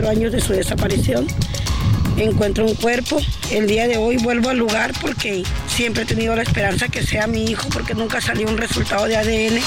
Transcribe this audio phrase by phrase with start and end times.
[0.00, 1.26] cuatro años de su desaparición.
[2.16, 3.20] Encuentro un cuerpo.
[3.50, 7.26] El día de hoy vuelvo al lugar porque siempre he tenido la esperanza que sea
[7.26, 9.60] mi hijo porque nunca salió un resultado de ADN.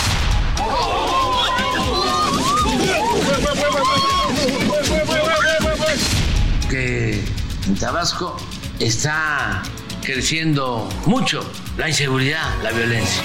[6.67, 7.23] que
[7.67, 8.35] en Tabasco
[8.79, 9.61] está
[10.01, 13.21] creciendo mucho la inseguridad, la violencia.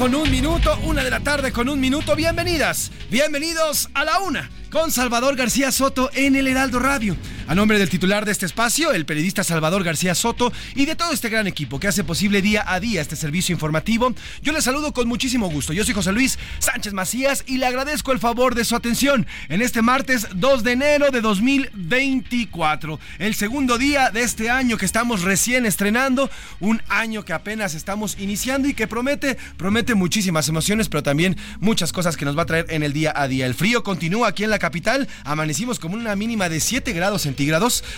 [0.00, 2.16] Con un minuto, una de la tarde con un minuto.
[2.16, 7.18] Bienvenidas, bienvenidos a la una con Salvador García Soto en el Heraldo Radio.
[7.50, 11.10] A nombre del titular de este espacio, el periodista Salvador García Soto, y de todo
[11.10, 14.92] este gran equipo que hace posible día a día este servicio informativo, yo les saludo
[14.92, 15.72] con muchísimo gusto.
[15.72, 19.62] Yo soy José Luis Sánchez Macías y le agradezco el favor de su atención en
[19.62, 25.22] este martes 2 de enero de 2024, el segundo día de este año que estamos
[25.22, 31.02] recién estrenando, un año que apenas estamos iniciando y que promete, promete muchísimas emociones, pero
[31.02, 33.46] también muchas cosas que nos va a traer en el día a día.
[33.46, 37.39] El frío continúa aquí en la capital, amanecimos como una mínima de 7 grados centígrados.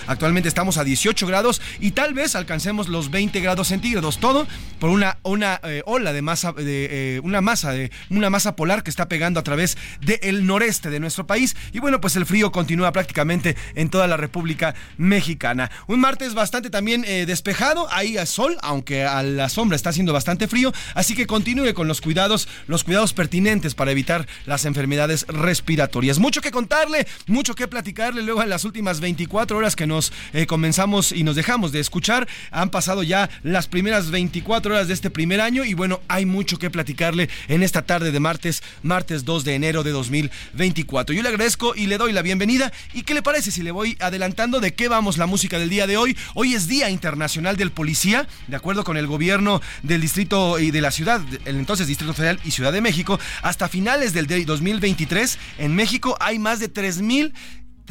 [0.06, 4.18] Actualmente estamos a 18 grados y tal vez alcancemos los 20 grados centígrados.
[4.18, 4.46] Todo
[4.78, 8.82] por una, una eh, ola de masa, de, eh, una masa de una masa polar
[8.82, 11.56] que está pegando a través del noreste de nuestro país.
[11.72, 15.70] Y bueno, pues el frío continúa prácticamente en toda la República Mexicana.
[15.86, 20.12] Un martes bastante también eh, despejado, ahí a sol, aunque a la sombra está haciendo
[20.12, 20.72] bastante frío.
[20.94, 26.18] Así que continúe con los cuidados, los cuidados pertinentes para evitar las enfermedades respiratorias.
[26.18, 30.46] Mucho que contarle, mucho que platicarle luego en las últimas 24 horas que nos eh,
[30.46, 32.28] comenzamos y nos dejamos de escuchar.
[32.50, 36.58] Han pasado ya las primeras 24 horas de este primer año y bueno, hay mucho
[36.58, 41.14] que platicarle en esta tarde de martes, martes 2 de enero de 2024.
[41.14, 42.72] Yo le agradezco y le doy la bienvenida.
[42.92, 45.86] ¿Y qué le parece si le voy adelantando de qué vamos la música del día
[45.86, 46.16] de hoy?
[46.34, 50.80] Hoy es Día Internacional del Policía, de acuerdo con el gobierno del distrito y de
[50.80, 55.74] la ciudad, el entonces Distrito Federal y Ciudad de México, hasta finales del 2023 en
[55.74, 57.32] México hay más de 3.000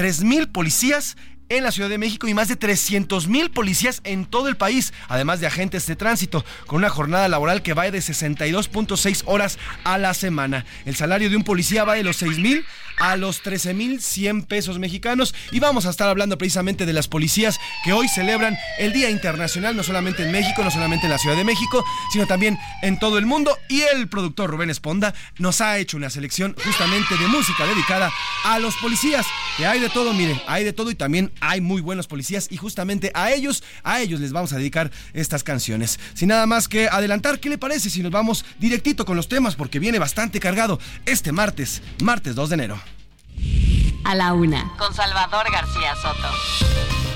[0.01, 1.16] 3.000 policías
[1.57, 4.94] en la Ciudad de México y más de 300 mil policías en todo el país,
[5.09, 9.97] además de agentes de tránsito, con una jornada laboral que va de 62.6 horas a
[9.97, 10.66] la semana.
[10.85, 12.66] El salario de un policía va de los 6 mil
[13.01, 17.07] a los 13 mil 100 pesos mexicanos y vamos a estar hablando precisamente de las
[17.07, 21.18] policías que hoy celebran el Día Internacional, no solamente en México, no solamente en la
[21.18, 21.83] Ciudad de México,
[22.13, 23.57] sino también en todo el mundo.
[23.69, 28.12] Y el productor Rubén Esponda nos ha hecho una selección justamente de música dedicada
[28.45, 29.25] a los policías,
[29.57, 32.57] que hay de todo, miren, hay de todo y también hay muy buenos policías y
[32.57, 36.00] justamente a ellos, a ellos les vamos a dedicar estas canciones.
[36.13, 39.56] Sin nada más que adelantar, ¿qué le parece si nos vamos directito con los temas?
[39.56, 42.81] Porque viene bastante cargado este martes, martes 2 de enero.
[44.04, 44.71] A la una.
[44.77, 47.11] Con Salvador García Soto.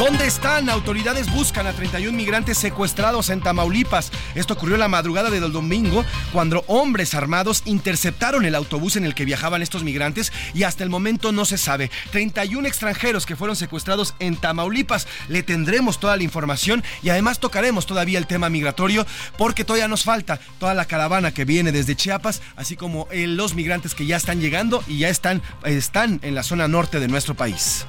[0.00, 0.70] ¿Dónde están?
[0.70, 4.10] Autoridades buscan a 31 migrantes secuestrados en Tamaulipas.
[4.34, 9.26] Esto ocurrió la madrugada del domingo cuando hombres armados interceptaron el autobús en el que
[9.26, 11.90] viajaban estos migrantes y hasta el momento no se sabe.
[12.12, 15.06] 31 extranjeros que fueron secuestrados en Tamaulipas.
[15.28, 19.06] Le tendremos toda la información y además tocaremos todavía el tema migratorio
[19.36, 23.52] porque todavía nos falta toda la caravana que viene desde Chiapas, así como eh, los
[23.52, 27.34] migrantes que ya están llegando y ya están, están en la zona norte de nuestro
[27.34, 27.84] país.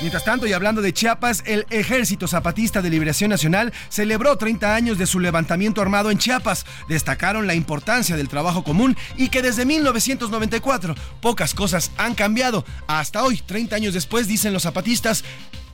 [0.00, 4.96] Mientras tanto, y hablando de Chiapas, el Ejército Zapatista de Liberación Nacional celebró 30 años
[4.96, 6.64] de su levantamiento armado en Chiapas.
[6.88, 12.64] Destacaron la importancia del trabajo común y que desde 1994 pocas cosas han cambiado.
[12.86, 15.22] Hasta hoy, 30 años después, dicen los zapatistas,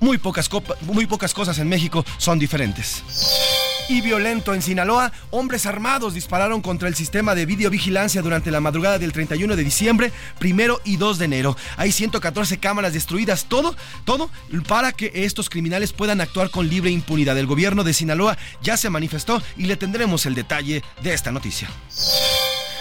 [0.00, 0.50] muy pocas,
[0.82, 3.04] muy pocas cosas en México son diferentes
[3.88, 8.98] y violento en Sinaloa, hombres armados dispararon contra el sistema de videovigilancia durante la madrugada
[8.98, 11.56] del 31 de diciembre, primero y 2 de enero.
[11.76, 14.30] Hay 114 cámaras destruidas, todo, todo
[14.66, 17.38] para que estos criminales puedan actuar con libre impunidad.
[17.38, 21.68] El gobierno de Sinaloa ya se manifestó y le tendremos el detalle de esta noticia.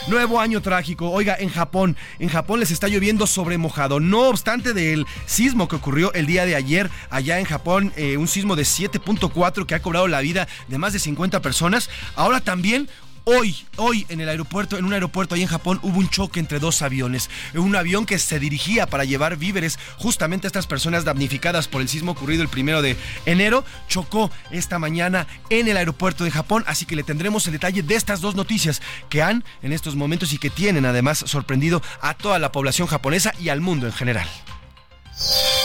[0.08, 1.10] Nuevo año trágico.
[1.10, 4.00] Oiga, en Japón, en Japón les está lloviendo sobre mojado.
[4.00, 8.28] No obstante del sismo que ocurrió el día de ayer allá en Japón, eh, un
[8.28, 11.90] sismo de 7.4 que ha cobrado la vida de más de 50 personas.
[12.16, 12.88] Ahora también
[13.28, 16.60] Hoy, hoy en el aeropuerto, en un aeropuerto ahí en Japón, hubo un choque entre
[16.60, 17.32] dos aviones.
[17.56, 21.90] Un avión que se dirigía para llevar víveres justamente a estas personas damnificadas por el
[21.90, 22.96] sismo ocurrido el primero de
[23.26, 26.64] enero, chocó esta mañana en el aeropuerto de Japón.
[26.68, 30.32] Así que le tendremos el detalle de estas dos noticias que han en estos momentos
[30.32, 34.28] y que tienen además sorprendido a toda la población japonesa y al mundo en general.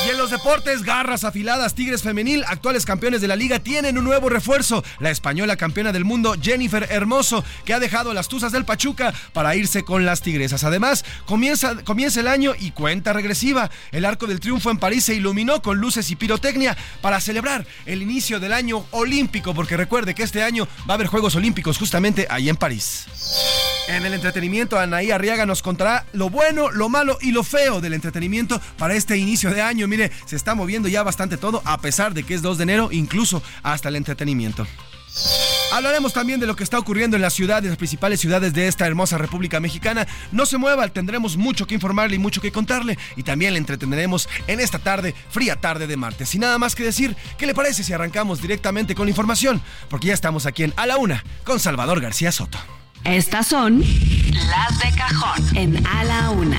[0.06, 4.04] Y en los deportes, garras afiladas, Tigres Femenil, actuales campeones de la liga, tienen un
[4.04, 4.82] nuevo refuerzo.
[4.98, 9.54] La española campeona del mundo, Jennifer Hermoso, que ha dejado las Tuzas del Pachuca para
[9.56, 10.64] irse con las Tigresas.
[10.64, 13.70] Además, comienza, comienza el año y cuenta regresiva.
[13.92, 18.02] El arco del triunfo en París se iluminó con luces y pirotecnia para celebrar el
[18.02, 22.26] inicio del año olímpico, porque recuerde que este año va a haber Juegos Olímpicos justamente
[22.30, 23.06] ahí en París.
[23.90, 27.92] En el entretenimiento, Anaí Arriaga nos contará lo bueno, lo malo y lo feo del
[27.92, 29.88] entretenimiento para este inicio de año.
[29.88, 32.88] Mire, se está moviendo ya bastante todo, a pesar de que es 2 de enero,
[32.92, 34.64] incluso hasta el entretenimiento.
[35.72, 38.86] Hablaremos también de lo que está ocurriendo en las ciudades, las principales ciudades de esta
[38.86, 40.06] hermosa República Mexicana.
[40.30, 42.96] No se mueva, tendremos mucho que informarle y mucho que contarle.
[43.16, 46.28] Y también le entreteneremos en esta tarde, fría tarde de martes.
[46.28, 49.60] Sin nada más que decir, ¿qué le parece si arrancamos directamente con la información?
[49.88, 52.79] Porque ya estamos aquí en A la Una con Salvador García Soto.
[53.04, 56.58] Estas son las de cajón en A la Una.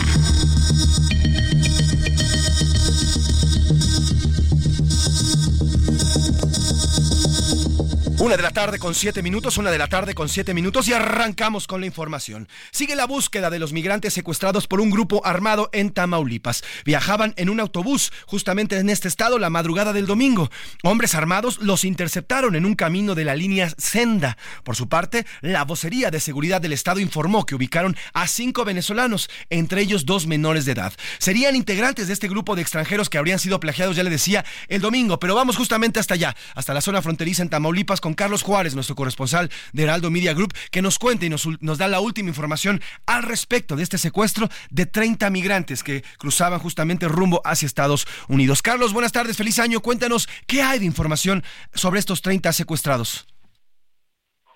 [8.22, 10.94] Una de la tarde con siete minutos, una de la tarde con siete minutos y
[10.94, 12.48] arrancamos con la información.
[12.70, 16.64] Sigue la búsqueda de los migrantes secuestrados por un grupo armado en Tamaulipas.
[16.86, 20.52] Viajaban en un autobús justamente en este estado la madrugada del domingo.
[20.84, 24.38] Hombres armados los interceptaron en un camino de la línea Senda.
[24.64, 29.32] Por su parte, la vocería de seguridad del estado informó que ubicaron a cinco venezolanos,
[29.50, 30.94] entre ellos dos menores de edad.
[31.18, 34.80] Serían integrantes de este grupo de extranjeros que habrían sido plagiados, ya le decía, el
[34.80, 38.76] domingo, pero vamos justamente hasta allá, hasta la zona fronteriza en Tamaulipas con Carlos Juárez,
[38.76, 42.30] nuestro corresponsal de Heraldo Media Group, que nos cuente y nos, nos da la última
[42.30, 48.08] información al respecto de este secuestro de 30 migrantes que cruzaban justamente rumbo hacia Estados
[48.28, 48.62] Unidos.
[48.62, 49.82] Carlos, buenas tardes, feliz año.
[49.82, 51.44] Cuéntanos qué hay de información
[51.74, 53.28] sobre estos 30 secuestrados.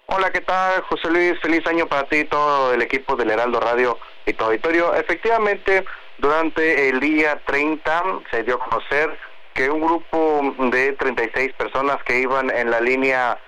[0.07, 1.39] Hola, ¿qué tal, José Luis?
[1.41, 4.93] Feliz año para ti y todo el equipo del Heraldo Radio y tu auditorio.
[4.93, 5.83] Efectivamente,
[6.19, 9.17] durante el día 30 se dio a conocer
[9.55, 13.39] que un grupo de 36 personas que iban en la línea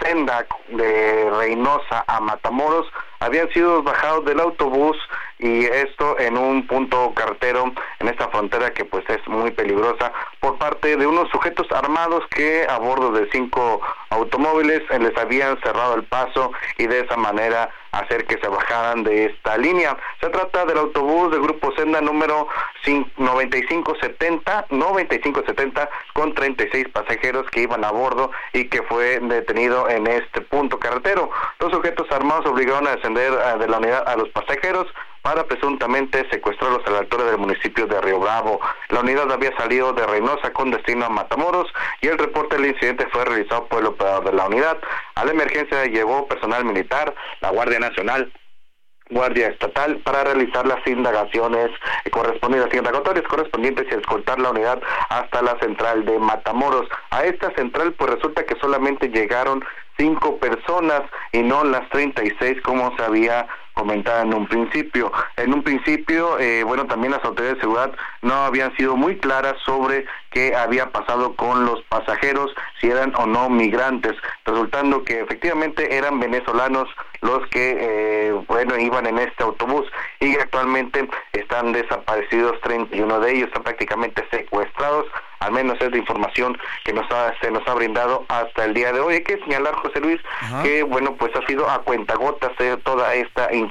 [0.00, 2.86] senda de Reynosa a Matamoros
[3.20, 4.96] habían sido bajados del autobús
[5.38, 10.58] y esto en un punto carretero en esta frontera que pues es muy peligrosa por
[10.58, 13.80] parte de unos sujetos armados que a bordo de cinco
[14.10, 19.26] automóviles les habían cerrado el paso y de esa manera hacer que se bajaran de
[19.26, 19.96] esta línea.
[20.20, 22.48] Se trata del autobús del grupo Senda número
[23.16, 30.40] 9570, 9570 con 36 pasajeros que iban a bordo y que fue detenido en este
[30.42, 31.30] punto carretero.
[31.58, 34.86] Los sujetos armados obligaron a descender eh, de la unidad a los pasajeros
[35.26, 38.60] para presuntamente secuestrarlos a la altura del municipio de Río Bravo.
[38.90, 41.66] La unidad había salido de Reynosa con destino a Matamoros
[42.00, 44.78] y el reporte del incidente fue realizado por el operador de la unidad.
[45.16, 48.32] A la emergencia llevó personal militar, la Guardia Nacional,
[49.10, 51.70] Guardia Estatal para realizar las indagaciones
[52.12, 56.86] correspondientes, indagatorias correspondientes y escoltar la unidad hasta la central de Matamoros.
[57.10, 59.64] A esta central pues resulta que solamente llegaron
[59.98, 61.02] cinco personas
[61.32, 65.12] y no las 36 como se había comentaba en un principio.
[65.36, 67.92] En un principio, eh, bueno, también las autoridades de seguridad
[68.22, 73.26] no habían sido muy claras sobre qué había pasado con los pasajeros, si eran o
[73.26, 74.14] no migrantes,
[74.46, 76.88] resultando que efectivamente eran venezolanos
[77.20, 79.86] los que, eh, bueno, iban en este autobús
[80.20, 85.06] y actualmente están desaparecidos 31 de ellos, están prácticamente secuestrados
[85.40, 87.06] al menos es la información que nos
[87.40, 89.14] se nos ha brindado hasta el día de hoy.
[89.14, 90.20] Hay que señalar, José Luis,
[90.62, 93.65] que bueno, pues ha sido a cuentagotas eh, toda esta información,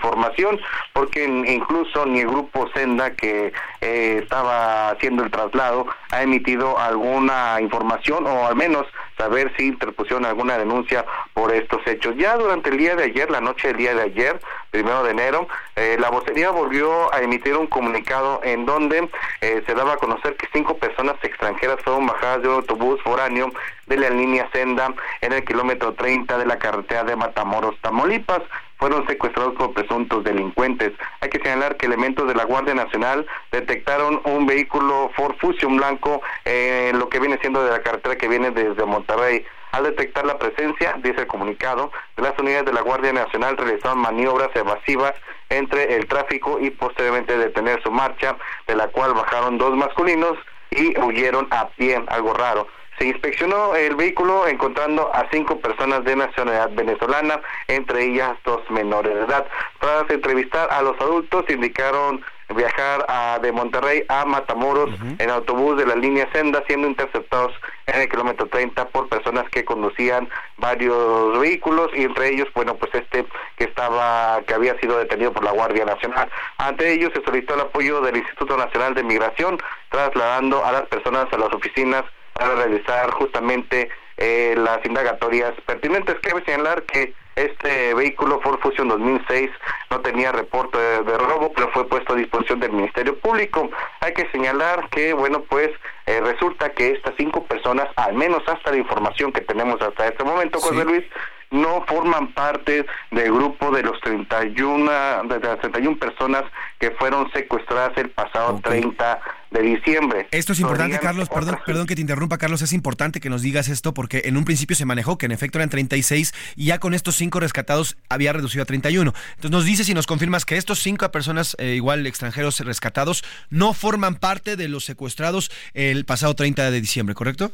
[0.93, 7.59] porque incluso ni el grupo Senda que eh, estaba haciendo el traslado ha emitido alguna
[7.61, 8.85] información o al menos
[9.17, 12.15] saber si interpusieron alguna denuncia por estos hechos.
[12.17, 14.39] Ya durante el día de ayer, la noche del día de ayer,
[14.71, 19.09] primero de enero, eh, la vocería volvió a emitir un comunicado en donde
[19.39, 23.51] se daba a conocer que cinco personas extranjeras fueron bajadas de un autobús foráneo
[23.87, 28.41] de la línea Senda en el kilómetro 30 de la carretera de Matamoros, Tamaulipas.
[28.77, 30.91] Fueron secuestrados por presuntos delincuentes.
[31.21, 36.21] Hay que señalar que elementos de la Guardia Nacional detectaron un vehículo Ford Fusion blanco
[36.43, 39.45] en lo que viene siendo de la carretera que viene desde Monterrey.
[39.71, 43.99] Al detectar la presencia, dice el comunicado, de las unidades de la Guardia Nacional realizaron
[43.99, 45.13] maniobras evasivas
[45.49, 50.37] entre el tráfico y posteriormente detener su marcha, de la cual bajaron dos masculinos
[50.71, 52.67] y huyeron a pie, algo raro.
[52.97, 59.13] Se inspeccionó el vehículo encontrando a cinco personas de nacionalidad venezolana, entre ellas dos menores
[59.13, 59.45] de edad.
[59.79, 62.23] Tras entrevistar a los adultos, indicaron
[62.53, 67.53] viajar a, de Monterrey a Matamoros en autobús de la línea Senda, siendo interceptados
[67.87, 72.93] en el kilómetro 30 por personas que conducían varios vehículos y entre ellos, bueno, pues
[72.93, 73.25] este
[73.57, 76.29] que estaba, que había sido detenido por la Guardia Nacional.
[76.57, 79.57] Ante ellos se solicitó el apoyo del Instituto Nacional de Migración,
[79.89, 82.03] trasladando a las personas a las oficinas
[82.35, 86.15] para realizar justamente eh, las indagatorias pertinentes.
[86.21, 89.49] Cabe señalar que este vehículo Ford Fusion 2006
[89.89, 93.69] no tenía reporte de, robo, pero fue puesto a disposición del Ministerio Público.
[94.01, 95.69] Hay que señalar que, bueno, pues
[96.05, 100.23] eh, resulta que estas cinco personas, al menos hasta la información que tenemos hasta este
[100.23, 101.03] momento, José Luis,
[101.51, 106.43] no forman parte del grupo de los 31 de las 31 personas
[106.79, 109.21] que fueron secuestradas el pasado 30
[109.51, 110.27] de diciembre.
[110.31, 113.67] Esto es importante, Carlos, perdón, perdón que te interrumpa, Carlos, es importante que nos digas
[113.67, 116.93] esto porque en un principio se manejó que en efecto eran 36 y ya con
[116.93, 119.13] estos cinco rescatados había reducido a 31.
[119.29, 123.73] Entonces nos dices y nos confirmas que estos cinco personas, eh, igual extranjeros rescatados, no
[123.73, 127.51] forman parte de los secuestrados el pasado 30 de diciembre, ¿correcto?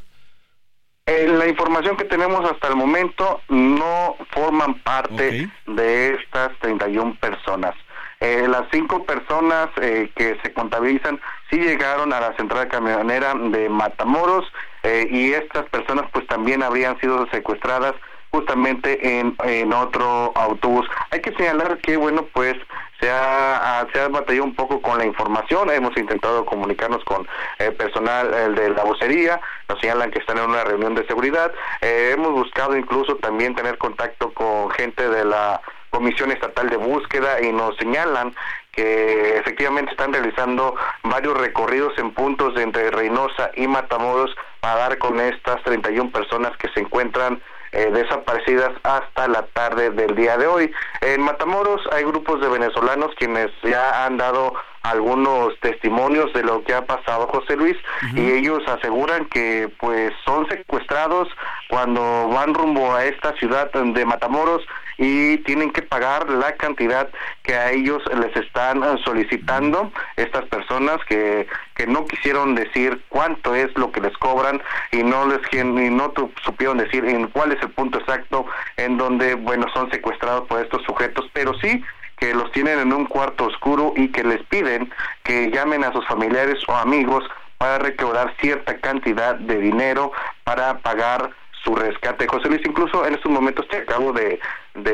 [1.07, 7.75] Eh, la información que tenemos hasta el momento no forman parte de estas 31 personas.
[8.21, 13.67] Eh, las cinco personas eh, que se contabilizan sí llegaron a la central camionera de
[13.67, 14.45] Matamoros
[14.83, 17.93] y estas personas pues también habrían sido secuestradas
[18.31, 20.87] justamente en, en otro autobús.
[21.11, 22.55] Hay que señalar que, bueno, pues
[22.99, 27.73] se ha, se ha batallado un poco con la información, hemos intentado comunicarnos con el
[27.73, 31.51] personal de la vocería, nos señalan que están en una reunión de seguridad,
[31.81, 35.61] eh, hemos buscado incluso también tener contacto con gente de la
[35.91, 38.33] Comisión Estatal de Búsqueda y nos señalan
[38.71, 44.97] que efectivamente están realizando varios recorridos en puntos de entre Reynosa y Matamoros para dar
[44.97, 47.41] con estas 31 personas que se encuentran
[47.73, 50.71] eh, desaparecidas hasta la tarde del día de hoy.
[51.01, 56.73] En Matamoros hay grupos de venezolanos quienes ya han dado algunos testimonios de lo que
[56.73, 57.77] ha pasado José Luis
[58.15, 61.27] y ellos aseguran que pues son secuestrados
[61.69, 64.65] cuando van rumbo a esta ciudad de Matamoros
[64.97, 67.09] y tienen que pagar la cantidad
[67.43, 73.75] que a ellos les están solicitando estas personas que, que no quisieron decir cuánto es
[73.77, 77.69] lo que les cobran y no les y no supieron decir en cuál es el
[77.71, 78.45] punto exacto
[78.77, 81.83] en donde bueno son secuestrados por estos sujetos pero sí
[82.17, 84.93] que los tienen en un cuarto oscuro y que les piden
[85.23, 87.23] que llamen a sus familiares o amigos
[87.57, 90.11] para recaudar cierta cantidad de dinero
[90.43, 91.31] para pagar
[91.63, 92.27] su rescate.
[92.27, 94.39] José Luis, incluso en estos momentos te acabo de,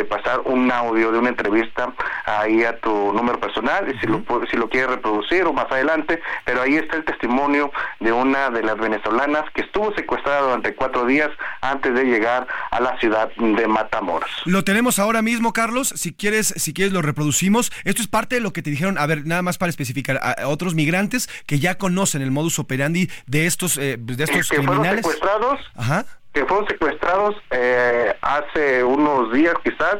[0.09, 1.93] pasar un audio de una entrevista
[2.25, 6.21] ahí a tu número personal, y si, lo, si lo quieres reproducir o más adelante,
[6.45, 11.05] pero ahí está el testimonio de una de las venezolanas que estuvo secuestrada durante cuatro
[11.05, 11.29] días
[11.61, 14.29] antes de llegar a la ciudad de Matamoros.
[14.45, 17.71] Lo tenemos ahora mismo, Carlos, si quieres, si quieres lo reproducimos.
[17.83, 20.47] Esto es parte de lo que te dijeron, a ver, nada más para especificar, a
[20.47, 25.01] otros migrantes que ya conocen el modus operandi de estos, eh, de estos que criminales.
[25.01, 25.59] Fueron secuestrados.
[25.75, 26.05] Ajá
[26.37, 29.95] que fueron secuestrados eh, hace unos días quizás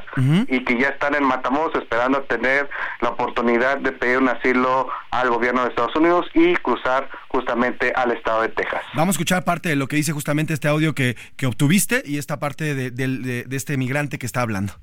[0.47, 2.69] y que ya están en Matamoros esperando tener
[3.01, 8.11] la oportunidad de pedir un asilo al gobierno de Estados Unidos y cruzar justamente al
[8.11, 8.81] estado de Texas.
[8.93, 12.19] Vamos a escuchar parte de lo que dice justamente este audio que, que obtuviste y
[12.19, 14.73] esta parte de, de este migrante que está hablando.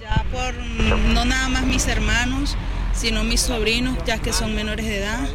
[0.00, 0.54] Ya por
[1.14, 2.56] no nada más mis hermanos,
[2.92, 5.28] sino mis sobrinos, ya que son menores de edad,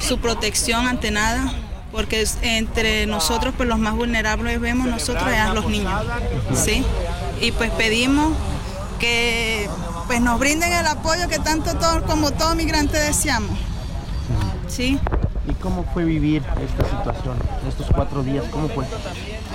[0.00, 1.52] su protección ante nada,
[1.96, 6.04] porque entre nosotros pues los más vulnerables vemos nosotros ya los niños,
[6.54, 6.84] ¿sí?
[7.40, 8.36] Y pues pedimos
[9.00, 9.66] que
[10.06, 13.58] pues nos brinden el apoyo que tanto todo, como todo migrante deseamos,
[14.68, 15.00] ¿sí?
[15.48, 18.44] ¿Y cómo fue vivir esta situación, estos cuatro días?
[18.50, 18.84] ¿Cómo fue?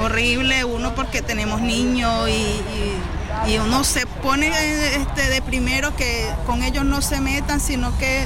[0.04, 4.48] Horrible, uno porque tenemos niños y, uno se pone
[4.96, 8.26] este, de primero que con ellos no se metan, sino que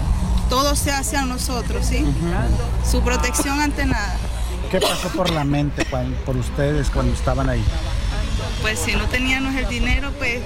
[0.49, 2.05] todo se hace a nosotros, ¿sí?
[2.89, 4.17] Su protección ante nada.
[4.71, 5.85] ¿Qué pasó por la mente
[6.25, 7.63] por ustedes cuando estaban ahí?
[8.61, 10.41] Pues si no teníamos el dinero, pues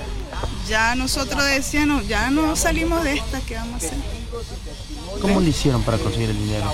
[0.68, 3.98] ya nosotros decíamos, ya no salimos de esta, ¿qué vamos a hacer?
[5.22, 6.72] ¿Cómo le hicieron para conseguir el dinero?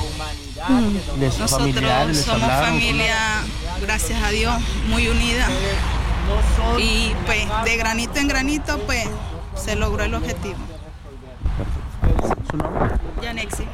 [0.68, 1.20] Mm.
[1.40, 3.18] Nosotros somos familia,
[3.82, 4.54] gracias a Dios,
[4.88, 5.48] muy unida.
[6.80, 9.08] Y pues de granito en granito, pues
[9.56, 10.58] se logró el objetivo.
[12.50, 12.90] ¿Su nombre?
[13.22, 13.66] Yanexi.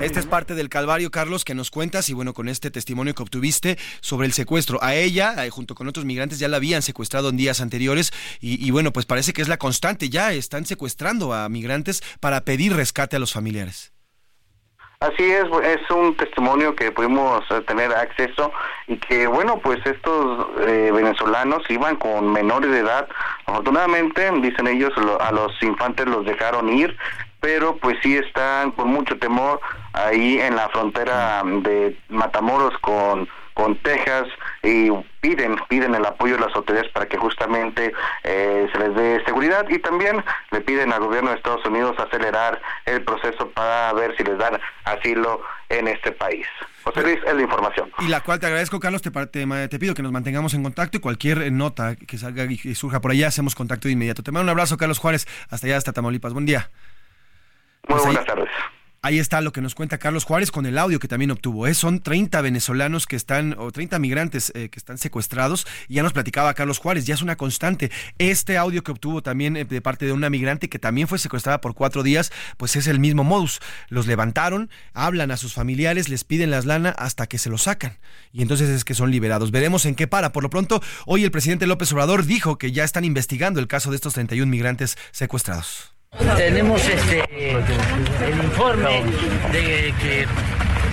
[0.00, 3.22] Este es parte del calvario, Carlos, que nos cuentas y bueno, con este testimonio que
[3.22, 4.82] obtuviste sobre el secuestro.
[4.82, 8.70] A ella, eh, junto con otros migrantes, ya la habían secuestrado en días anteriores y,
[8.70, 10.08] bueno, pues parece que es la constante.
[10.08, 13.92] Ya están secuestrando a migrantes para pedir rescate a los familiares.
[15.00, 18.50] Así es, es un testimonio que pudimos eh, tener acceso
[18.86, 23.06] y que, bueno, pues estos eh, venezolanos iban con menores de edad.
[23.44, 26.96] Afortunadamente, dicen ellos, a los infantes los dejaron ir,
[27.46, 29.60] pero pues sí están con mucho temor
[29.92, 34.26] ahí en la frontera de Matamoros con con Texas
[34.64, 37.92] y piden piden el apoyo de las autoridades para que justamente
[38.24, 42.60] eh, se les dé seguridad y también le piden al gobierno de Estados Unidos acelerar
[42.84, 46.48] el proceso para ver si les dan asilo en este país.
[46.82, 47.92] José Luis, es la información.
[48.00, 51.00] Y la cual te agradezco, Carlos, te, te, pido que nos mantengamos en contacto y
[51.00, 54.24] cualquier nota que salga y surja por allá, hacemos contacto de inmediato.
[54.24, 56.32] Te mando un abrazo, Carlos Juárez, hasta allá, hasta Tamaulipas.
[56.32, 56.70] Buen día.
[57.88, 58.48] Muy pues buenas tardes.
[59.06, 61.68] Ahí está lo que nos cuenta Carlos Juárez con el audio que también obtuvo.
[61.68, 61.74] ¿eh?
[61.74, 65.64] Son 30 venezolanos que están, o 30 migrantes eh, que están secuestrados.
[65.86, 67.92] Y ya nos platicaba Carlos Juárez, ya es una constante.
[68.18, 71.60] Este audio que obtuvo también eh, de parte de una migrante que también fue secuestrada
[71.60, 73.60] por cuatro días, pues es el mismo modus.
[73.90, 77.98] Los levantaron, hablan a sus familiares, les piden las lana hasta que se los sacan.
[78.32, 79.52] Y entonces es que son liberados.
[79.52, 80.32] Veremos en qué para.
[80.32, 83.90] Por lo pronto, hoy el presidente López Obrador dijo que ya están investigando el caso
[83.90, 85.95] de estos 31 migrantes secuestrados.
[86.36, 89.02] Tenemos este el informe
[89.52, 90.26] de que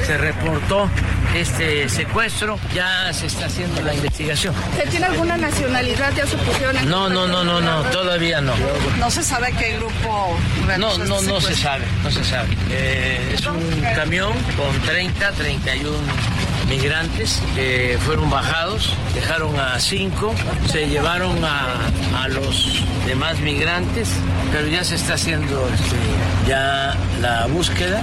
[0.06, 0.90] se reportó
[1.36, 4.54] este secuestro, ya se está haciendo la investigación.
[4.76, 6.90] ¿Se tiene alguna nacionalidad ya supusieron?
[6.90, 8.54] No, no, no, no, no, todavía no.
[9.00, 10.38] No se sabe qué grupo.
[10.78, 12.50] No, no, no se sabe, no se sabe.
[12.70, 15.90] Eh, es un camión con 30, 31
[16.68, 20.34] migrantes que fueron bajados, dejaron a cinco,
[20.72, 24.10] se llevaron a, los demás migrantes,
[24.52, 25.98] pero ya se está haciendo este,
[26.48, 28.02] ya la búsqueda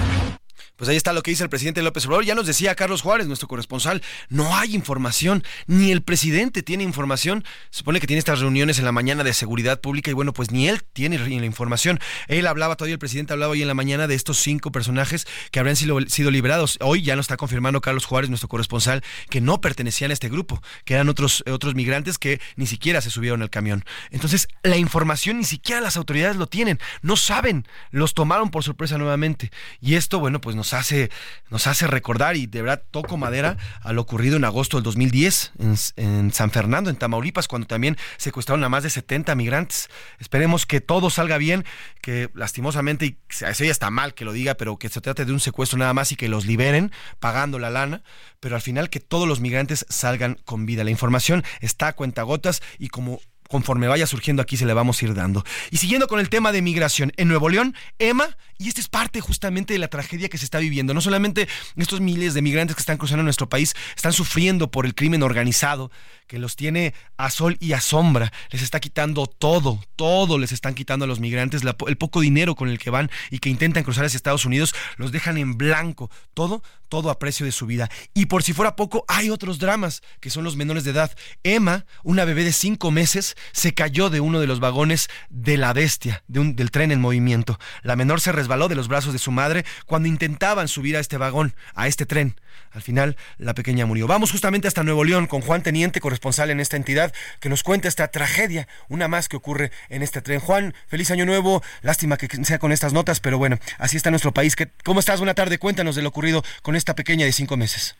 [0.81, 2.25] pues ahí está lo que dice el presidente López Obrador.
[2.25, 7.43] Ya nos decía Carlos Juárez, nuestro corresponsal, no hay información, ni el presidente tiene información.
[7.69, 10.49] Se supone que tiene estas reuniones en la mañana de seguridad pública y bueno, pues
[10.49, 11.99] ni él tiene la información.
[12.27, 15.59] Él hablaba, todavía el presidente hablaba hoy en la mañana de estos cinco personajes que
[15.59, 16.79] habrían sido, liberados.
[16.81, 20.63] Hoy ya nos está confirmando Carlos Juárez, nuestro corresponsal, que no pertenecían a este grupo,
[20.83, 23.85] que eran otros, otros migrantes que ni siquiera se subieron al camión.
[24.09, 28.97] Entonces, la información ni siquiera las autoridades lo tienen, no saben, los tomaron por sorpresa
[28.97, 29.51] nuevamente.
[29.79, 31.09] Y esto, bueno, pues nos hace,
[31.49, 35.51] nos hace recordar y de verdad toco madera a lo ocurrido en agosto del 2010
[35.97, 39.89] en, San Fernando, en Tamaulipas, cuando también secuestraron a más de 70 migrantes.
[40.19, 41.65] Esperemos que todo salga bien,
[42.01, 45.33] que lastimosamente, y eso ya está mal que lo diga, pero que se trate de
[45.33, 48.03] un secuestro nada más y que los liberen pagando la lana,
[48.39, 50.83] pero al final que todos los migrantes salgan con vida.
[50.83, 53.19] La información está a cuentagotas y como
[53.51, 55.43] conforme vaya surgiendo aquí se le vamos a ir dando.
[55.69, 59.21] Y siguiendo con el tema de migración, en Nuevo León, Emma, y esta es parte
[59.21, 60.93] justamente de la tragedia que se está viviendo.
[60.93, 64.95] No solamente estos miles de migrantes que están cruzando nuestro país están sufriendo por el
[64.95, 65.91] crimen organizado,
[66.27, 70.75] que los tiene a sol y a sombra, les está quitando todo, todo les están
[70.75, 74.05] quitando a los migrantes, el poco dinero con el que van y que intentan cruzar
[74.05, 77.89] hacia Estados Unidos, los dejan en blanco, todo, todo a precio de su vida.
[78.13, 81.11] Y por si fuera poco, hay otros dramas, que son los menores de edad.
[81.43, 85.73] Emma, una bebé de cinco meses, se cayó de uno de los vagones de la
[85.73, 87.59] bestia, del tren en movimiento.
[87.83, 91.17] La menor se resbaló de los brazos de su madre cuando intentaban subir a este
[91.17, 92.35] vagón, a este tren.
[92.71, 94.07] Al final, la pequeña murió.
[94.07, 97.87] Vamos justamente hasta Nuevo León con Juan Teniente, corresponsal en esta entidad, que nos cuenta
[97.87, 100.39] esta tragedia, una más que ocurre en este tren.
[100.39, 101.61] Juan, feliz año nuevo.
[101.81, 104.55] Lástima que sea con estas notas, pero bueno, así está nuestro país.
[104.83, 105.19] ¿Cómo estás?
[105.19, 105.57] Buena tarde.
[105.57, 107.95] Cuéntanos de lo ocurrido con esta pequeña de cinco meses.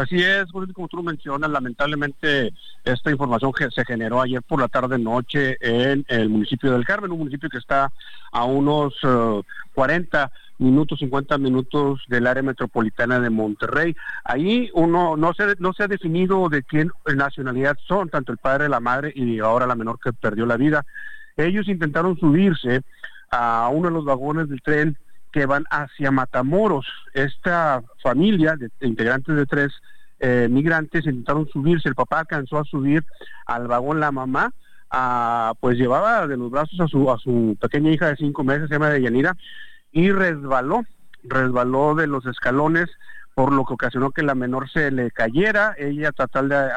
[0.00, 2.52] Así es, como tú lo mencionas, lamentablemente
[2.84, 7.48] esta información se generó ayer por la tarde-noche en el municipio del Carmen, un municipio
[7.48, 7.92] que está
[8.30, 8.94] a unos
[9.74, 10.28] 40 eh,
[10.58, 13.94] minutos, 50 minutos del área metropolitana de Monterrey.
[14.24, 18.68] Ahí uno no se, no se ha definido de quién nacionalidad son, tanto el padre,
[18.68, 20.84] la madre y ahora la menor que perdió la vida.
[21.36, 22.82] Ellos intentaron subirse
[23.30, 24.96] a uno de los vagones del tren
[25.32, 26.86] que van hacia Matamoros.
[27.14, 29.72] Esta familia de, integrantes de tres
[30.20, 33.04] eh, migrantes intentaron subirse, el papá alcanzó a subir
[33.46, 33.98] al vagón.
[33.98, 34.52] La mamá,
[35.60, 38.74] pues llevaba de los brazos a su, a su pequeña hija de cinco meses, se
[38.74, 39.36] llama Deyanira,
[39.90, 40.82] y resbaló,
[41.24, 42.90] resbaló de los escalones,
[43.34, 46.70] por lo que ocasionó que la menor se le cayera, ella tratar de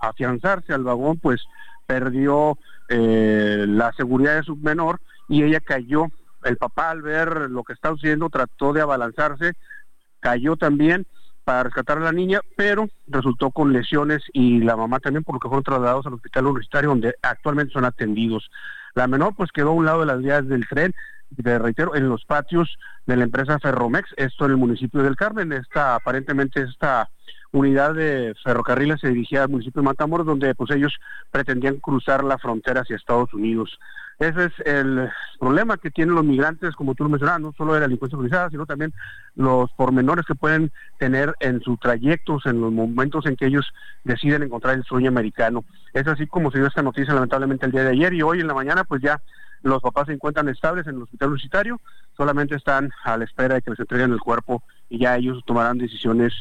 [0.00, 1.42] afianzarse al vagón, pues
[1.86, 6.08] perdió eh, la seguridad de su menor y ella cayó
[6.44, 9.54] el papá al ver lo que está sucediendo trató de abalanzarse,
[10.20, 11.06] cayó también
[11.44, 15.40] para rescatar a la niña, pero resultó con lesiones y la mamá también, por lo
[15.40, 18.50] que fueron trasladados al hospital universitario donde actualmente son atendidos.
[18.94, 20.94] La menor pues quedó a un lado de las vías del tren,
[21.30, 25.52] de reitero, en los patios de la empresa Ferromex, esto en el municipio del Carmen,
[25.52, 27.10] esta aparentemente esta
[27.52, 30.94] unidad de ferrocarriles se dirigía al municipio de Matamoros, donde pues ellos
[31.30, 33.78] pretendían cruzar la frontera hacia Estados Unidos.
[34.18, 37.80] Ese es el problema que tienen los migrantes, como tú lo mencionabas, no solo de
[37.80, 38.92] la delincuencia organizada, sino también
[39.34, 43.72] los pormenores que pueden tener en sus trayectos, en los momentos en que ellos
[44.04, 45.64] deciden encontrar el sueño americano.
[45.92, 48.46] Es así como se dio esta noticia lamentablemente el día de ayer y hoy en
[48.46, 49.20] la mañana pues ya
[49.62, 51.80] los papás se encuentran estables en el hospital universitario,
[52.16, 55.78] solamente están a la espera de que les entreguen el cuerpo y ya ellos tomarán
[55.78, 56.32] decisiones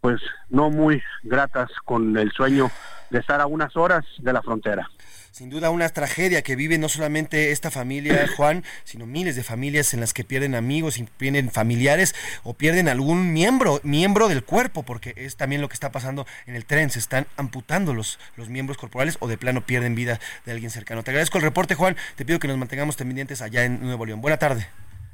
[0.00, 2.68] pues no muy gratas con el sueño
[3.10, 4.88] de estar a unas horas de la frontera.
[5.36, 9.92] Sin duda una tragedia que vive no solamente esta familia, Juan, sino miles de familias
[9.92, 14.82] en las que pierden amigos y pierden familiares o pierden algún miembro, miembro del cuerpo,
[14.82, 18.48] porque es también lo que está pasando en el tren, se están amputando los, los
[18.48, 21.02] miembros corporales o de plano pierden vida de alguien cercano.
[21.02, 24.22] Te agradezco el reporte, Juan, te pido que nos mantengamos pendientes allá en Nuevo León.
[24.22, 24.66] Buena tarde.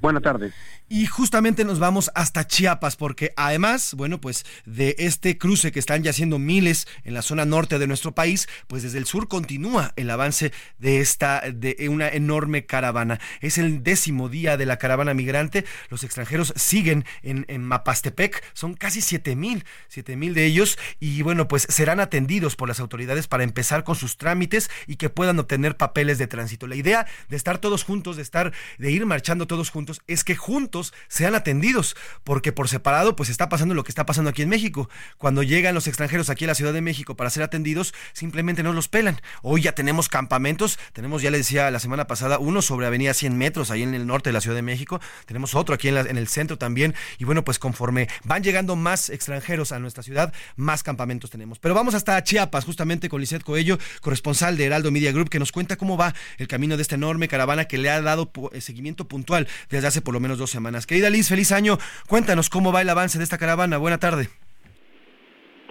[0.03, 0.53] Buenas tardes.
[0.89, 6.03] Y justamente nos vamos hasta Chiapas, porque además, bueno, pues de este cruce que están
[6.03, 9.93] ya haciendo miles en la zona norte de nuestro país, pues desde el sur continúa
[9.95, 13.21] el avance de esta, de una enorme caravana.
[13.41, 15.65] Es el décimo día de la caravana migrante.
[15.89, 21.23] Los extranjeros siguen en, en Mapastepec, son casi siete mil, siete mil de ellos, y
[21.23, 25.39] bueno, pues serán atendidos por las autoridades para empezar con sus trámites y que puedan
[25.39, 26.67] obtener papeles de tránsito.
[26.67, 30.37] La idea de estar todos juntos, de estar, de ir marchando todos juntos, es que
[30.37, 34.49] juntos sean atendidos, porque por separado pues está pasando lo que está pasando aquí en
[34.49, 34.89] México.
[35.19, 38.73] Cuando llegan los extranjeros aquí a la Ciudad de México para ser atendidos, simplemente no
[38.73, 39.21] los pelan.
[39.43, 43.37] Hoy ya tenemos campamentos, tenemos, ya le decía la semana pasada, uno sobre Avenida 100
[43.37, 46.29] metros, ahí en el norte de la Ciudad de México, tenemos otro aquí en, el
[46.29, 51.31] centro también, y bueno, pues conforme van llegando más extranjeros a nuestra ciudad, más campamentos
[51.31, 51.59] tenemos.
[51.59, 55.53] Pero vamos hasta Chiapas, justamente con Lisette Coello, corresponsal de Heraldo Media Group, que nos
[55.53, 59.07] cuenta cómo va el camino de esta enorme caravana que le ha dado eh, seguimiento
[59.09, 60.87] puntual desde hace por lo menos dos semanas.
[60.87, 61.79] Querida Liz, feliz año.
[62.09, 63.79] Cuéntanos cómo va el avance de esta caravana.
[63.79, 64.29] Buena tarde.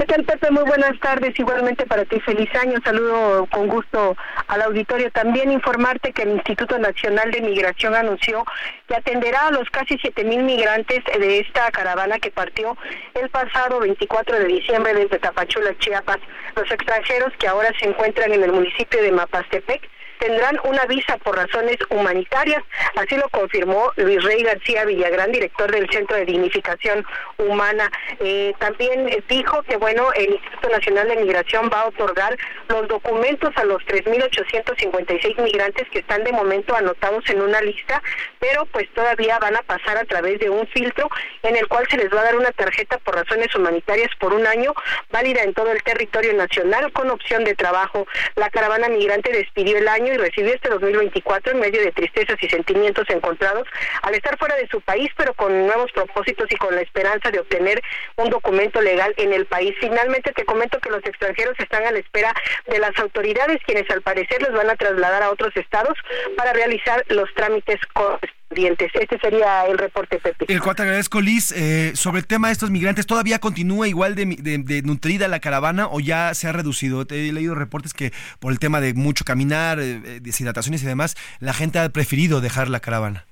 [0.01, 0.49] ¿Qué tal, Pepe?
[0.49, 1.37] Muy buenas tardes.
[1.37, 2.79] Igualmente para ti, feliz año.
[2.83, 5.11] Saludo con gusto al auditorio.
[5.11, 8.43] También informarte que el Instituto Nacional de Migración anunció
[8.87, 12.75] que atenderá a los casi siete mil migrantes de esta caravana que partió
[13.13, 16.17] el pasado 24 de diciembre desde Tapachula, Chiapas.
[16.55, 19.87] Los extranjeros que ahora se encuentran en el municipio de Mapastepec
[20.21, 22.63] tendrán una visa por razones humanitarias.
[22.95, 27.03] Así lo confirmó Luis Rey García Villagrán, director del Centro de Dignificación
[27.37, 27.91] Humana.
[28.19, 32.37] Eh, también dijo que, bueno, el Instituto Nacional de Migración va a otorgar
[32.69, 38.01] los documentos a los 3.856 migrantes que están de momento anotados en una lista,
[38.39, 41.09] pero pues todavía van a pasar a través de un filtro
[41.41, 44.45] en el cual se les va a dar una tarjeta por razones humanitarias por un
[44.45, 44.73] año,
[45.09, 48.05] válida en todo el territorio nacional con opción de trabajo.
[48.35, 52.49] La caravana migrante despidió el año y recibió este 2024 en medio de tristezas y
[52.49, 53.67] sentimientos encontrados
[54.01, 57.39] al estar fuera de su país, pero con nuevos propósitos y con la esperanza de
[57.39, 57.81] obtener
[58.17, 59.75] un documento legal en el país.
[59.79, 62.33] Finalmente te comento que los extranjeros están a la espera
[62.67, 65.97] de las autoridades, quienes al parecer los van a trasladar a otros estados
[66.37, 68.40] para realizar los trámites correspondientes.
[68.53, 70.45] Este sería el reporte, Pepe.
[70.51, 71.51] El cual te agradezco, Liz.
[71.53, 75.87] Eh, sobre el tema de estos migrantes, ¿todavía continúa igual de, de, nutrida la caravana
[75.87, 77.05] o ya se ha reducido?
[77.09, 81.15] He leído reportes que por el tema de mucho caminar, eh, eh, deshidrataciones y demás,
[81.39, 83.25] la gente ha preferido dejar la caravana.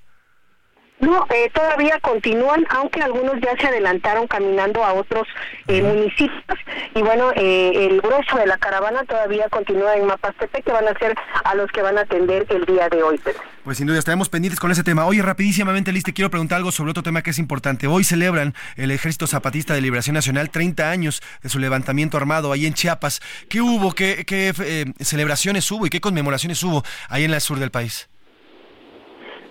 [0.99, 5.27] No, eh, todavía continúan, aunque algunos ya se adelantaron caminando a otros
[5.67, 6.59] eh, municipios.
[6.93, 10.99] Y bueno, eh, el grueso de la caravana todavía continúa en Mapastepec, que van a
[10.99, 13.19] ser a los que van a atender el día de hoy.
[13.63, 15.05] Pues sin duda estaremos pendientes con ese tema.
[15.05, 17.88] Oye, rapidísimamente, Liz, te quiero preguntar algo sobre otro tema que es importante.
[17.88, 22.65] Hoy celebran el Ejército Zapatista de Liberación Nacional 30 años de su levantamiento armado ahí
[22.65, 23.21] en Chiapas.
[23.47, 23.93] ¿Qué hubo?
[23.93, 28.09] ¿Qué, qué celebraciones hubo y qué conmemoraciones hubo ahí en el sur del país?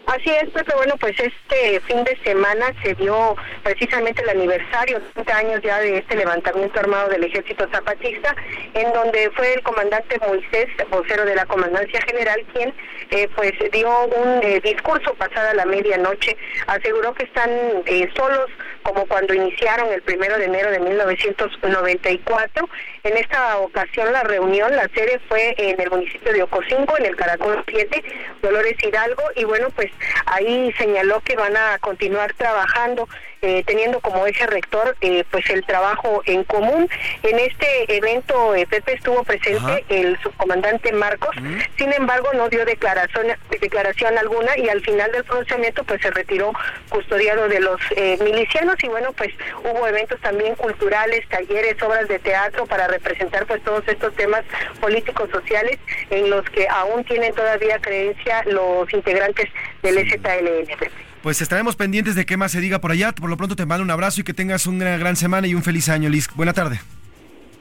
[0.09, 0.73] Así es, Pepe.
[0.75, 5.99] Bueno, pues este fin de semana se dio precisamente el aniversario, 30 años ya de
[5.99, 8.35] este levantamiento armado del Ejército Zapatista,
[8.73, 12.73] en donde fue el comandante Moisés, vocero de la Comandancia General, quien
[13.11, 16.39] eh, pues dio un eh, discurso pasada la medianoche.
[16.67, 17.51] Aseguró que están
[17.85, 18.49] eh, solos
[18.83, 22.69] como cuando iniciaron el primero de enero de 1994.
[23.05, 27.17] En esta ocasión la reunión, la sede fue en el municipio de Ocosingo, en el
[27.17, 28.03] Caracol 7,
[28.43, 29.91] Dolores Hidalgo, y bueno, pues
[30.27, 33.09] ahí señaló que van a continuar trabajando
[33.41, 36.89] eh, teniendo como eje rector eh, pues el trabajo en común.
[37.23, 41.37] En este evento eh, Pepe estuvo presente el subcomandante Marcos,
[41.77, 43.27] sin embargo no dio declaración,
[43.61, 46.53] declaración alguna y al final del pronunciamiento pues se retiró
[46.89, 47.81] custodiado de los
[48.21, 49.31] milicianos y bueno pues
[49.63, 54.43] hubo eventos también culturales, talleres, obras de teatro para representar pues todos estos temas
[54.81, 55.79] políticos sociales
[56.11, 59.49] en los que aún tienen todavía creencia los integrantes
[59.83, 61.08] del STLN.
[61.23, 63.13] Pues estaremos pendientes de qué más se diga por allá.
[63.13, 65.63] Por lo pronto te mando un abrazo y que tengas una gran semana y un
[65.63, 66.29] feliz año, Liz.
[66.35, 66.81] Buena tarde.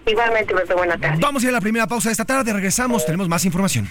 [0.06, 1.18] Igualmente, buena tarde.
[1.20, 2.54] Vamos a ir a la primera pausa de esta tarde.
[2.54, 3.90] Regresamos, tenemos más información.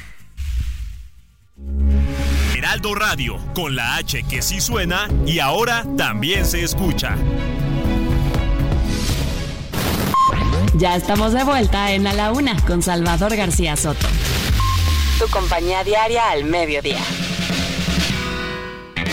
[2.57, 7.17] Heraldo Radio, con la H que sí suena y ahora también se escucha.
[10.75, 14.07] Ya estamos de vuelta en A la Una con Salvador García Soto.
[15.19, 17.01] Tu compañía diaria al mediodía.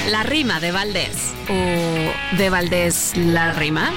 [0.09, 1.33] La rima de Valdés.
[1.49, 3.89] ¿O de Valdés la rima?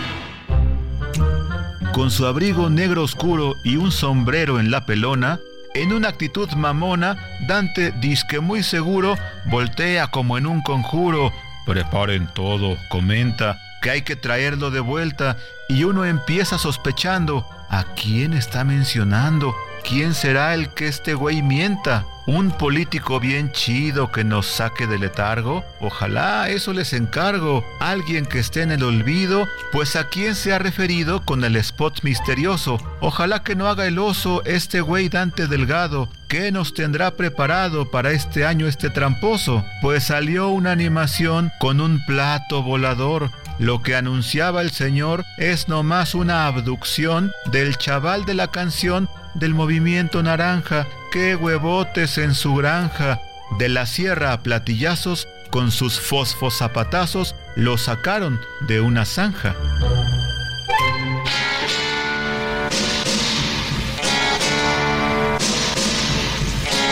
[1.92, 5.40] Con su abrigo negro oscuro y un sombrero en la pelona,
[5.74, 7.16] en una actitud mamona,
[7.48, 9.16] Dante disque muy seguro,
[9.46, 11.32] voltea como en un conjuro.
[11.66, 15.36] Preparen todo, comenta, que hay que traerlo de vuelta,
[15.68, 19.56] y uno empieza sospechando, ¿a quién está mencionando?
[19.82, 22.06] ¿Quién será el que este güey mienta?
[22.26, 25.64] ¿Un político bien chido que nos saque del letargo?
[25.80, 27.64] Ojalá eso les encargo.
[27.78, 32.02] Alguien que esté en el olvido, pues a quién se ha referido con el spot
[32.02, 32.78] misterioso.
[32.98, 36.08] Ojalá que no haga el oso este güey Dante Delgado.
[36.26, 39.64] ¿Qué nos tendrá preparado para este año este tramposo?
[39.80, 43.30] Pues salió una animación con un plato volador.
[43.60, 49.54] Lo que anunciaba el señor es nomás una abducción del chaval de la canción del
[49.54, 50.86] movimiento naranja,
[51.16, 53.22] qué huevotes en su granja,
[53.58, 59.56] de la sierra a platillazos, con sus fosfosapatazos, lo sacaron de una zanja.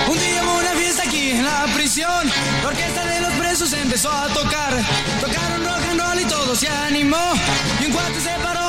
[0.09, 2.27] Un día hubo una fiesta aquí en la prisión,
[2.63, 4.73] la orquesta de los presos empezó a tocar,
[5.21, 7.35] tocaron rock and roll y todo se animó,
[7.79, 8.64] y un cuate se paró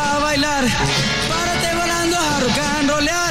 [0.00, 0.64] a bailar.
[1.28, 3.29] Párate volando a rock and rollear.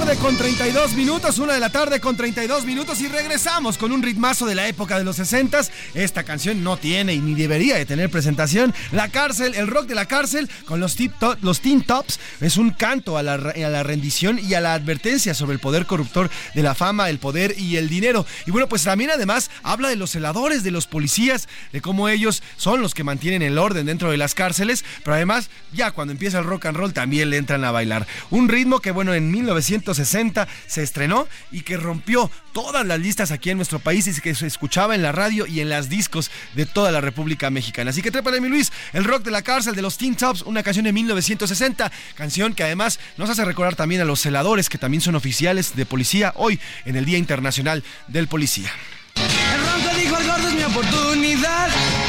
[0.00, 4.02] Tarde con 32 minutos, una de la tarde con 32 minutos y regresamos con un
[4.02, 5.60] ritmazo de la época de los 60.
[5.94, 8.74] Esta canción no tiene y ni debería de tener presentación.
[8.90, 12.70] La cárcel, el rock de la cárcel con los, tip los Teen Tops es un
[12.70, 13.36] canto a la,
[13.84, 17.76] rendición y a la advertencia sobre el poder corruptor de la fama, el poder y
[17.76, 18.26] el dinero.
[18.46, 22.42] Y bueno, pues también además habla de los celadores, de los policías, de cómo ellos
[22.56, 26.40] son los que mantienen el orden dentro de las cárceles, pero además ya cuando empieza
[26.40, 28.08] el rock and roll también le entran a bailar.
[28.30, 33.30] Un ritmo que bueno, en 1960 1960 se estrenó y que rompió todas las listas
[33.30, 36.30] aquí en nuestro país y que se escuchaba en la radio y en las discos
[36.54, 37.90] de toda la República Mexicana.
[37.90, 40.62] Así que trépale, mi Luis, el rock de la cárcel de los Teen Tops, una
[40.62, 45.00] canción de 1960, canción que además nos hace recordar también a los celadores que también
[45.00, 48.70] son oficiales de policía hoy en el Día Internacional del Policía.
[49.16, 51.68] El ronco dijo el gordo es mi oportunidad.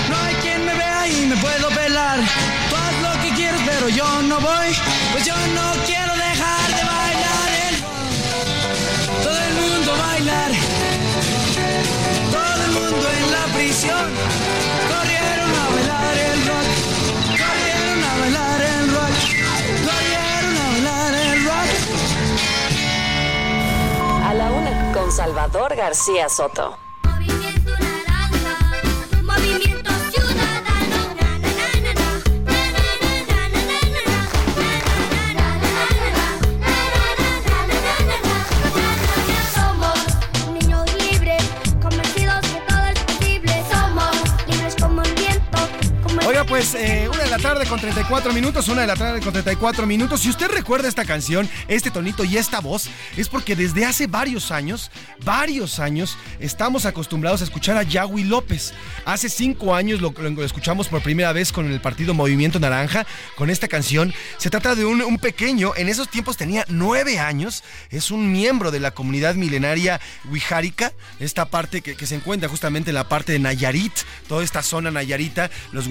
[0.10, 2.20] No hay quien me vea y me puedo pelar.
[2.70, 4.68] Tú haz lo que pero yo no voy.
[5.12, 6.05] Pues yo no quiero
[13.76, 14.14] prisión.
[14.88, 16.68] Corrieron a bailar el rock.
[17.44, 19.14] Corrieron a bailar el rock.
[19.88, 21.70] Corrieron a bailar el rock.
[24.24, 26.85] A la una con Salvador García Soto.
[46.48, 49.88] Pues eh, una de la tarde con 34 minutos, una de la tarde con 34
[49.88, 50.22] minutos.
[50.22, 54.52] Si usted recuerda esta canción, este tonito y esta voz, es porque desde hace varios
[54.52, 54.92] años,
[55.24, 58.74] varios años, estamos acostumbrados a escuchar a Yahweh López.
[59.06, 63.68] Hace cinco años lo, escuchamos por primera vez con el partido Movimiento Naranja, con esta
[63.68, 64.14] canción.
[64.38, 68.80] Se trata de un, pequeño, en esos tiempos tenía nueve años, es un miembro de
[68.80, 73.94] la comunidad milenaria Wijárica, esta parte que, se encuentra justamente en la parte de Nayarit,
[74.28, 75.88] toda esta zona Nayarita, los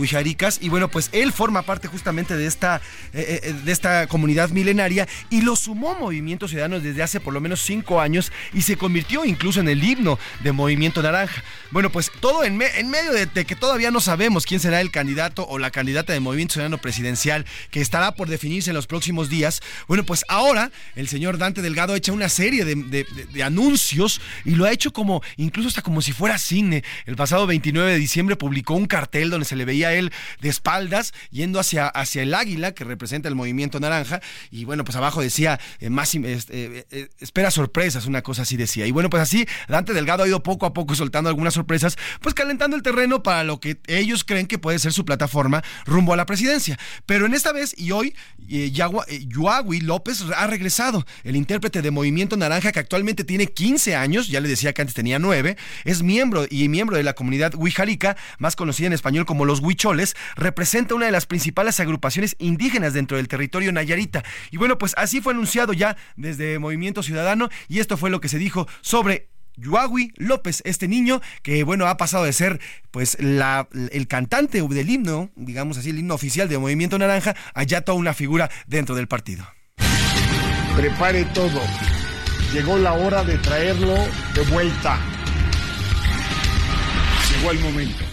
[0.61, 2.81] Y bueno, pues él forma parte justamente de esta,
[3.13, 7.41] eh, eh, de esta comunidad milenaria y lo sumó Movimiento Ciudadano desde hace por lo
[7.41, 11.43] menos cinco años y se convirtió incluso en el himno de Movimiento Naranja.
[11.71, 14.91] Bueno, pues todo en, me- en medio de, que todavía no sabemos quién será el
[14.91, 19.29] candidato o la candidata de Movimiento Ciudadano presidencial que estará por definirse en los próximos
[19.29, 19.61] días.
[19.89, 24.51] Bueno, pues ahora el señor Dante Delgado ha hecho una serie de- de anuncios y
[24.57, 26.85] lo ha hecho como, incluso hasta como si fuera cine.
[27.07, 30.49] El pasado 29 de diciembre publicó un cartel donde se le veía a él de
[30.49, 34.21] espaldas yendo hacia, hacia el águila que representa el movimiento naranja
[34.51, 38.57] y bueno, pues abajo decía, eh, más, eh, eh, eh, espera sorpresas, una cosa así
[38.57, 38.87] decía.
[38.87, 42.35] Y bueno, pues así Dante Delgado ha ido poco a poco soltando algunas sorpresas, pues
[42.35, 46.17] calentando el terreno para lo que ellos creen que puede ser su plataforma rumbo a
[46.17, 46.79] la presidencia.
[47.07, 48.15] Pero en esta vez y hoy,
[48.47, 54.41] Yuagui López ha regresado, el intérprete de Movimiento Naranja que actualmente tiene 15 años, ya
[54.41, 58.57] le decía que antes tenía 9, es miembro y miembro de la comunidad Huijarica, más
[58.57, 63.29] conocida en español como los Huicholes, representa una de las principales agrupaciones indígenas dentro del
[63.29, 64.25] territorio Nayarita.
[64.51, 68.29] Y bueno, pues así fue anunciado ya desde Movimiento Ciudadano y esto fue lo que
[68.29, 72.61] se dijo sobre Yuagui López, este niño que bueno ha pasado de ser
[72.91, 77.83] pues el cantante del himno, digamos así, el himno oficial de Movimiento Naranja, a ya
[77.83, 79.47] toda una figura dentro del partido.
[80.77, 81.61] Prepare todo.
[82.53, 83.95] Llegó la hora de traerlo
[84.35, 84.99] de vuelta.
[87.31, 88.05] Llegó el momento.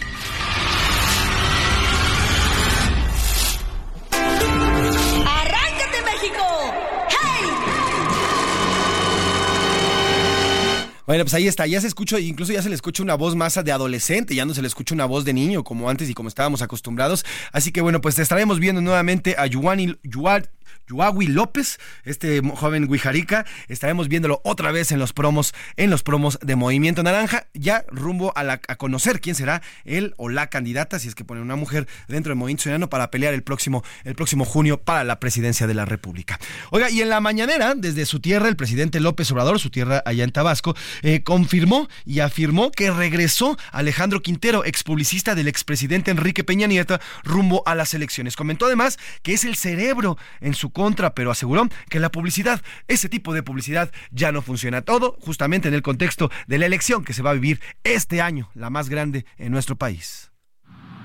[11.12, 13.62] Bueno, pues ahí está, ya se escucha, incluso ya se le escucha una voz más
[13.62, 16.30] de adolescente, ya no se le escucha una voz de niño como antes y como
[16.30, 17.26] estábamos acostumbrados.
[17.52, 20.48] Así que bueno, pues te estaremos viendo nuevamente a Yuani, Yual,
[20.88, 23.44] Yuagui López, este joven Guijarica.
[23.68, 28.32] Estaremos viéndolo otra vez en los promos, en los promos de Movimiento Naranja, ya rumbo
[28.36, 32.30] a, conocer quién será él o la candidata, si es que pone una mujer dentro
[32.30, 35.84] del Movimiento Ciudadano para pelear el próximo, el próximo junio para la presidencia de la
[35.84, 36.38] República.
[36.70, 40.24] Oiga, y en la mañanera, desde su tierra, el presidente López Obrador, su tierra allá
[40.24, 46.66] en Tabasco, eh, confirmó y afirmó que regresó Alejandro Quintero, expublicista del expresidente Enrique Peña
[46.66, 48.36] Nieto, rumbo a las elecciones.
[48.36, 53.08] Comentó además que es el cerebro en su contra, pero aseguró que la publicidad, ese
[53.08, 54.82] tipo de publicidad, ya no funciona.
[54.82, 58.50] Todo justamente en el contexto de la elección que se va a vivir este año,
[58.54, 60.32] la más grande en nuestro país.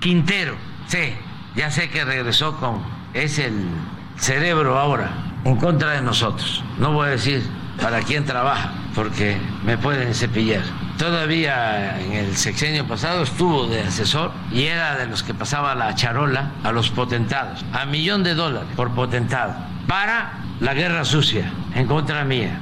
[0.00, 1.12] Quintero, sí,
[1.56, 2.82] ya sé que regresó con,
[3.14, 3.68] es el
[4.16, 6.64] cerebro ahora en contra de nosotros.
[6.78, 7.42] No voy a decir
[7.80, 10.62] para quién trabaja, porque me pueden cepillar.
[10.98, 15.94] Todavía en el sexenio pasado estuvo de asesor y era de los que pasaba la
[15.94, 19.54] charola a los potentados, a millón de dólares por potentado,
[19.86, 22.60] para la guerra sucia en contra mía.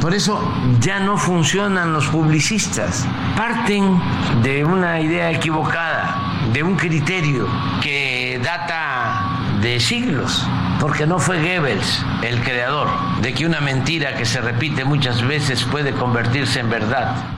[0.00, 0.40] Por eso
[0.80, 3.06] ya no funcionan los publicistas.
[3.36, 4.00] Parten
[4.42, 7.48] de una idea equivocada, de un criterio
[7.82, 10.46] que data de siglos,
[10.80, 12.88] porque no fue Goebbels el creador
[13.20, 17.35] de que una mentira que se repite muchas veces puede convertirse en verdad.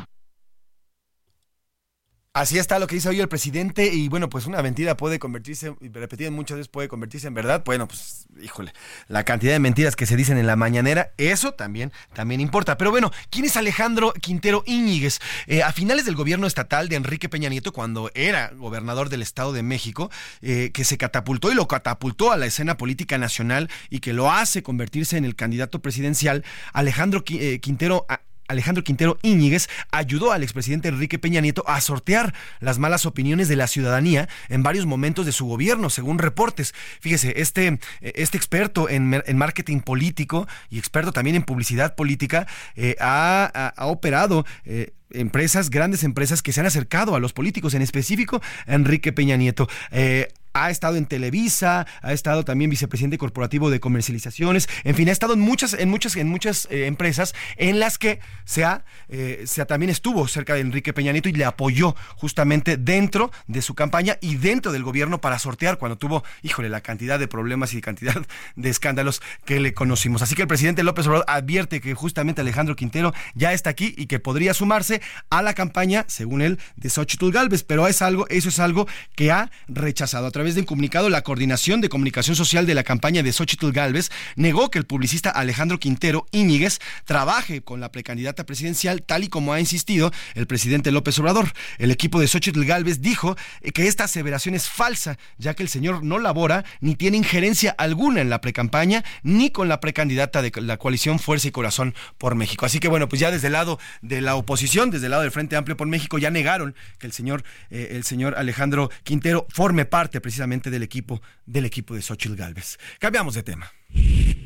[2.38, 5.74] Así está lo que dice hoy el presidente y bueno, pues una mentira puede convertirse,
[5.80, 7.64] repetida muchas veces puede convertirse en verdad.
[7.64, 8.72] Bueno, pues híjole,
[9.08, 12.78] la cantidad de mentiras que se dicen en la mañanera, eso también, también importa.
[12.78, 15.18] Pero bueno, ¿quién es Alejandro Quintero Íñiguez?
[15.48, 19.52] Eh, a finales del gobierno estatal de Enrique Peña Nieto, cuando era gobernador del Estado
[19.52, 20.08] de México,
[20.40, 24.30] eh, que se catapultó y lo catapultó a la escena política nacional y que lo
[24.30, 28.06] hace convertirse en el candidato presidencial, Alejandro eh, Quintero
[28.48, 33.56] Alejandro Quintero Íñiguez ayudó al expresidente Enrique Peña Nieto a sortear las malas opiniones de
[33.56, 36.74] la ciudadanía en varios momentos de su gobierno, según reportes.
[37.00, 43.74] Fíjese, este, este experto en, marketing político y experto también en publicidad política eh, ha,
[43.78, 49.12] operado eh, empresas, grandes empresas que se han acercado a los políticos, en específico Enrique
[49.12, 49.68] Peña Nieto.
[49.90, 55.12] Eh, ha estado en Televisa, ha estado también vicepresidente corporativo de comercializaciones, en fin, ha
[55.12, 59.44] estado en muchas, en muchas, en muchas eh, empresas en las que se ha, eh,
[59.46, 63.74] se también estuvo cerca de Enrique Peña Nieto y le apoyó justamente dentro de su
[63.74, 67.80] campaña y dentro del gobierno para sortear cuando tuvo, híjole, la cantidad de problemas y
[67.80, 68.16] cantidad
[68.56, 70.22] de escándalos que le conocimos.
[70.22, 74.06] Así que el presidente López Obrador advierte que justamente Alejandro Quintero ya está aquí y
[74.06, 78.48] que podría sumarse a la campaña, según él, de Xochitl Galvez, pero es algo, eso
[78.48, 82.64] es algo que ha rechazado a través de un comunicado, la Coordinación de Comunicación Social
[82.64, 87.80] de la campaña de Xochitl Galvez negó que el publicista Alejandro Quintero Íñiguez trabaje con
[87.80, 91.52] la precandidata presidencial, tal y como ha insistido el presidente López Obrador.
[91.78, 93.36] El equipo de Xochitl Galvez dijo
[93.74, 98.20] que esta aseveración es falsa, ya que el señor no labora ni tiene injerencia alguna
[98.20, 102.64] en la precampaña ni con la precandidata de la coalición Fuerza y Corazón por México.
[102.64, 105.32] Así que bueno, pues ya desde el lado de la oposición, desde el lado del
[105.32, 109.84] Frente Amplio por México, ya negaron que el señor, eh, el señor Alejandro Quintero forme
[109.84, 112.76] parte precisamente del equipo, del equipo de Xochitl Galvez.
[112.98, 113.72] Cambiamos de tema.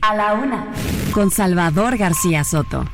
[0.01, 0.73] A la una,
[1.13, 2.89] con Salvador García Soto.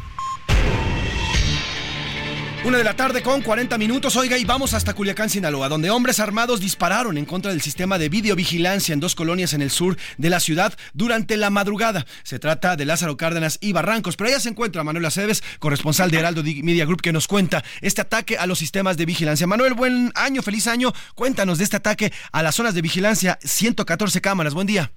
[2.64, 6.18] Una de la tarde con 40 minutos, oiga, y vamos hasta Culiacán, Sinaloa, donde hombres
[6.18, 10.28] armados dispararon en contra del sistema de videovigilancia en dos colonias en el sur de
[10.28, 12.04] la ciudad durante la madrugada.
[12.24, 16.18] Se trata de Lázaro Cárdenas y Barrancos, pero allá se encuentra Manuel Aceves, corresponsal de
[16.18, 19.46] Heraldo Media Group, que nos cuenta este ataque a los sistemas de vigilancia.
[19.46, 20.92] Manuel, buen año, feliz año.
[21.14, 24.52] Cuéntanos de este ataque a las zonas de vigilancia, 114 cámaras.
[24.52, 24.90] Buen día.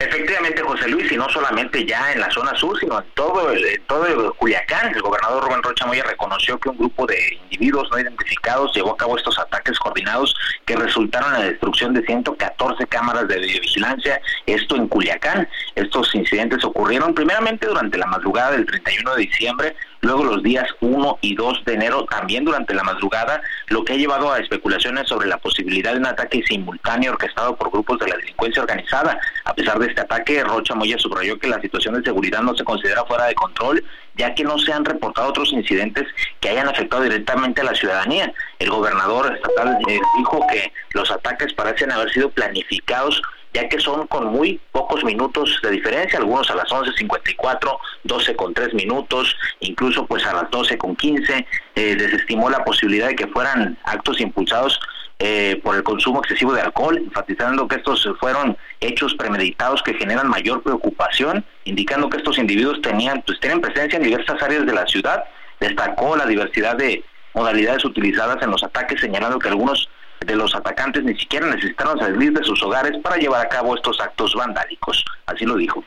[0.00, 3.82] Efectivamente, José Luis, y no solamente ya en la zona sur, sino en todo el,
[3.86, 8.00] todo el Culiacán, el gobernador Rubén Rocha Moya reconoció que un grupo de individuos no
[8.00, 10.34] identificados llevó a cabo estos ataques coordinados
[10.64, 15.46] que resultaron en la destrucción de 114 cámaras de videovigilancia, esto en Culiacán.
[15.74, 21.18] Estos incidentes ocurrieron primeramente durante la madrugada del 31 de diciembre, luego los días 1
[21.20, 25.28] y 2 de enero, también durante la madrugada, lo que ha llevado a especulaciones sobre
[25.28, 29.18] la posibilidad de un ataque simultáneo orquestado por grupos de la delincuencia organizada.
[29.44, 32.64] A pesar de este ataque, Rocha Moya subrayó que la situación de seguridad no se
[32.64, 33.84] considera fuera de control,
[34.16, 36.06] ya que no se han reportado otros incidentes
[36.40, 38.32] que hayan afectado directamente a la ciudadanía.
[38.58, 43.22] El gobernador estatal eh, dijo que los ataques parecen haber sido planificados
[43.52, 48.54] ya que son con muy pocos minutos de diferencia, algunos a las 11.54, 12 con
[48.54, 53.26] 3 minutos, incluso pues a las 12 con 15, eh, desestimó la posibilidad de que
[53.28, 54.78] fueran actos impulsados
[55.18, 60.28] eh, por el consumo excesivo de alcohol, enfatizando que estos fueron hechos premeditados que generan
[60.28, 64.86] mayor preocupación, indicando que estos individuos tenían, pues tienen presencia en diversas áreas de la
[64.86, 65.24] ciudad,
[65.60, 69.90] destacó la diversidad de modalidades utilizadas en los ataques, señalando que algunos
[70.26, 74.00] de los atacantes ni siquiera necesitaron salir de sus hogares para llevar a cabo estos
[74.00, 75.04] actos vandálicos.
[75.26, 75.82] Así lo dijo.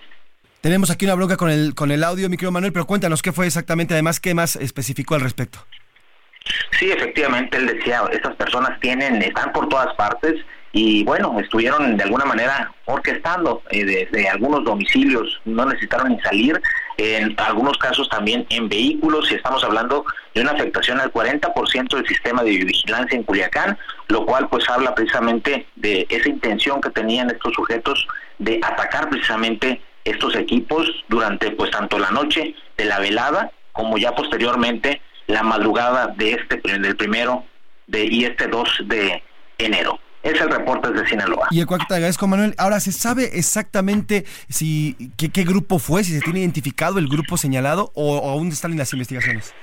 [0.62, 3.32] Tenemos aquí una bronca con el, con el audio, mi querido Manuel, pero cuéntanos qué
[3.32, 5.60] fue exactamente, además, qué más especificó al respecto.
[6.80, 10.36] Sí, efectivamente, él decía, estas personas tienen, están por todas partes
[10.76, 16.60] y bueno, estuvieron de alguna manera orquestando eh, desde algunos domicilios, no necesitaron ni salir,
[16.98, 20.04] en algunos casos también en vehículos, y estamos hablando
[20.34, 24.96] de una afectación al 40% del sistema de vigilancia en Culiacán, lo cual pues habla
[24.96, 28.08] precisamente de esa intención que tenían estos sujetos
[28.40, 34.16] de atacar precisamente estos equipos durante pues tanto la noche de la velada como ya
[34.16, 37.46] posteriormente la madrugada de este del primero
[37.88, 39.24] de y este 2 de
[39.58, 40.00] enero.
[40.24, 41.48] Es el reporte de Sinaloa.
[41.52, 42.56] Y el cual te agradezco, Manuel.
[42.58, 47.38] Ahora, ¿se sabe exactamente si qué, qué grupo fue, si se tiene identificado el grupo
[47.38, 49.54] señalado o, o aún están en las investigaciones?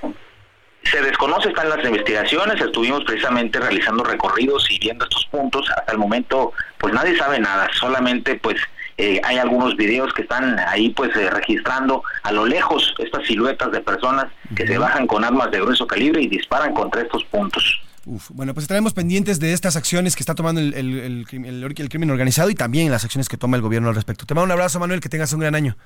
[0.83, 5.69] Se desconoce, están las investigaciones, estuvimos precisamente realizando recorridos y viendo estos puntos.
[5.75, 8.57] Hasta el momento, pues nadie sabe nada, solamente pues
[8.97, 13.71] eh, hay algunos videos que están ahí pues eh, registrando a lo lejos estas siluetas
[13.71, 17.81] de personas que se bajan con armas de grueso calibre y disparan contra estos puntos.
[18.05, 21.89] Uf, bueno, pues estaremos pendientes de estas acciones que está tomando el, el, el, el,
[21.89, 24.25] crimen organizado y también las acciones que toma el gobierno al respecto.
[24.25, 25.77] Te mando un abrazo, Manuel, que tengas un gran año.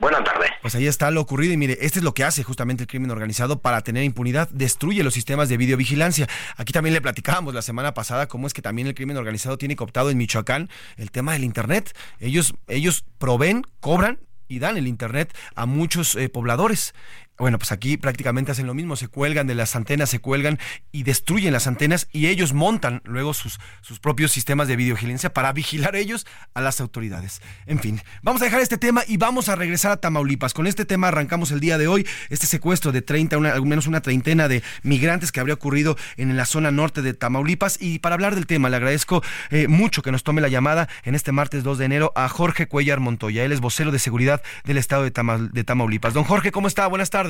[0.00, 0.50] Buenas tardes.
[0.60, 3.12] Pues ahí está lo ocurrido y mire, este es lo que hace justamente el crimen
[3.12, 6.26] organizado para tener impunidad, destruye los sistemas de videovigilancia.
[6.56, 9.76] Aquí también le platicábamos la semana pasada cómo es que también el crimen organizado tiene
[9.76, 11.96] cooptado en Michoacán el tema del internet.
[12.18, 16.94] Ellos ellos proveen, cobran y dan el internet a muchos eh, pobladores.
[17.36, 20.60] Bueno, pues aquí prácticamente hacen lo mismo, se cuelgan de las antenas, se cuelgan
[20.92, 25.52] y destruyen las antenas y ellos montan luego sus, sus propios sistemas de videovigilancia para
[25.52, 27.42] vigilar ellos a las autoridades.
[27.66, 30.54] En fin, vamos a dejar este tema y vamos a regresar a Tamaulipas.
[30.54, 33.88] Con este tema arrancamos el día de hoy, este secuestro de 30, una, al menos
[33.88, 37.78] una treintena de migrantes que habría ocurrido en la zona norte de Tamaulipas.
[37.80, 41.16] Y para hablar del tema, le agradezco eh, mucho que nos tome la llamada en
[41.16, 43.44] este martes 2 de enero a Jorge Cuellar Montoya.
[43.44, 45.12] Él es vocero de seguridad del estado de,
[45.52, 46.14] de Tamaulipas.
[46.14, 46.86] Don Jorge, ¿cómo está?
[46.86, 47.23] Buenas tardes.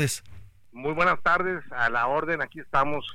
[0.72, 3.06] Muy buenas tardes, a la orden, aquí estamos.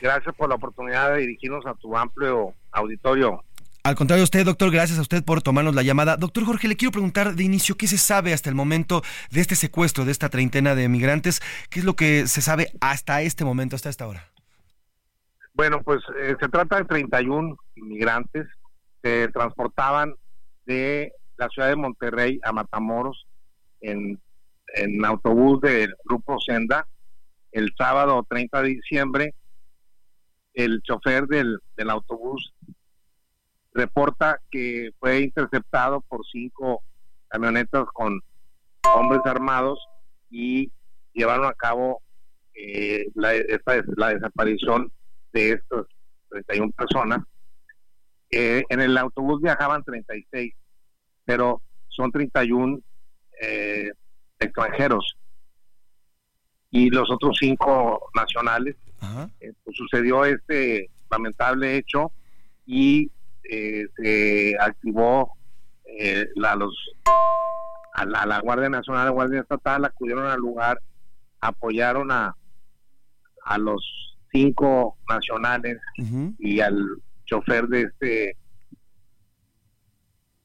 [0.00, 3.42] Gracias por la oportunidad de dirigirnos a tu amplio auditorio.
[3.82, 6.16] Al contrario, usted, doctor, gracias a usted por tomarnos la llamada.
[6.16, 9.54] Doctor Jorge, le quiero preguntar de inicio, ¿qué se sabe hasta el momento de este
[9.54, 11.40] secuestro, de esta treintena de migrantes?
[11.70, 14.24] ¿Qué es lo que se sabe hasta este momento, hasta esta hora?
[15.54, 18.46] Bueno, pues eh, se trata de 31 migrantes
[19.02, 20.16] que transportaban
[20.66, 23.26] de la ciudad de Monterrey a Matamoros
[23.80, 24.20] en
[24.74, 26.86] en autobús del grupo Senda
[27.52, 29.34] el sábado 30 de diciembre.
[30.52, 32.54] El chofer del, del autobús
[33.72, 36.82] reporta que fue interceptado por cinco
[37.28, 38.20] camionetas con
[38.94, 39.78] hombres armados
[40.30, 40.70] y
[41.12, 42.02] llevaron a cabo
[42.54, 44.90] eh, la, esta, la desaparición
[45.32, 45.86] de estas
[46.30, 47.20] 31 personas.
[48.30, 50.54] Eh, en el autobús viajaban 36,
[51.24, 52.80] pero son 31
[53.40, 53.90] eh,
[54.38, 55.16] extranjeros
[56.70, 58.76] y los otros cinco nacionales.
[59.40, 62.10] Eh, pues sucedió este lamentable hecho
[62.64, 63.10] y
[63.44, 65.36] eh, se activó
[65.84, 66.74] eh, la, los,
[67.94, 70.80] a la, Guardia Nacional, la Guardia Estatal, acudieron al lugar,
[71.40, 72.34] apoyaron a,
[73.44, 75.78] a los cinco nacionales
[76.38, 76.84] y al
[77.26, 78.36] chofer de este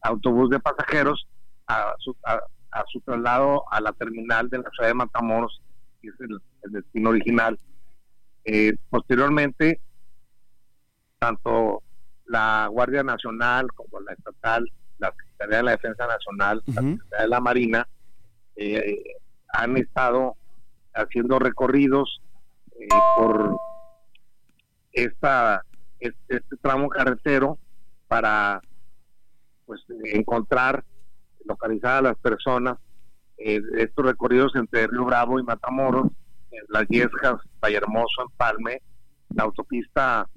[0.01, 1.27] autobús de pasajeros
[1.67, 1.93] a,
[2.25, 2.39] a,
[2.71, 5.61] a su traslado a la terminal de la ciudad de Matamoros,
[6.01, 6.41] que es el,
[6.71, 7.59] destino original.
[8.45, 9.81] Eh, posteriormente,
[11.19, 11.83] tanto
[12.25, 17.27] la Guardia Nacional como la estatal, la Secretaría de la Defensa Nacional, la Secretaría de
[17.27, 17.87] la Marina,
[18.55, 19.03] eh,
[19.49, 20.35] han estado
[20.93, 22.21] haciendo recorridos
[22.79, 23.57] eh, por
[24.93, 25.63] esta
[25.99, 27.57] este, este, tramo carretero
[28.07, 28.61] para
[29.65, 30.83] pues encontrar
[31.45, 32.77] localizar a las personas.
[33.37, 36.07] Eh, estos recorridos entre Río Bravo y Matamoros,
[36.51, 38.81] en las Yescas, Vallehermoso, Empalme,
[39.33, 40.27] la autopista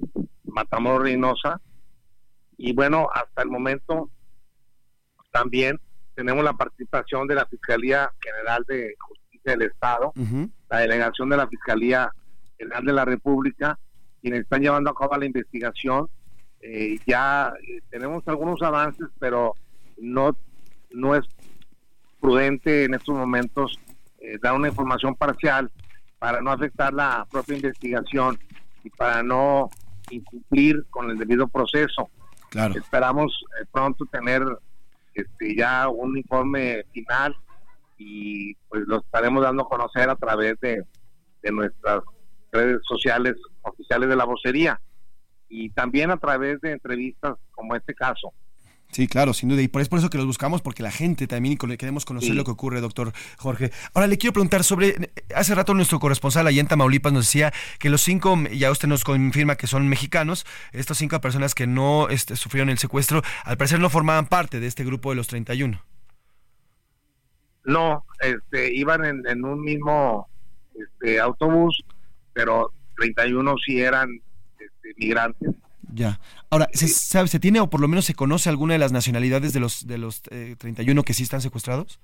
[0.45, 1.61] Matamoros-Reynosa.
[2.57, 4.09] Y bueno, hasta el momento
[5.33, 5.79] también
[6.15, 10.13] tenemos la participación de la Fiscalía General de Justicia del Estado,
[10.71, 12.11] la delegación de la Fiscalía
[12.57, 13.79] General de la República,
[14.23, 16.09] quienes están llevando a cabo la investigación.
[16.61, 19.55] Eh, ya eh, tenemos algunos avances, pero
[19.99, 20.35] no
[20.95, 21.24] no es
[22.20, 23.78] prudente en estos momentos
[24.18, 25.70] eh, dar una información parcial
[26.18, 28.38] para no afectar la propia investigación
[28.82, 29.68] y para no
[30.11, 32.09] incumplir con el debido proceso.
[32.49, 32.74] Claro.
[32.74, 34.42] Esperamos eh, pronto tener
[35.12, 37.36] este, ya un informe final
[37.99, 40.84] y pues lo estaremos dando a conocer a través de,
[41.42, 42.03] de nuestras
[42.53, 44.80] redes sociales oficiales de la vocería
[45.49, 48.32] y también a través de entrevistas como este caso.
[48.95, 49.61] Sí, claro, sin duda.
[49.61, 52.45] Y por es por eso que los buscamos, porque la gente también queremos conocer lo
[52.45, 53.72] que ocurre, doctor Jorge.
[53.92, 57.90] Ahora le quiero preguntar sobre, hace rato nuestro corresponsal allá en Tamaulipas nos decía que
[57.90, 62.36] los cinco, ya usted nos confirma que son mexicanos, estas cinco personas que no este,
[62.36, 65.82] sufrieron el secuestro, al parecer no formaban parte de este grupo de los 31.
[67.64, 70.28] No, este, iban en, un mismo
[70.72, 71.84] este, autobús,
[72.32, 74.20] pero 31 sí eran
[74.61, 75.51] este, migrantes
[75.93, 76.20] ya.
[76.51, 79.53] Ahora, ¿se, sabe, ¿se tiene o por lo menos se conoce alguna de las nacionalidades
[79.53, 82.01] de los, de los 31 eh, que sí están secuestrados?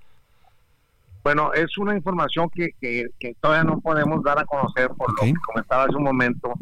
[1.23, 5.35] Bueno, es una información que, que, todavía no podemos dar a conocer por lo que
[5.47, 6.55] comentaba hace un momento,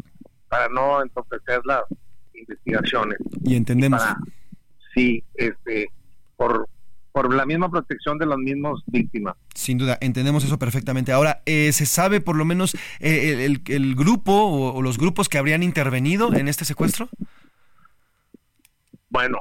[0.49, 1.83] para no entorpecer las
[2.35, 3.19] investigaciones.
[3.45, 4.03] Y entendemos.
[4.95, 5.91] sí, este,
[6.37, 6.69] por,
[7.19, 9.35] por la misma protección de las mismas víctimas.
[9.53, 11.11] Sin duda, entendemos eso perfectamente.
[11.11, 15.65] Ahora, eh, ¿se sabe por lo menos eh, el, grupo o, los grupos que habrían
[15.65, 17.09] intervenido en este secuestro?
[19.11, 19.39] Bueno,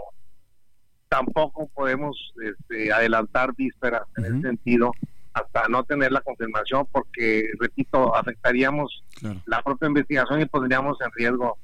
[1.08, 4.92] tampoco podemos este, adelantar vísperas en ese sentido
[5.34, 9.04] hasta no tener la confirmación porque, repito, afectaríamos
[9.46, 11.60] la propia investigación y pondríamos en riesgo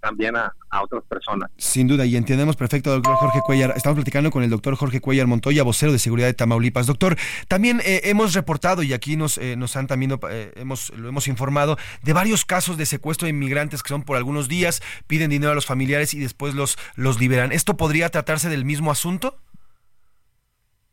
[0.00, 1.50] también a, a otras personas.
[1.56, 3.72] Sin duda, y entendemos perfecto, doctor Jorge Cuellar.
[3.74, 6.86] Estamos platicando con el doctor Jorge Cuellar Montoya, vocero de seguridad de Tamaulipas.
[6.86, 7.16] Doctor,
[7.48, 11.26] también eh, hemos reportado y aquí nos, eh, nos han también eh, hemos, lo hemos
[11.26, 15.52] informado de varios casos de secuestro de inmigrantes que son por algunos días, piden dinero
[15.52, 17.52] a los familiares y después los, los liberan.
[17.52, 19.38] ¿Esto podría tratarse del mismo asunto?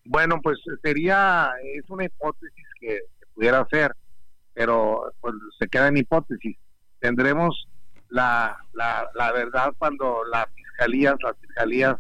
[0.06, 3.96] Bueno, pues sería, es una hipótesis que, que pudiera ser,
[4.54, 6.58] pero pues se queda en hipótesis.
[7.00, 7.68] Tendremos
[8.12, 11.98] la, la, la verdad cuando las fiscalías, las fiscalías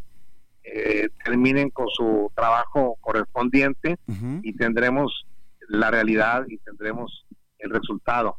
[0.63, 3.97] eh, terminen con su trabajo correspondiente
[4.43, 5.25] y tendremos
[5.69, 7.25] la realidad y tendremos
[7.57, 8.37] el resultado.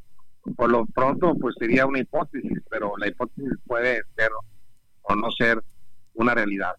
[0.57, 4.31] Por lo pronto, pues sería una hipótesis, pero la hipótesis puede ser
[5.03, 5.63] o no ser
[6.15, 6.75] una realidad.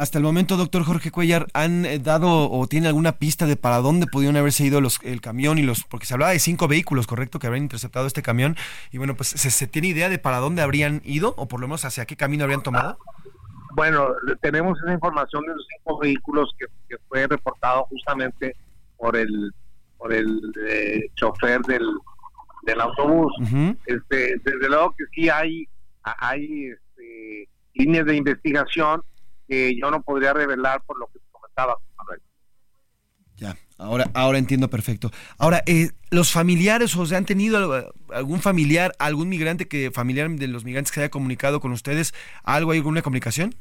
[0.00, 3.82] Hasta el momento, doctor Jorge Cuellar, ¿han eh, dado o tiene alguna pista de para
[3.82, 7.06] dónde pudieron haberse ido los, el camión y los, porque se hablaba de cinco vehículos,
[7.06, 8.56] correcto, que habrían interceptado este camión,
[8.92, 11.68] y bueno, pues ¿se, se tiene idea de para dónde habrían ido o por lo
[11.68, 12.96] menos hacia qué camino habrían tomado?
[13.74, 14.08] Bueno,
[14.40, 18.56] tenemos esa información de los cinco vehículos que, que fue reportado justamente
[18.96, 19.52] por el
[19.98, 21.86] por el eh, chofer del,
[22.62, 23.34] del autobús.
[23.84, 25.68] este, desde luego que sí hay
[26.02, 29.02] hay este, líneas de investigación
[29.50, 32.22] que yo no podría revelar por lo que comentaba Manuel.
[33.36, 35.10] Ya, ahora, ahora entiendo perfecto.
[35.38, 40.46] Ahora, eh, los familiares, o sea, han tenido algún familiar, algún migrante que, familiar de
[40.46, 43.52] los migrantes que haya comunicado con ustedes, algo, hay alguna comunicación?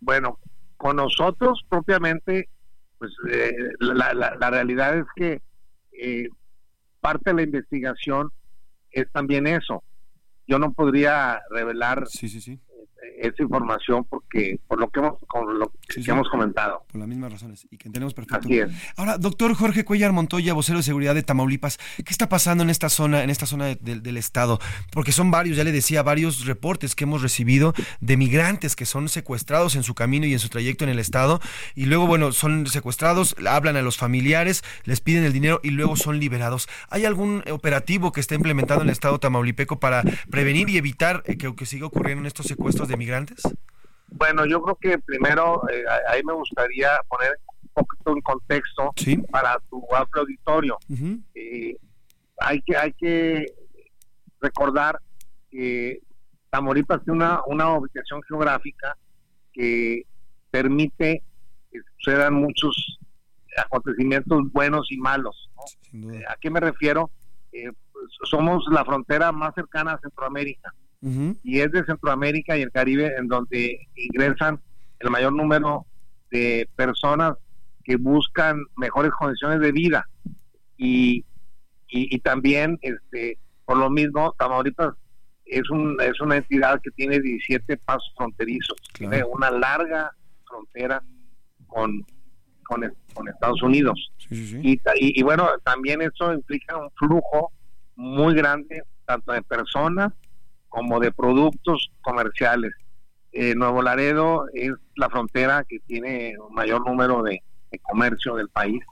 [0.00, 0.40] Bueno,
[0.76, 2.48] con nosotros propiamente,
[2.98, 5.42] pues eh, la, la, la, realidad es que
[5.92, 6.28] eh,
[7.00, 8.32] parte de la investigación
[8.90, 9.84] es también eso.
[10.48, 12.58] Yo no podría revelar sí, sí, sí
[13.18, 16.84] esa información porque por lo que hemos, con lo que sí, hemos comentado.
[16.90, 18.46] Por las mismas razones y que entendemos perfecto.
[18.46, 18.70] Así es.
[18.96, 22.88] Ahora, doctor Jorge Cuellar Montoya, vocero de seguridad de Tamaulipas, ¿qué está pasando en esta
[22.88, 24.58] zona, en esta zona de, de, del estado?
[24.92, 29.08] Porque son varios, ya le decía, varios reportes que hemos recibido de migrantes que son
[29.08, 31.40] secuestrados en su camino y en su trayecto en el estado
[31.74, 35.96] y luego, bueno, son secuestrados, hablan a los familiares, les piden el dinero y luego
[35.96, 36.68] son liberados.
[36.88, 41.54] ¿Hay algún operativo que esté implementado en el estado tamaulipeco para prevenir y evitar que,
[41.54, 43.42] que siga ocurriendo estos secuestros de migrantes?
[44.08, 49.16] Bueno, yo creo que primero eh, ahí me gustaría poner un poquito en contexto ¿Sí?
[49.30, 50.78] para tu amplio auditorio.
[50.88, 51.22] Uh -huh.
[51.34, 51.76] eh,
[52.38, 53.46] hay que hay que
[54.40, 54.98] recordar
[55.50, 56.00] que
[56.50, 58.96] Tamaulipas tiene una, una ubicación geográfica
[59.52, 60.02] que
[60.50, 61.22] permite
[61.70, 62.98] que sucedan muchos
[63.56, 65.50] acontecimientos buenos y malos.
[65.92, 66.12] ¿no?
[66.12, 67.10] Eh, ¿A qué me refiero?
[67.50, 70.72] Pues somos la frontera más cercana a Centroamérica.
[71.04, 71.38] Uh -huh.
[71.42, 74.58] y es de Centroamérica y el Caribe en donde ingresan
[75.00, 75.84] el mayor número
[76.30, 77.34] de personas
[77.84, 80.08] que buscan mejores condiciones de vida
[80.78, 81.18] y,
[81.88, 83.36] y, y también este
[83.66, 84.94] por lo mismo Tamaulipas
[85.44, 89.10] es un es una entidad que tiene 17 pasos fronterizos claro.
[89.10, 90.10] tiene una larga
[90.46, 91.02] frontera
[91.66, 92.02] con
[92.62, 92.80] con,
[93.12, 94.60] con Estados Unidos sí, sí, sí.
[94.62, 97.52] Y, y, y bueno también eso implica un flujo
[97.94, 100.10] muy grande tanto de personas
[100.74, 102.72] como de productos comerciales.
[103.32, 108.82] Eh, Nuevo Laredo es la frontera que tiene mayor número de, de comercio del país.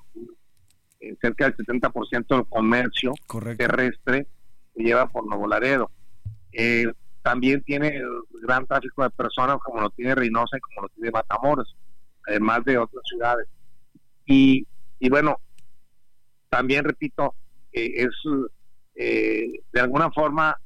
[1.01, 3.66] Eh, cerca del 70% del comercio Correcto.
[3.66, 4.28] terrestre
[4.74, 5.91] se lleva por Nuevo Laredo.
[6.53, 6.87] Eh,
[7.22, 8.01] también tiene
[8.43, 11.76] gran tráfico de personas como lo tiene Reynosa y como lo tiene Matamoros,
[12.28, 13.49] además de otras ciudades.
[14.26, 14.66] Y,
[15.01, 15.41] y bueno,
[16.49, 17.35] también repito,
[17.72, 18.11] es
[18.95, 20.57] de alguna forma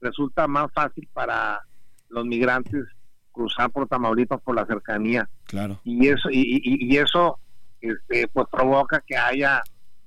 [0.00, 1.60] resulta más fácil para
[2.08, 2.84] los migrantes
[3.32, 5.28] cruzar por Tamaulipas por la cercanía.
[5.44, 5.80] Claro.
[5.84, 7.38] Y eso y, y, y eso
[7.80, 9.62] este, pues provoca que haya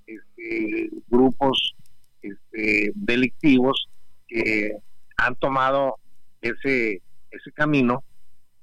[0.08, 1.76] este, grupos
[2.22, 3.88] este, delictivos
[4.28, 4.72] que
[5.18, 5.96] han tomado
[6.42, 8.04] ese ese camino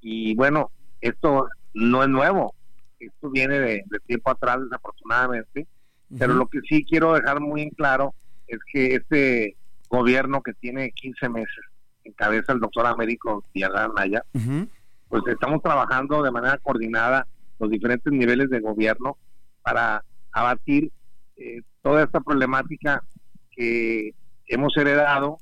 [0.00, 0.70] y bueno,
[1.00, 2.54] esto no es nuevo.
[2.98, 6.18] Esto viene de, de tiempo atrás desafortunadamente, uh -huh.
[6.18, 8.14] pero lo que sí quiero dejar muy en claro
[8.46, 9.56] es que este
[9.88, 11.64] gobierno que tiene 15 meses,
[12.04, 14.68] encabeza el doctor Américo Villarreal Naya, uh -huh.
[15.08, 17.26] pues estamos trabajando de manera coordinada
[17.58, 19.16] los diferentes niveles de gobierno
[19.62, 20.90] para abatir
[21.36, 23.02] eh, toda esta problemática
[23.50, 24.14] que
[24.46, 25.38] hemos heredado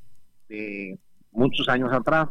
[0.49, 0.99] de
[1.32, 2.28] muchos años atrás.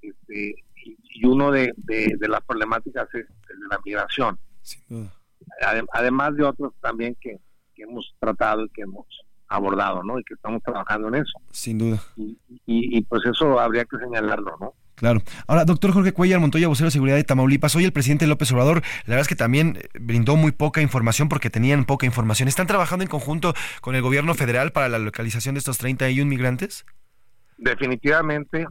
[0.00, 0.54] Este,
[0.84, 4.38] y, uno de, de, de, las problemáticas es el de la migración.
[5.92, 7.38] Además de otros también que,
[7.74, 9.06] que hemos tratado y que hemos
[9.48, 10.18] abordado, ¿no?
[10.18, 11.38] Y que estamos trabajando en eso.
[11.50, 11.98] Sin duda.
[12.16, 14.74] Y, y, y, pues eso habría que señalarlo, ¿no?
[14.94, 15.20] Claro.
[15.46, 18.82] Ahora, doctor Jorge Cuellar Montoya, vocero de seguridad de Tamaulipas, hoy el presidente López Obrador,
[19.04, 22.48] la verdad es que también eh, brindó muy poca información porque tenían poca información.
[22.48, 26.86] ¿Están trabajando en conjunto con el gobierno federal para la localización de estos 31 migrantes?
[27.58, 28.66] definitivamente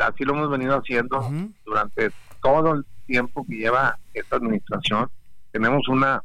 [0.00, 1.30] así lo hemos venido haciendo
[1.64, 2.10] durante
[2.42, 5.10] todo el tiempo que lleva esta administración.
[5.52, 6.22] Tenemos una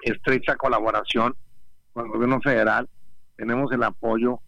[0.00, 1.34] estrecha colaboración
[1.98, 2.88] con el gobierno federal,
[3.36, 4.38] tenemos el apoyo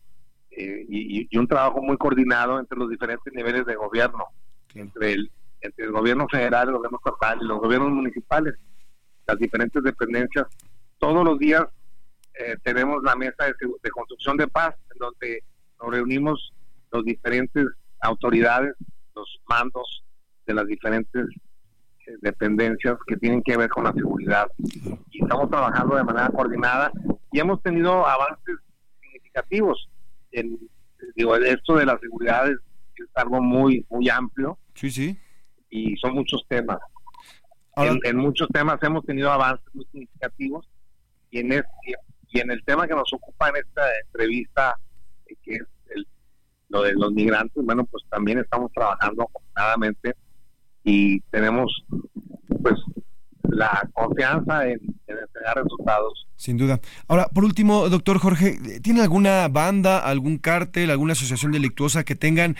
[0.52, 4.26] eh, y, y un trabajo muy coordinado entre los diferentes niveles de gobierno,
[4.74, 5.30] entre el,
[5.60, 8.54] entre el gobierno federal, el gobierno estatal y los gobiernos municipales,
[9.26, 10.46] las diferentes dependencias.
[10.98, 11.64] Todos los días
[12.34, 15.42] eh, tenemos la mesa de, de construcción de paz, en donde
[15.80, 16.52] nos reunimos
[16.92, 17.66] los diferentes
[18.00, 18.76] autoridades,
[19.16, 20.04] los mandos
[20.46, 21.26] de las diferentes
[22.06, 24.46] eh, dependencias que tienen que ver con la seguridad.
[25.10, 26.92] Y estamos trabajando de manera coordinada
[27.32, 28.56] y hemos tenido avances
[29.00, 29.88] significativos.
[30.32, 30.58] En,
[31.16, 32.58] digo, esto de la seguridad es,
[32.96, 35.18] es algo muy, muy amplio Sí, sí.
[35.70, 36.78] y son muchos temas.
[37.76, 40.68] En, en muchos temas hemos tenido avances muy significativos
[41.30, 41.94] y en, este,
[42.32, 44.74] y en el tema que nos ocupa en esta entrevista,
[45.26, 45.62] eh, que es
[45.94, 46.06] el-
[46.68, 50.14] lo de los migrantes, bueno, pues también estamos trabajando afortunadamente
[50.84, 51.84] y tenemos
[52.62, 52.74] pues
[53.50, 56.26] la confianza en, en entregar resultados.
[56.36, 56.80] Sin duda.
[57.08, 62.56] Ahora, por último, doctor Jorge, ¿tiene alguna banda, algún cártel, alguna asociación delictuosa que tengan,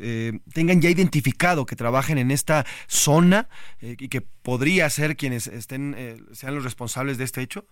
[0.00, 3.48] eh, tengan ya identificado que trabajen en esta zona
[3.80, 7.64] eh, y que podría ser quienes estén, eh, sean los responsables de este hecho?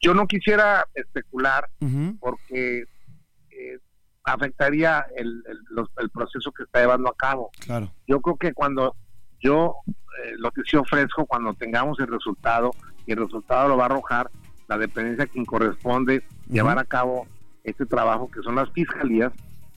[0.00, 1.68] Yo no quisiera especular
[2.20, 2.84] porque
[3.50, 3.78] eh,
[4.24, 7.50] afectaría el, el- los- el proceso que está llevando a cabo.
[7.60, 7.90] Claro.
[8.06, 8.94] Yo creo que cuando
[9.44, 12.70] yo eh, lo que sí ofrezco, cuando tengamos el resultado,
[13.06, 14.30] y el resultado lo va a arrojar
[14.66, 17.26] la dependencia a quien corresponde llevar a cabo
[17.62, 19.32] este trabajo, que son las fiscalías,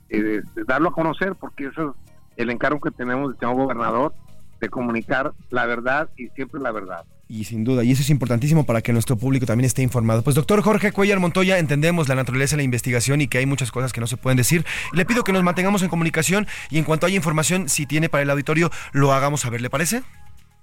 [0.10, 1.96] eh, de darlo a conocer, porque eso es
[2.38, 4.14] el encargo que tenemos del señor gobernador,
[4.62, 7.04] de comunicar la verdad y siempre la verdad.
[7.30, 10.24] Y sin duda, y eso es importantísimo para que nuestro público también esté informado.
[10.24, 13.70] Pues doctor Jorge Cuellar Montoya, entendemos la naturaleza de la investigación y que hay muchas
[13.70, 14.66] cosas que no se pueden decir.
[14.94, 18.24] Le pido que nos mantengamos en comunicación y en cuanto haya información, si tiene para
[18.24, 20.04] el auditorio, lo hagamos saber, ¿le parece?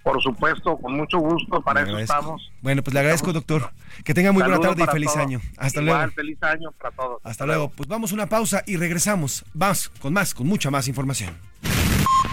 [0.02, 2.50] Por supuesto, con mucho gusto, para eso estamos.
[2.60, 3.70] Bueno, pues le agradezco, doctor.
[4.04, 5.24] Que tenga muy buena tarde y feliz todos.
[5.24, 5.40] año.
[5.56, 6.12] Hasta Igual, luego.
[6.12, 7.20] feliz año para todos.
[7.24, 7.70] Hasta luego.
[7.70, 9.46] Pues vamos a una pausa y regresamos.
[9.54, 11.34] Más, con más, con mucha más información.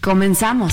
[0.00, 0.72] Comenzamos.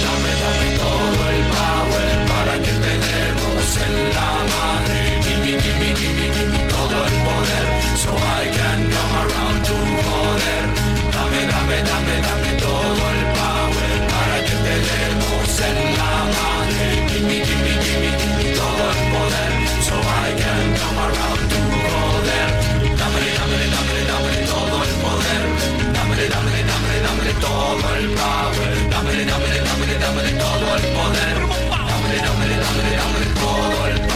[0.00, 5.00] Dame, dame, todo el power para que te demos en la madre.
[5.24, 7.66] Gimme, gimme, gimme, gimme todo el poder.
[8.02, 9.76] So I can come around to
[10.06, 10.64] joder.
[11.14, 16.86] Dame, dame, dame, dame todo el power para que te demos en la madre.
[17.10, 19.52] Gimme, gimme, gimme, gimme todo el poder.
[19.86, 22.48] So I can come around to joder.
[23.00, 25.42] Dame, dame, dame, dame todo el poder.
[25.96, 28.72] Dame, dame, dame, dame todo el power.
[28.92, 29.61] Dame, dame,
[30.72, 31.38] todo el poder.
[31.70, 34.11] Dame, dame, dame, el poder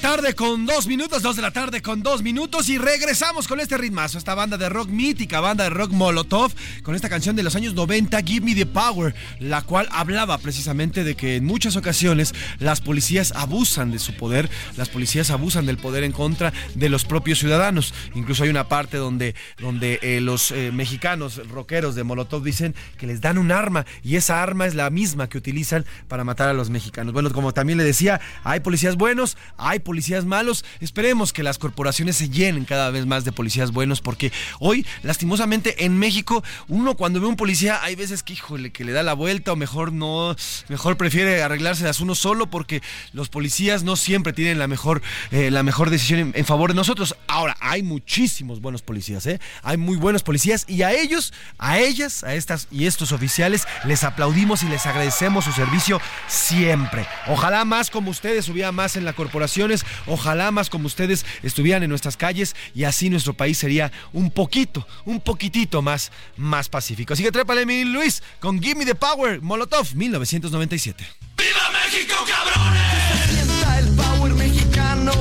[0.00, 3.76] tarde con dos minutos, dos de la tarde con dos minutos y regresamos con este
[3.76, 6.52] ritmazo, esta banda de rock mítica, banda de rock Molotov,
[6.82, 11.04] con esta canción de los años 90, Give Me the Power, la cual hablaba precisamente
[11.04, 15.76] de que en muchas ocasiones las policías abusan de su poder, las policías abusan del
[15.76, 17.92] poder en contra de los propios ciudadanos.
[18.14, 23.06] Incluso hay una parte donde, donde eh, los eh, mexicanos rockeros de Molotov dicen que
[23.06, 26.54] les dan un arma y esa arma es la misma que utilizan para matar a
[26.54, 27.12] los mexicanos.
[27.12, 30.64] Bueno, como también le decía, hay policías buenos, hay policías malos.
[30.80, 35.84] Esperemos que las corporaciones se llenen cada vez más de policías buenos porque hoy, lastimosamente,
[35.84, 39.14] en México, uno cuando ve un policía, hay veces que, híjole, que le da la
[39.14, 40.34] vuelta o mejor no,
[40.68, 42.82] mejor prefiere arreglárselas uno solo porque
[43.12, 47.16] los policías no siempre tienen la mejor, eh, la mejor decisión en, favor de nosotros.
[47.26, 49.40] Ahora, hay muchísimos buenos policías, ¿eh?
[49.62, 54.04] Hay muy buenos policías y a ellos, a ellas, a estas y estos oficiales les
[54.04, 57.06] aplaudimos y les agradecemos su servicio siempre.
[57.26, 61.88] Ojalá más como ustedes hubiera más en la corporaciones, ojalá más como ustedes estuvieran en
[61.88, 67.14] nuestras calles y así nuestro país sería un poquito, un poquitito más, más pacífico.
[67.14, 71.06] Así que trépale mi Luis con Give Me the Power, Molotov 1997.
[71.38, 72.90] ¡Viva México, cabrones!
[73.00, 75.12] Que se sienta el power mexicano,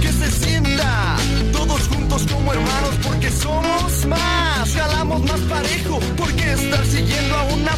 [0.00, 1.16] que se sienta
[1.52, 7.72] todos juntos como hermanos, porque somos más, jalamos más parejo, porque estar siguiendo a una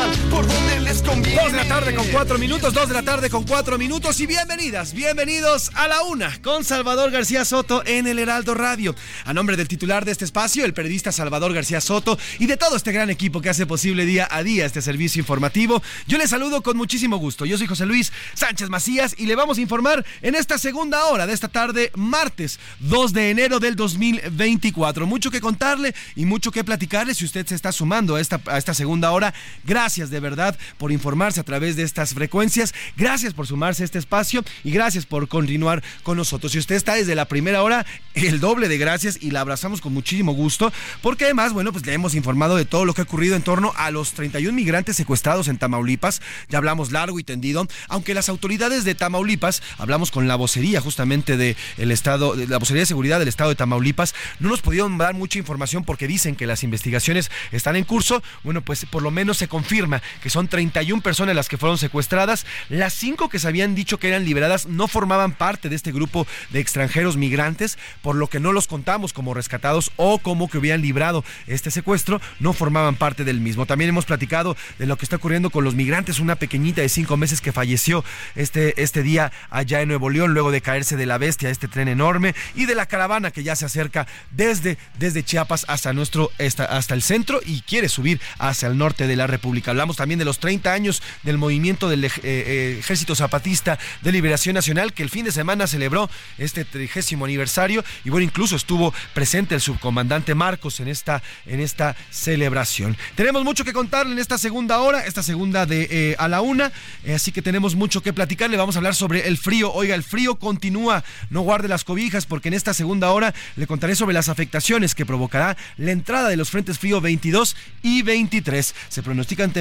[0.00, 1.40] llevan por donde les conviene.
[1.42, 4.26] Dos de la tarde con cuatro minutos, dos de la tarde con cuatro minutos y
[4.26, 8.94] bienvenidas, bienvenidos a la una con Salvador García Soto en el Heraldo Radio.
[9.24, 12.76] A nombre del titular de este espacio, el periodista Salvador García Soto y de todo
[12.76, 16.62] este gran equipo que hace posible día a día este servicio informativo, yo les saludo
[16.62, 17.44] con muchísimo gusto.
[17.44, 21.26] Yo soy José Luis Sánchez Macías y le vamos a informar en esta segunda hora
[21.26, 25.06] de esta tarde, martes 2 de enero del 2024.
[25.06, 28.58] Mucho que contarle y mucho que platicarle si usted se está sumando a esta, a
[28.58, 29.34] esta segunda hora.
[29.64, 32.72] Gracias de verdad por informarse a través de estas frecuencias.
[32.96, 36.52] Gracias por sumarse a este espacio y gracias por continuar con nosotros.
[36.52, 37.84] Si usted está desde la primera hora,
[38.14, 40.72] el doble de gracias y la abrazamos con muchísimo gusto
[41.02, 43.72] porque además, bueno, pues le hemos informado de todo lo que ha ocurrido en torno
[43.76, 46.22] a los 31 migrantes secuestrados en Tamaulipas.
[46.48, 51.36] Ya hablamos largo y tendido, aunque las autoridades de Tamaulipas, hablamos con la vocería justamente
[51.36, 55.14] de estado, de la vocería de seguridad del estado de Tamaulipas, no nos pudieron dar
[55.14, 58.22] mucha información porque dicen que las investigaciones están en curso.
[58.44, 59.79] Bueno, pues por lo menos se confirma
[60.22, 62.46] que son 31 personas las que fueron secuestradas.
[62.68, 66.26] Las cinco que se habían dicho que eran liberadas no formaban parte de este grupo
[66.50, 70.82] de extranjeros migrantes, por lo que no los contamos como rescatados o como que hubieran
[70.82, 73.66] librado este secuestro, no formaban parte del mismo.
[73.66, 77.16] También hemos platicado de lo que está ocurriendo con los migrantes, una pequeñita de cinco
[77.16, 78.04] meses que falleció
[78.34, 81.88] este, este día allá en Nuevo León, luego de caerse de la bestia, este tren
[81.88, 86.64] enorme, y de la caravana que ya se acerca desde, desde Chiapas hasta, nuestro, hasta,
[86.64, 89.69] hasta el centro y quiere subir hacia el norte de la República.
[89.70, 94.54] Hablamos también de los 30 años del movimiento del eh, eh, Ejército Zapatista de Liberación
[94.54, 99.54] Nacional, que el fin de semana celebró este trigésimo aniversario, y bueno, incluso estuvo presente
[99.54, 102.96] el subcomandante Marcos en esta, en esta celebración.
[103.14, 106.72] Tenemos mucho que contarle en esta segunda hora, esta segunda de eh, a la una,
[107.14, 108.50] así que tenemos mucho que platicar.
[108.50, 109.72] Le vamos a hablar sobre el frío.
[109.72, 113.94] Oiga, el frío continúa, no guarde las cobijas, porque en esta segunda hora le contaré
[113.94, 118.74] sobre las afectaciones que provocará la entrada de los frentes frío 22 y 23.
[118.88, 119.52] Se pronostican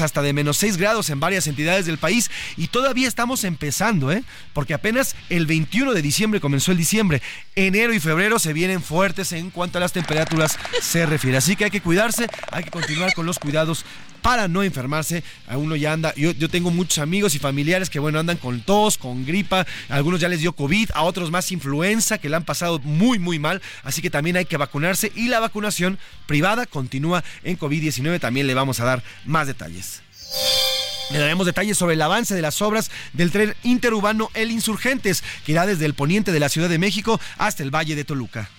[0.00, 4.22] hasta de menos 6 grados en varias entidades del país y todavía estamos empezando, ¿eh?
[4.52, 7.22] Porque apenas el 21 de diciembre comenzó el diciembre.
[7.54, 11.38] Enero y febrero se vienen fuertes en cuanto a las temperaturas se refiere.
[11.38, 13.84] Así que hay que cuidarse, hay que continuar con los cuidados
[14.26, 15.22] para no enfermarse.
[15.46, 18.60] A uno ya anda, yo, yo tengo muchos amigos y familiares que bueno, andan con
[18.60, 22.38] tos, con gripa, a algunos ya les dio COVID, a otros más influenza que la
[22.38, 26.66] han pasado muy muy mal, así que también hay que vacunarse y la vacunación privada
[26.66, 30.02] continúa en COVID-19, también le vamos a dar más detalles.
[31.10, 35.52] Le daremos detalles sobre el avance de las obras del tren interurbano El Insurgentes, que
[35.52, 38.50] irá desde el poniente de la Ciudad de México hasta el Valle de Toluca.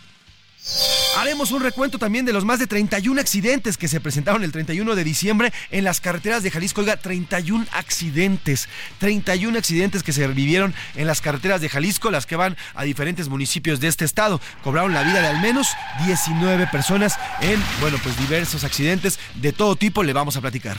[1.17, 4.93] Haremos un recuento también de los más de 31 accidentes que se presentaron el 31
[4.93, 6.81] de diciembre en las carreteras de Jalisco.
[6.81, 12.35] Oiga, 31 accidentes, 31 accidentes que se vivieron en las carreteras de Jalisco, las que
[12.35, 14.39] van a diferentes municipios de este estado.
[14.63, 15.69] Cobraron la vida de al menos
[16.05, 20.03] 19 personas en, bueno, pues diversos accidentes de todo tipo.
[20.03, 20.77] Le vamos a platicar.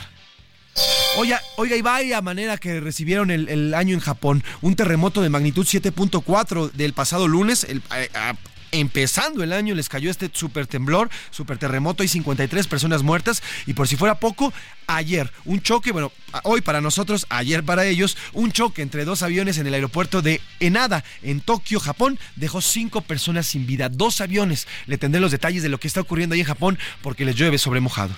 [1.16, 4.44] Oiga, oiga, y vaya manera que recibieron el, año en Japón.
[4.60, 7.64] Un terremoto de magnitud 7.4 del pasado lunes.
[7.64, 7.80] Eh,
[8.14, 8.34] a-
[8.72, 13.74] empezando el año les cayó este super temblor, super terremoto, hay 53 personas muertas y
[13.74, 14.52] por si fuera poco,
[14.86, 16.12] ayer un choque, bueno,
[16.44, 20.40] hoy para nosotros, ayer para ellos, un choque entre dos aviones en el aeropuerto de
[20.60, 24.66] Enada, en Tokio, Japón, dejó cinco personas sin vida, dos aviones.
[24.86, 27.58] Le tendré los detalles de lo que está ocurriendo ahí en Japón porque les llueve
[27.58, 28.14] sobre mojado.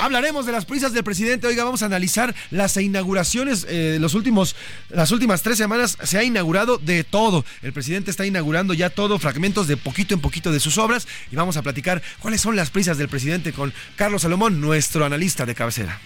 [0.00, 1.46] Hablaremos de las prisas del presidente.
[1.46, 3.66] Oiga, vamos a analizar las inauguraciones.
[3.68, 4.54] Eh, los últimos,
[4.90, 7.44] las últimas tres semanas se ha inaugurado de todo.
[7.62, 11.06] El presidente está inaugurando ya todo, fragmentos de poquito en poquito de sus obras.
[11.30, 15.46] Y vamos a platicar cuáles son las prisas del presidente con Carlos Salomón, nuestro analista
[15.46, 16.00] de cabecera.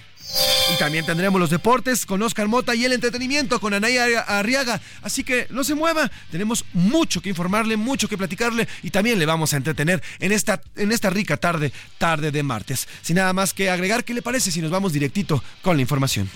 [0.75, 4.81] Y también tendremos los deportes con Oscar Mota y el entretenimiento con Anaya Arriaga.
[5.03, 9.27] Así que no se mueva, tenemos mucho que informarle, mucho que platicarle y también le
[9.27, 12.89] vamos a entretener en esta, en esta rica tarde, tarde de martes.
[13.03, 16.29] Sin nada más que agregar, ¿qué le parece si nos vamos directito con la información?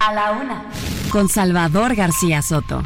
[0.00, 0.64] A la una.
[1.10, 2.82] Con Salvador García Soto.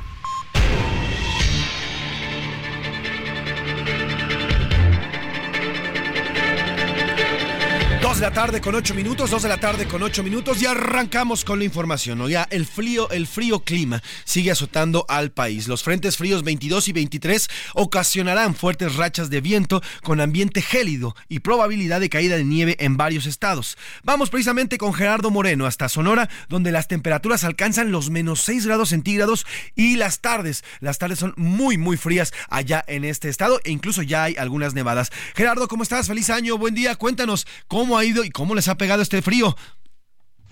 [8.16, 11.44] De la tarde con ocho minutos, dos de la tarde con ocho minutos y arrancamos
[11.44, 12.16] con la información.
[12.16, 12.30] ¿no?
[12.30, 15.68] Ya el frío, el frío clima sigue azotando al país.
[15.68, 21.40] Los frentes fríos 22 y 23 ocasionarán fuertes rachas de viento con ambiente gélido y
[21.40, 23.76] probabilidad de caída de nieve en varios estados.
[24.02, 28.88] Vamos precisamente con Gerardo Moreno hasta Sonora, donde las temperaturas alcanzan los menos 6 grados
[28.88, 33.72] centígrados y las tardes, las tardes son muy, muy frías allá en este estado e
[33.72, 35.12] incluso ya hay algunas nevadas.
[35.34, 36.06] Gerardo, ¿cómo estás?
[36.06, 36.96] Feliz año, buen día.
[36.96, 39.56] Cuéntanos cómo ha ido y cómo les ha pegado este frío.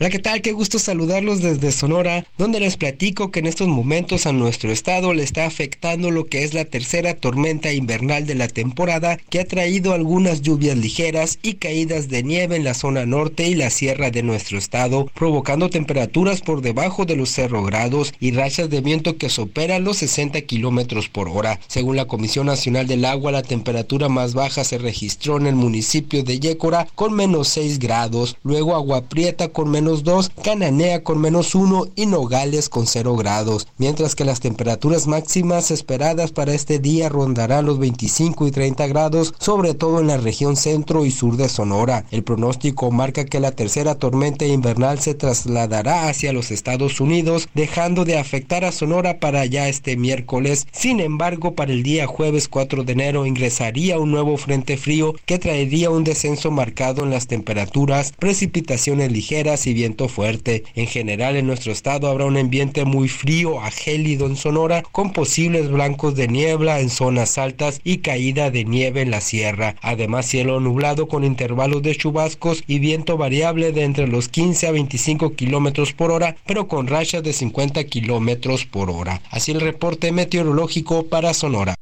[0.01, 0.43] Hola, ¿qué tal?
[0.43, 5.15] Qué gusto saludarlos desde Sonora, donde les platico que en estos momentos a nuestro estado
[5.15, 9.45] le está afectando lo que es la tercera tormenta invernal de la temporada, que ha
[9.45, 14.11] traído algunas lluvias ligeras y caídas de nieve en la zona norte y la sierra
[14.11, 19.17] de nuestro estado, provocando temperaturas por debajo de los 0 grados y rachas de viento
[19.17, 21.61] que superan los 60 kilómetros por hora.
[21.69, 26.25] Según la Comisión Nacional del Agua, la temperatura más baja se registró en el municipio
[26.25, 31.55] de Yécora con menos 6 grados, luego Agua Prieta con menos 2, Cananea con menos
[31.55, 37.09] 1 y Nogales con 0 grados, mientras que las temperaturas máximas esperadas para este día
[37.09, 41.49] rondarán los 25 y 30 grados, sobre todo en la región centro y sur de
[41.49, 42.07] Sonora.
[42.11, 48.05] El pronóstico marca que la tercera tormenta invernal se trasladará hacia los Estados Unidos, dejando
[48.05, 50.67] de afectar a Sonora para ya este miércoles.
[50.73, 55.39] Sin embargo, para el día jueves 4 de enero ingresaría un nuevo frente frío que
[55.39, 60.65] traería un descenso marcado en las temperaturas, precipitaciones ligeras y viento fuerte.
[60.75, 65.13] En general en nuestro estado habrá un ambiente muy frío a gélido en Sonora con
[65.13, 69.77] posibles blancos de niebla en zonas altas y caída de nieve en la sierra.
[69.83, 74.73] Además cielo nublado con intervalos de chubascos y viento variable de entre los 15 a
[74.73, 79.21] 25 kilómetros por hora, pero con rachas de 50 kilómetros por hora.
[79.31, 81.75] Así el reporte meteorológico para Sonora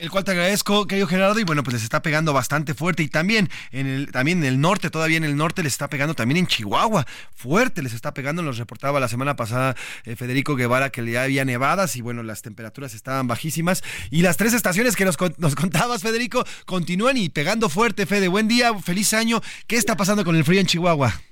[0.00, 3.02] el cual te agradezco, querido Gerardo, y bueno, pues les está pegando bastante fuerte.
[3.02, 6.14] Y también en el, también en el norte, todavía en el norte les está pegando,
[6.14, 10.88] también en Chihuahua, fuerte les está pegando, nos reportaba la semana pasada eh, Federico Guevara
[10.90, 13.84] que ya había nevadas y bueno, las temperaturas estaban bajísimas.
[14.10, 18.48] Y las tres estaciones que nos, nos contabas, Federico, continúan y pegando fuerte, Fede, buen
[18.48, 21.29] día, feliz año, ¿qué está pasando con el frío en Chihuahua?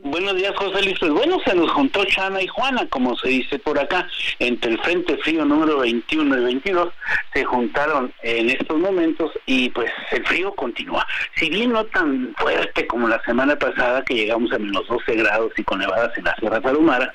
[0.00, 0.96] Buenos días, José Luis.
[1.00, 4.06] Pues bueno, se nos juntó Chana y Juana, como se dice por acá,
[4.38, 6.94] entre el Frente Frío número 21 y 22,
[7.34, 11.04] se juntaron en estos momentos y pues el frío continúa.
[11.34, 15.52] Si bien no tan fuerte como la semana pasada, que llegamos a menos 12 grados
[15.56, 17.12] y con nevadas en la Sierra Tarahumara,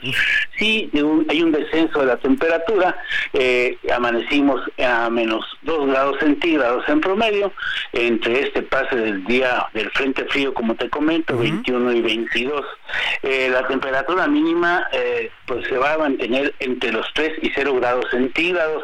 [0.59, 0.91] sí
[1.29, 2.97] hay un descenso de la temperatura,
[3.31, 7.53] eh, amanecimos a menos 2 grados centígrados en promedio,
[7.93, 12.65] entre este pase del día del Frente Frío, como te comento, 21 y 22
[13.21, 17.75] eh, la temperatura mínima eh, pues se va a mantener entre los 3 y 0
[17.75, 18.83] grados centígrados,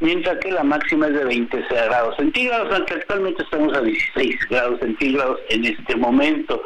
[0.00, 4.80] mientras que la máxima es de 20 grados centígrados, aunque actualmente estamos a 16 grados
[4.80, 6.62] centígrados en este momento.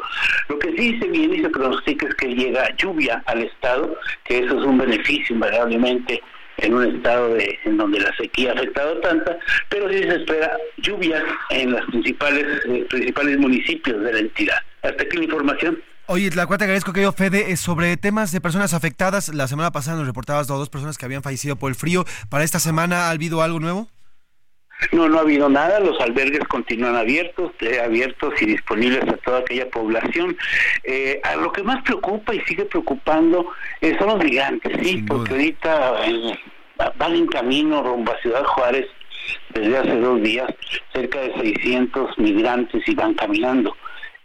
[0.49, 3.95] Lo que sí se viene y se pronostica es que llega lluvia al estado,
[4.25, 6.21] que eso es un beneficio invariablemente
[6.57, 9.37] en un estado en donde la sequía ha afectado tanta,
[9.69, 14.57] pero sí se espera lluvias en los principales, eh, principales municipios de la entidad.
[14.81, 15.81] Hasta aquí la información.
[16.05, 19.29] Oye, la cuarta agradezco que yo, Fede, es sobre temas de personas afectadas.
[19.29, 22.03] La semana pasada nos reportabas dos personas que habían fallecido por el frío.
[22.29, 23.87] ¿Para esta semana ha habido algo nuevo?
[24.91, 25.79] No, no ha habido nada.
[25.79, 30.35] Los albergues continúan abiertos, eh, abiertos y disponibles a toda aquella población.
[30.83, 33.47] Eh, a lo que más preocupa y sigue preocupando
[33.79, 35.93] eh, son los migrantes, sí, porque ahorita
[36.97, 38.87] van en camino rumbo a Ciudad Juárez
[39.53, 40.53] desde hace dos días.
[40.91, 43.73] Cerca de 600 migrantes y van caminando.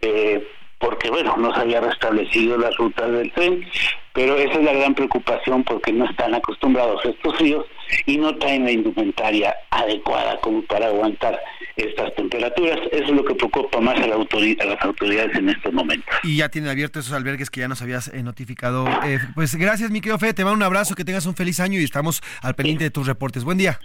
[0.00, 0.44] Eh,
[0.78, 3.64] porque bueno, no se había restablecido las rutas del tren,
[4.12, 7.66] pero esa es la gran preocupación porque no están acostumbrados a estos fríos
[8.06, 11.38] y no traen la indumentaria adecuada como para aguantar
[11.76, 12.78] estas temperaturas.
[12.92, 16.14] Eso es lo que preocupa más a, la a las autoridades en estos momentos.
[16.22, 18.86] Y ya tienen abiertos esos albergues que ya nos habías eh, notificado.
[19.04, 21.80] Eh, pues gracias, mi querido Fe, te mando un abrazo, que tengas un feliz año
[21.80, 23.44] y estamos al pendiente de tus reportes.
[23.44, 23.78] Buen día.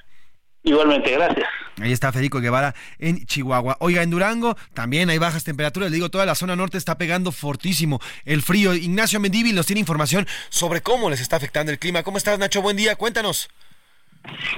[0.63, 1.47] Igualmente, gracias.
[1.81, 3.77] Ahí está Federico Guevara en Chihuahua.
[3.79, 5.89] Oiga, en Durango también hay bajas temperaturas.
[5.89, 8.73] Le digo, toda la zona norte está pegando fortísimo el frío.
[8.73, 12.03] Ignacio Mendívil nos tiene información sobre cómo les está afectando el clima.
[12.03, 12.61] ¿Cómo estás, Nacho?
[12.61, 13.49] Buen día, cuéntanos.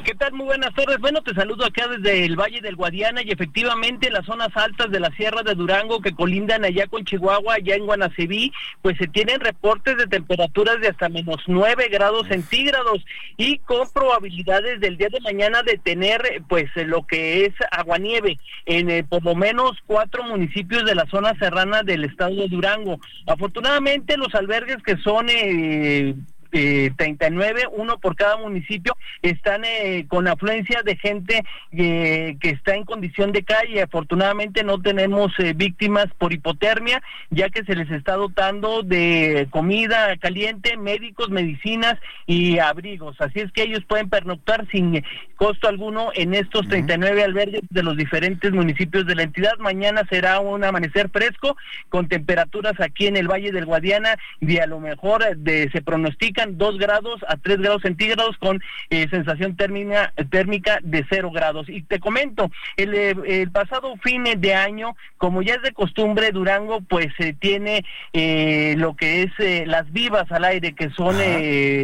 [0.04, 0.34] ¿Qué tal?
[0.34, 1.00] Muy buenas tardes.
[1.00, 5.00] Bueno, te saludo acá desde el Valle del Guadiana y efectivamente las zonas altas de
[5.00, 8.52] la Sierra de Durango que colindan allá con Chihuahua, allá en Guanacebí,
[8.84, 13.04] pues se tienen reportes de temperaturas de hasta menos 9 grados centígrados
[13.38, 18.92] y con probabilidades del día de mañana de tener pues lo que es aguanieve en
[18.92, 23.00] eh, por lo menos cuatro municipios de la zona serrana del estado de Durango.
[23.26, 26.14] Afortunadamente los albergues que son eh,
[26.56, 32.76] eh, 39, uno por cada municipio, están eh, con afluencia de gente eh, que está
[32.76, 33.82] en condición de calle.
[33.82, 40.16] Afortunadamente no tenemos eh, víctimas por hipotermia, ya que se les está dotando de comida
[40.18, 43.20] caliente, médicos, medicinas y abrigos.
[43.20, 45.04] Así es que ellos pueden pernoctar sin
[45.36, 49.58] costo alguno en estos 39 albergues de los diferentes municipios de la entidad.
[49.60, 51.58] Mañana será un amanecer fresco
[51.90, 56.45] con temperaturas aquí en el Valle del Guadiana y a lo mejor de, se pronostican
[56.48, 61.70] 2 grados a 3 grados centígrados con eh, sensación térmica, térmica de 0 grados.
[61.70, 66.32] Y te comento, el, eh, el pasado fin de año, como ya es de costumbre,
[66.32, 71.16] Durango pues eh, tiene eh, lo que es las vivas al aire, que son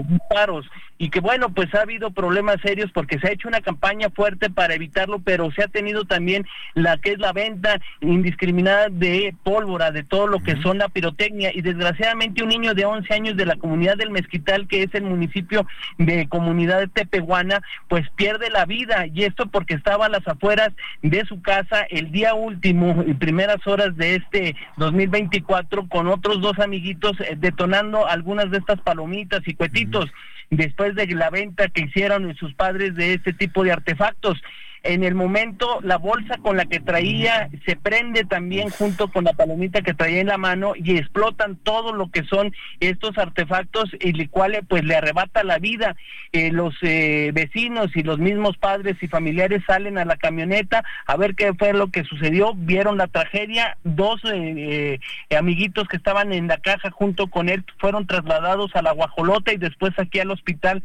[0.07, 0.69] disparos
[1.01, 4.51] y que bueno, pues ha habido problemas serios porque se ha hecho una campaña fuerte
[4.51, 6.45] para evitarlo, pero se ha tenido también
[6.75, 11.49] la que es la venta indiscriminada de pólvora, de todo lo que son la pirotecnia.
[11.55, 15.05] Y desgraciadamente un niño de 11 años de la comunidad del Mezquital, que es el
[15.05, 15.65] municipio
[15.97, 19.07] de comunidad de Tepehuana, pues pierde la vida.
[19.07, 20.69] Y esto porque estaba a las afueras
[21.01, 26.59] de su casa el día último y primeras horas de este 2024 con otros dos
[26.59, 30.11] amiguitos eh, detonando algunas de estas palomitas y cuetitos
[30.51, 34.39] después de la venta que hicieron sus padres de este tipo de artefactos.
[34.83, 39.33] En el momento, la bolsa con la que traía se prende también junto con la
[39.33, 44.19] palomita que traía en la mano y explotan todo lo que son estos artefactos y
[44.19, 45.95] el cual pues le arrebata la vida.
[46.33, 51.15] Eh, los eh, vecinos y los mismos padres y familiares salen a la camioneta a
[51.15, 54.99] ver qué fue lo que sucedió, vieron la tragedia, dos eh,
[55.37, 59.57] amiguitos que estaban en la caja junto con él fueron trasladados a la guajolota y
[59.57, 60.81] después aquí al hospital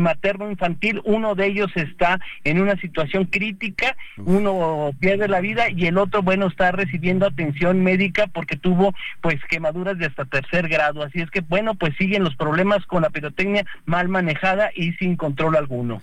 [0.00, 5.86] materno infantil, uno de ellos está en una situación crítica, uno pierde la vida y
[5.86, 11.02] el otro, bueno, está recibiendo atención médica porque tuvo pues quemaduras de hasta tercer grado.
[11.02, 15.16] Así es que, bueno, pues siguen los problemas con la pirotecnia mal manejada y sin
[15.16, 16.00] control alguno.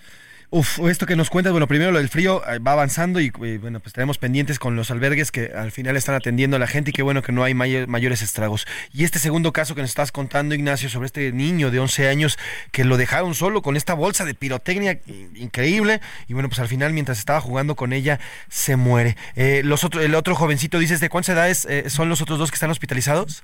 [0.55, 3.57] Uf, esto que nos cuentas, bueno, primero lo del frío eh, va avanzando y eh,
[3.59, 6.91] bueno, pues tenemos pendientes con los albergues que al final están atendiendo a la gente
[6.91, 8.67] y qué bueno que no hay may- mayores estragos.
[8.93, 12.37] Y este segundo caso que nos estás contando, Ignacio, sobre este niño de 11 años
[12.71, 14.99] que lo dejaron solo con esta bolsa de pirotecnia
[15.33, 19.17] increíble y bueno, pues al final mientras estaba jugando con ella se muere.
[19.35, 22.55] Eh, los el otro jovencito, dices, ¿de cuántas edades eh, son los otros dos que
[22.57, 23.43] están hospitalizados?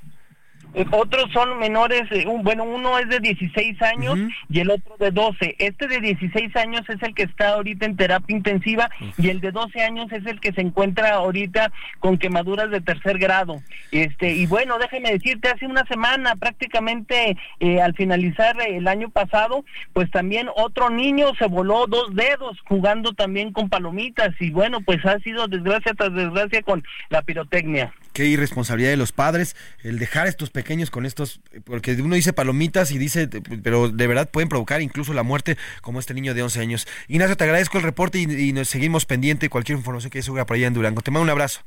[0.74, 2.04] Eh, Otros son menores,
[2.44, 5.56] bueno, uno es de 16 años y el otro de 12.
[5.58, 9.52] Este de 16 años es el que está ahorita en terapia intensiva y el de
[9.52, 13.62] 12 años es el que se encuentra ahorita con quemaduras de tercer grado.
[13.92, 19.66] Este y bueno, déjeme decirte, hace una semana, prácticamente eh, al finalizar el año pasado,
[19.94, 25.04] pues también otro niño se voló dos dedos jugando también con palomitas y bueno, pues
[25.06, 27.94] ha sido desgracia tras desgracia con la pirotecnia.
[28.14, 32.92] Qué irresponsabilidad de los padres el dejar estos pequeños con estos, porque uno dice palomitas
[32.92, 33.30] y dice,
[33.64, 36.86] pero de verdad pueden provocar incluso la muerte como este niño de 11 años.
[37.08, 40.68] Ignacio, te agradezco el reporte y, nos seguimos pendiente cualquier información que surja por allá
[40.68, 41.02] en Durango.
[41.02, 41.62] Te mando un abrazo.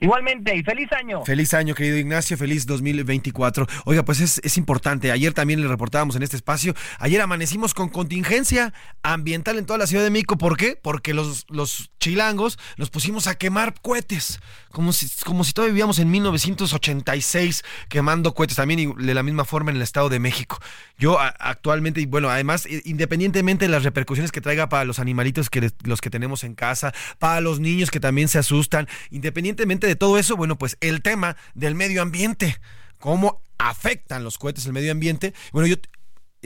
[0.00, 1.24] Igualmente, y feliz año.
[1.24, 3.66] Feliz año, querido Ignacio, feliz 2024.
[3.84, 5.10] Oiga, pues es, es importante.
[5.10, 6.74] Ayer también le reportábamos en este espacio.
[6.98, 8.72] Ayer amanecimos con contingencia
[9.02, 10.38] ambiental en toda la Ciudad de México.
[10.38, 10.78] ¿Por qué?
[10.80, 14.40] Porque los, los chilangos nos pusimos a quemar cohetes.
[14.70, 18.56] Como si, como si todavía vivíamos en 1986 quemando cohetes.
[18.56, 20.60] También y de la misma forma en el Estado de México.
[20.96, 25.70] Yo actualmente, y bueno, además, independientemente de las repercusiones que traiga para los animalitos que
[25.84, 30.18] los que tenemos en casa, para los niños que también se asustan, independientemente de todo
[30.18, 32.58] eso, bueno, pues el tema del medio ambiente,
[32.98, 35.34] cómo afectan los cohetes el medio ambiente.
[35.52, 35.76] Bueno, yo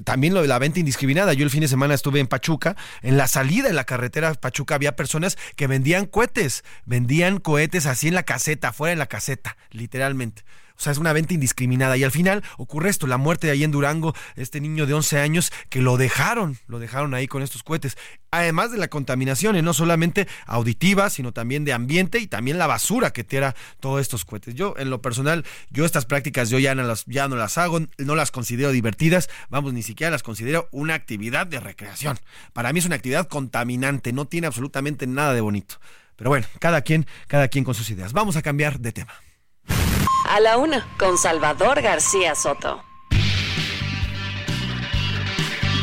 [0.05, 1.35] también lo de la venta indiscriminada.
[1.35, 4.75] Yo el fin de semana estuve en Pachuca, en la salida de la carretera Pachuca
[4.75, 9.57] había personas que vendían cohetes, vendían cohetes así en la caseta, afuera en la caseta,
[9.71, 10.43] literalmente.
[10.77, 11.97] O sea, es una venta indiscriminada.
[11.97, 15.19] Y al final ocurre esto, la muerte de ahí en Durango, este niño de 11
[15.19, 17.97] años que lo dejaron, lo dejaron ahí con estos cohetes.
[18.31, 22.67] Además de la contaminación, y no solamente auditiva, sino también de ambiente y también la
[22.67, 24.55] basura que tira todos estos cohetes.
[24.55, 27.81] Yo, en lo personal, yo estas prácticas yo ya no las, ya no las hago,
[27.99, 32.19] no las considero divertidas, vamos, ni siquiera las considero una actividad de recreación.
[32.53, 35.77] Para mí es una actividad contaminante, no tiene absolutamente nada de bonito.
[36.17, 38.13] Pero bueno, cada quien, cada quien con sus ideas.
[38.13, 39.13] Vamos a cambiar de tema.
[40.33, 42.83] A la una, con Salvador García Soto.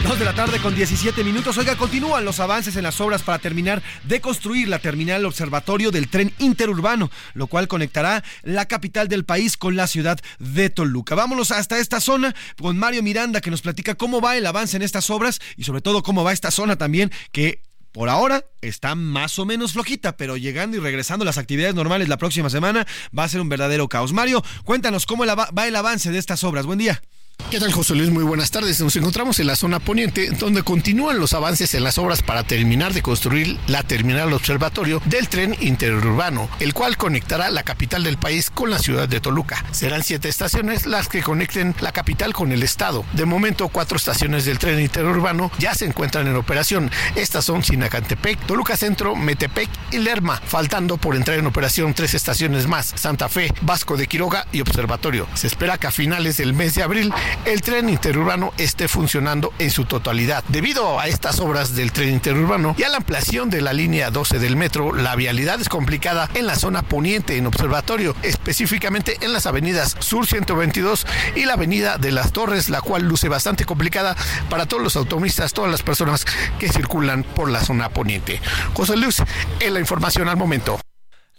[0.02, 1.56] Dos de la tarde con 17 minutos.
[1.60, 6.10] Oiga, continúan los avances en las obras para terminar de construir la terminal observatorio del
[6.10, 11.14] tren interurbano, lo cual conectará la capital del país con la ciudad de Toluca.
[11.14, 14.82] Vámonos hasta esta zona con Mario Miranda que nos platica cómo va el avance en
[14.82, 19.39] estas obras y sobre todo cómo va esta zona también que por ahora está más
[19.39, 22.86] o menos flojita, pero llegando y regresando a las actividades normales la próxima semana
[23.17, 24.13] va a ser un verdadero caos.
[24.13, 26.66] Mario, cuéntanos cómo va el avance de estas obras.
[26.66, 27.01] Buen día.
[27.49, 28.11] ¿Qué tal, José Luis?
[28.11, 28.79] Muy buenas tardes.
[28.79, 32.93] Nos encontramos en la zona poniente, donde continúan los avances en las obras para terminar
[32.93, 38.51] de construir la terminal observatorio del tren interurbano, el cual conectará la capital del país
[38.51, 39.66] con la ciudad de Toluca.
[39.71, 43.03] Serán siete estaciones las que conecten la capital con el estado.
[43.13, 46.91] De momento, cuatro estaciones del tren interurbano ya se encuentran en operación.
[47.16, 52.67] Estas son Sinacantepec, Toluca Centro, Metepec y Lerma, faltando por entrar en operación tres estaciones
[52.67, 55.28] más, Santa Fe, Vasco de Quiroga y Observatorio.
[55.33, 57.11] Se espera que a finales del mes de abril
[57.46, 60.43] el tren interurbano esté funcionando en su totalidad.
[60.47, 64.39] Debido a estas obras del tren interurbano y a la ampliación de la línea 12
[64.39, 69.46] del metro, la vialidad es complicada en la zona poniente en observatorio, específicamente en las
[69.46, 74.16] avenidas Sur 122 y la avenida de las Torres, la cual luce bastante complicada
[74.50, 76.26] para todos los automovilistas, todas las personas
[76.60, 78.42] que circulan por la zona poniente.
[78.74, 79.22] José Luis,
[79.60, 80.80] en la información al momento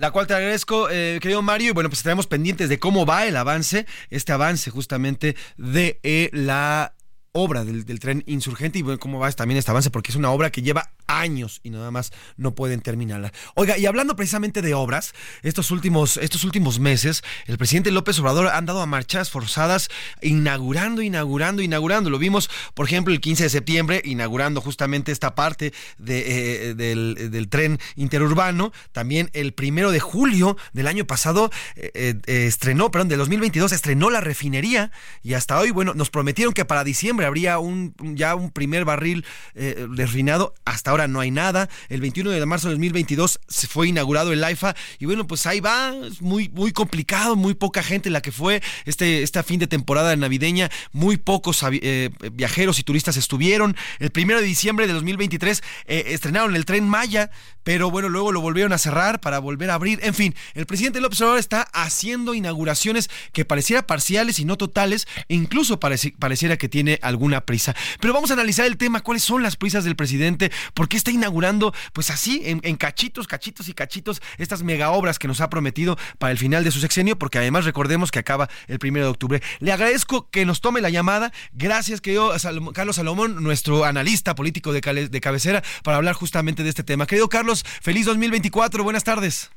[0.00, 1.68] la cual te agradezco, eh, querido Mario.
[1.68, 6.30] Y bueno, pues estaremos pendientes de cómo va el avance, este avance justamente de eh,
[6.32, 6.94] la
[7.32, 10.30] obra del, del, tren insurgente y bueno, cómo va también este avance, porque es una
[10.30, 13.32] obra que lleva años y nada más no pueden terminarla.
[13.54, 15.12] Oiga, y hablando precisamente de obras,
[15.42, 19.88] estos últimos, estos últimos meses, el presidente López Obrador ha andado a marchas forzadas,
[20.22, 22.10] inaugurando, inaugurando, inaugurando.
[22.10, 27.30] Lo vimos, por ejemplo, el 15 de septiembre, inaugurando justamente esta parte de, eh, del,
[27.30, 28.72] del, tren interurbano.
[28.92, 34.10] También el primero de julio del año pasado eh, eh, estrenó, perdón, del 2022 estrenó
[34.10, 34.92] la refinería
[35.22, 39.24] y hasta hoy, bueno, nos prometieron que para diciembre habría un, ya un primer barril
[39.54, 40.54] refinado.
[40.64, 41.68] Hasta ahora no hay nada.
[41.88, 45.60] El 21 de marzo de 2022 se fue inaugurado el AIFA y bueno, pues ahí
[45.60, 50.14] va, es muy, muy complicado, muy poca gente la que fue este, fin de temporada
[50.16, 53.76] navideña, muy pocos eh, viajeros y turistas estuvieron.
[53.98, 57.30] El 1 de diciembre de 2023 eh, estrenaron el tren Maya,
[57.62, 60.00] pero bueno, luego lo volvieron a cerrar para volver a abrir.
[60.02, 65.06] En fin, el presidente López Obrador está haciendo inauguraciones que pareciera parciales y no totales,
[65.28, 67.74] e incluso pareciera que tiene alguna prisa.
[68.00, 70.50] Pero vamos a analizar el tema, cuáles son las prisas del presidente,
[70.96, 75.50] está inaugurando, pues así, en, cachitos, cachitos y cachitos, estas mega obras que nos ha
[75.50, 79.10] prometido para el final de su sexenio, porque además recordemos que acaba el primero de
[79.10, 79.42] octubre.
[79.58, 81.32] Le agradezco que nos tome la llamada.
[81.52, 82.32] Gracias, querido
[82.72, 87.06] Carlos Salomón, nuestro analista político de, de cabecera, para hablar justamente de este tema.
[87.06, 89.50] Querido Carlos, feliz 2024, buenas tardes.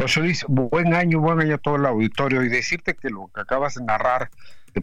[0.00, 3.42] José Luis, buen año, buen año a todo el auditorio y decirte que lo que
[3.42, 4.30] acabas de narrar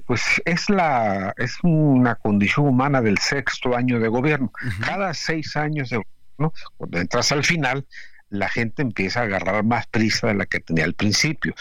[0.05, 4.51] pues es la es una condición humana del sexto año de gobierno.
[4.85, 7.85] Cada seis años de gobierno, cuando entras al final,
[8.29, 11.53] la gente empieza a agarrar más prisa de la que tenía al principio.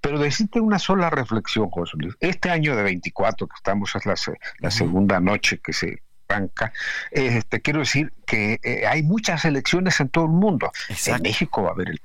[0.00, 2.14] Pero decirte una sola reflexión, José Luis.
[2.20, 4.14] Este año de 24, que estamos, es la,
[4.58, 6.72] la segunda noche que se arranca,
[7.10, 10.70] eh, te quiero decir que eh, hay muchas elecciones en todo el mundo.
[11.06, 12.00] En México va a haber el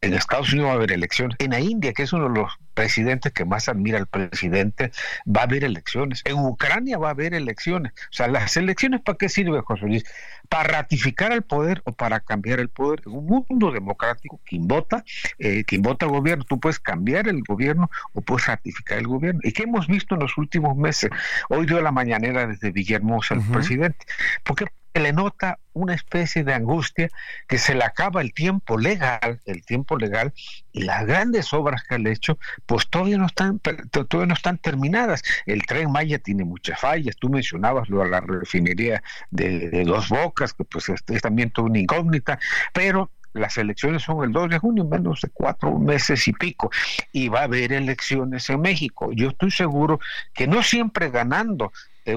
[0.00, 1.36] en Estados Unidos va a haber elecciones.
[1.40, 4.92] En la India, que es uno de los presidentes que más admira al presidente,
[5.26, 6.22] va a haber elecciones.
[6.24, 7.92] En Ucrania va a haber elecciones.
[7.92, 10.04] O sea, las elecciones, ¿para qué sirve, José Luis?
[10.48, 13.02] Para ratificar el poder o para cambiar el poder.
[13.06, 15.04] En un mundo democrático, quien vota,
[15.38, 19.40] eh, quien vota al gobierno, tú puedes cambiar el gobierno o puedes ratificar el gobierno.
[19.42, 21.10] ¿Y qué hemos visto en los últimos meses?
[21.48, 24.06] Hoy dio la mañanera desde Villahermosa el presidente.
[24.44, 24.66] ¿Por qué?
[24.98, 27.08] Le nota una especie de angustia
[27.46, 30.32] que se le acaba el tiempo legal, el tiempo legal,
[30.72, 35.22] y las grandes obras que ha hecho, pues todavía no están, todavía no están terminadas.
[35.46, 40.52] El tren Maya tiene muchas fallas, tú mencionabas lo de la refinería de, Dos Bocas,
[40.52, 42.38] que pues es, es también toda una incógnita,
[42.72, 46.70] pero las elecciones son el 2 de junio, menos de cuatro meses y pico,
[47.12, 49.10] y va a haber elecciones en México.
[49.12, 50.00] Yo estoy seguro
[50.34, 51.72] que no siempre ganando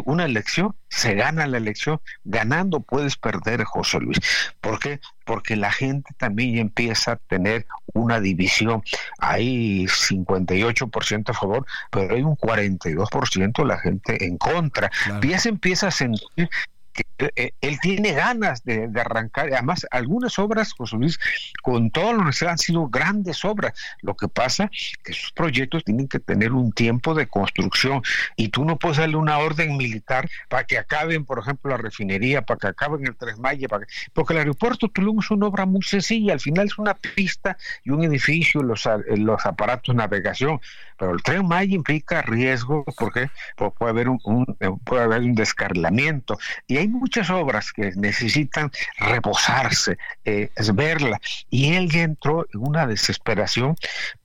[0.05, 4.19] una elección, se gana la elección, ganando puedes perder, José Luis.
[4.59, 4.99] ¿Por qué?
[5.25, 8.83] Porque la gente también empieza a tener una división.
[9.19, 14.91] Hay 58% a favor, pero hay un 42% de la gente en contra.
[15.21, 16.49] Y ya se empieza a sentir
[16.91, 17.03] que
[17.35, 19.53] eh, él tiene ganas de, arrancar.
[19.53, 21.19] Además, algunas obras, José Luis,
[21.61, 23.73] con todo lo que han sido grandes obras.
[24.01, 24.69] Lo que pasa
[25.03, 28.01] que esos proyectos tienen que tener un tiempo de construcción
[28.35, 32.41] y tú no puedes darle una orden militar para que acaben, por ejemplo, la refinería,
[32.41, 33.93] para que acaben el Tres Maya, para que...
[34.13, 36.33] porque el aeropuerto Tulum es una obra muy sencilla.
[36.33, 40.59] Al final es una pista y un edificio, los, los aparatos de navegación.
[40.97, 44.45] Pero el Tren Maya implica riesgo porque puede haber un, un
[44.83, 46.37] puede haber un descarrilamiento
[46.67, 51.21] y hay muchas obras que necesitan reposarse, eh, es verla.
[51.49, 53.75] Y él ya entró en una desesperación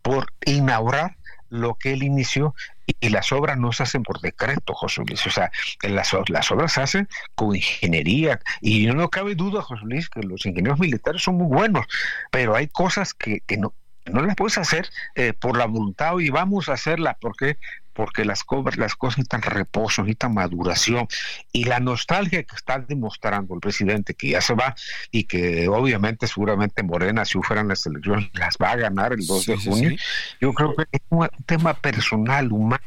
[0.03, 1.17] por inaugurar
[1.49, 2.55] lo que él inició
[2.87, 5.27] y las obras no se hacen por decreto, José Luis.
[5.27, 5.51] O sea,
[5.83, 8.41] las, obras se hacen con ingeniería.
[8.61, 11.87] Y no cabe duda, José Luis, que los ingenieros militares son muy buenos,
[12.31, 13.75] pero hay cosas que, no,
[14.07, 17.59] no las puedes hacer eh, por la voluntad y vamos a hacerla porque
[17.97, 18.45] porque las,
[18.77, 21.09] las cosas necesitan reposo, necesitan maduración
[21.53, 24.75] y la nostalgia que está demostrando el presidente que ya se va
[25.11, 29.47] y que obviamente seguramente Morena si fueran las elecciones las va a ganar el 2
[29.47, 30.05] de junio, sí, sí.
[30.41, 32.83] yo creo que es un tema personal, humano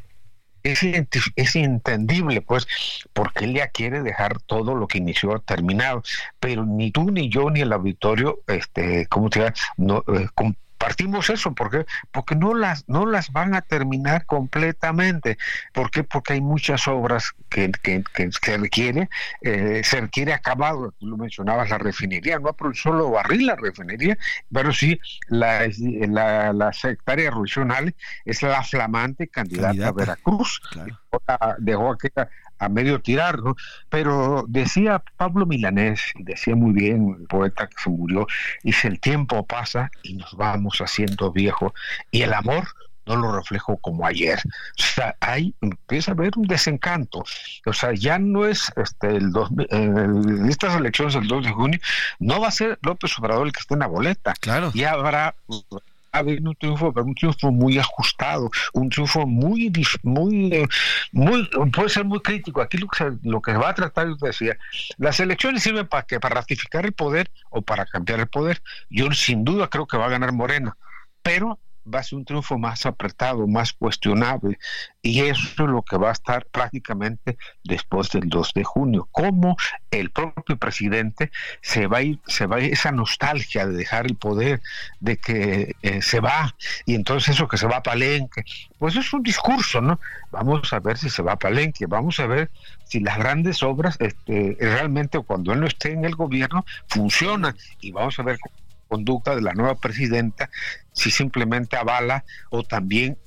[0.64, 0.84] es,
[1.36, 2.68] es entendible, pues,
[3.14, 6.03] porque él ya quiere dejar todo lo que inició terminado,
[6.40, 9.53] pero ni tú, ni yo, ni el auditorio, este, ¿cómo te llama?
[9.77, 10.27] No, eh,
[10.80, 11.85] partimos eso, ¿por qué?
[12.11, 15.38] Porque no las, no las van a terminar completamente.
[15.73, 16.03] ¿Por qué?
[16.03, 19.10] Porque hay muchas obras que, que, que, que requiere,
[19.41, 24.18] eh, se requiere acabado, tú lo mencionabas, la refinería, no por solo barril la refinería,
[24.51, 25.69] pero sí la,
[26.07, 27.93] la, la secretaria regional
[28.26, 29.89] es la flamante candidata, candidata.
[29.89, 30.97] a Veracruz, claro.
[31.60, 32.30] dejó aquella
[32.60, 33.56] a medio tirar, ¿no?
[33.90, 38.27] Pero decía Pablo Milanés, decía muy bien el poeta que se murió,
[38.64, 41.73] dice, el tiempo pasa y nos vamos haciendo viejos
[42.11, 42.68] y el amor
[43.10, 44.40] no lo reflejo como ayer.
[44.80, 47.23] O sea, ahí empieza a haber un desencanto.
[47.65, 50.07] O sea, ya no es este el dos, eh,
[50.48, 51.80] estas elecciones del 2 de junio,
[52.19, 54.34] no va a ser López Obrador el que esté en la boleta.
[54.40, 54.72] Claro.
[54.76, 55.36] Ya habrá
[56.11, 59.72] haber un triunfo, pero un triunfo muy ajustado, un triunfo muy,
[60.03, 60.68] muy,
[61.11, 62.61] muy, puede ser muy crítico.
[62.61, 64.57] Aquí lo que, se, lo que va a tratar, yo decía,
[64.98, 68.61] las elecciones sirven para que para ratificar el poder o para cambiar el poder.
[68.90, 70.77] Yo sin duda creo que va a ganar Morena,
[71.22, 74.60] pero va a ser un triunfo más apretado, más cuestionable,
[75.01, 79.07] y eso es lo que va a estar prácticamente después del 2 de junio.
[79.11, 79.57] Cómo
[79.91, 81.31] el propio presidente
[81.61, 84.61] se va a ir, se va a ir esa nostalgia de dejar el poder,
[84.99, 88.43] de que eh, se va, y entonces eso que se va a Palenque,
[88.77, 89.99] pues es un discurso, ¿no?
[90.31, 92.49] Vamos a ver si se va a Palenque, vamos a ver
[92.85, 97.91] si las grandes obras este, realmente cuando él no esté en el gobierno funcionan, y
[97.91, 98.39] vamos a ver
[98.89, 100.49] conducta de la nueva presidenta,
[100.99, 103.17] si simplemente avala o también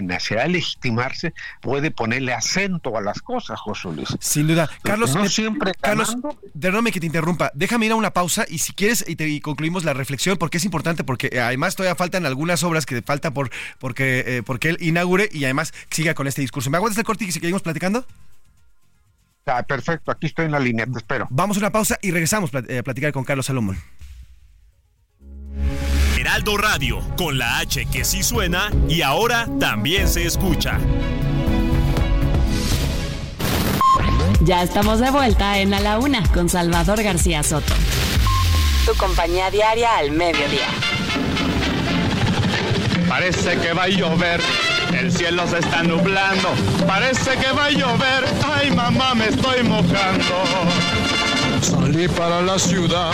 [0.00, 4.08] necesidad de legitimarse puede ponerle acento a las cosas, José Luis.
[4.20, 4.68] Sin duda.
[4.82, 6.16] Carlos, no siempre Carlos,
[6.58, 7.50] perdóname que te interrumpa.
[7.54, 10.58] Déjame ir a una pausa y si quieres y, te, y concluimos la reflexión porque
[10.58, 14.70] es importante porque eh, además todavía faltan algunas obras que falta por porque eh, porque
[14.70, 16.70] él inaugure y además siga con este discurso.
[16.70, 18.04] ¿Me aguantas el corte y seguimos platicando?
[19.46, 21.28] Ah, perfecto, aquí estoy en la línea, te espero.
[21.30, 23.78] Vamos a una pausa y regresamos a platicar con Carlos Salomón.
[26.26, 30.76] Heraldo Radio, con la H que sí suena y ahora también se escucha.
[34.40, 37.72] Ya estamos de vuelta en A la Una con Salvador García Soto.
[38.84, 40.66] Tu compañía diaria al mediodía.
[43.08, 44.40] Parece que va a llover,
[44.98, 46.48] el cielo se está nublando.
[46.88, 50.34] Parece que va a llover, ay mamá me estoy mojando.
[51.60, 53.12] Salí para la ciudad,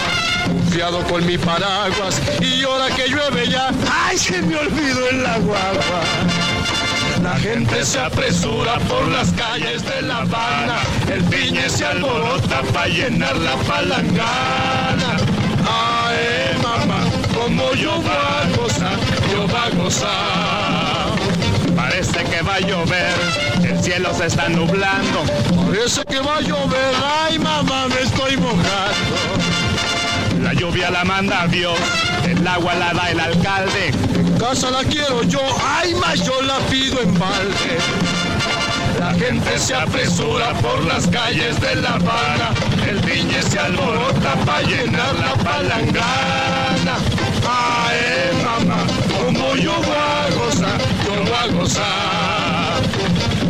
[0.73, 3.71] confiado con mi paraguas, y ahora que llueve ya,
[4.07, 5.59] ¡ay, se me olvidó el agua!
[7.23, 10.79] La gente se apresura por las calles de La Habana,
[11.13, 15.19] el piñe se alborota para llenar la palangana.
[15.69, 17.05] ¡Ay, mamá,
[17.35, 18.99] como yo va a gozar,
[19.31, 21.13] yo va a gozar!
[21.77, 23.13] Parece que va a llover,
[23.63, 25.23] el cielo se está nublando.
[25.67, 26.95] Parece que va a llover,
[27.27, 29.12] ay mamá, me estoy mojando.
[30.63, 31.77] Lluvia la manda Dios,
[32.25, 33.89] el agua la da el alcalde.
[34.15, 37.79] En casa la quiero yo, ay más yo la pido en balde.
[39.01, 42.55] La gente se apresura por las calles de La Habana,
[42.89, 46.97] el viñe se alborota para llenar la palangana.
[47.45, 48.87] Ay mamá,
[49.19, 52.83] como yo voy a gozar, yo voy a gozar.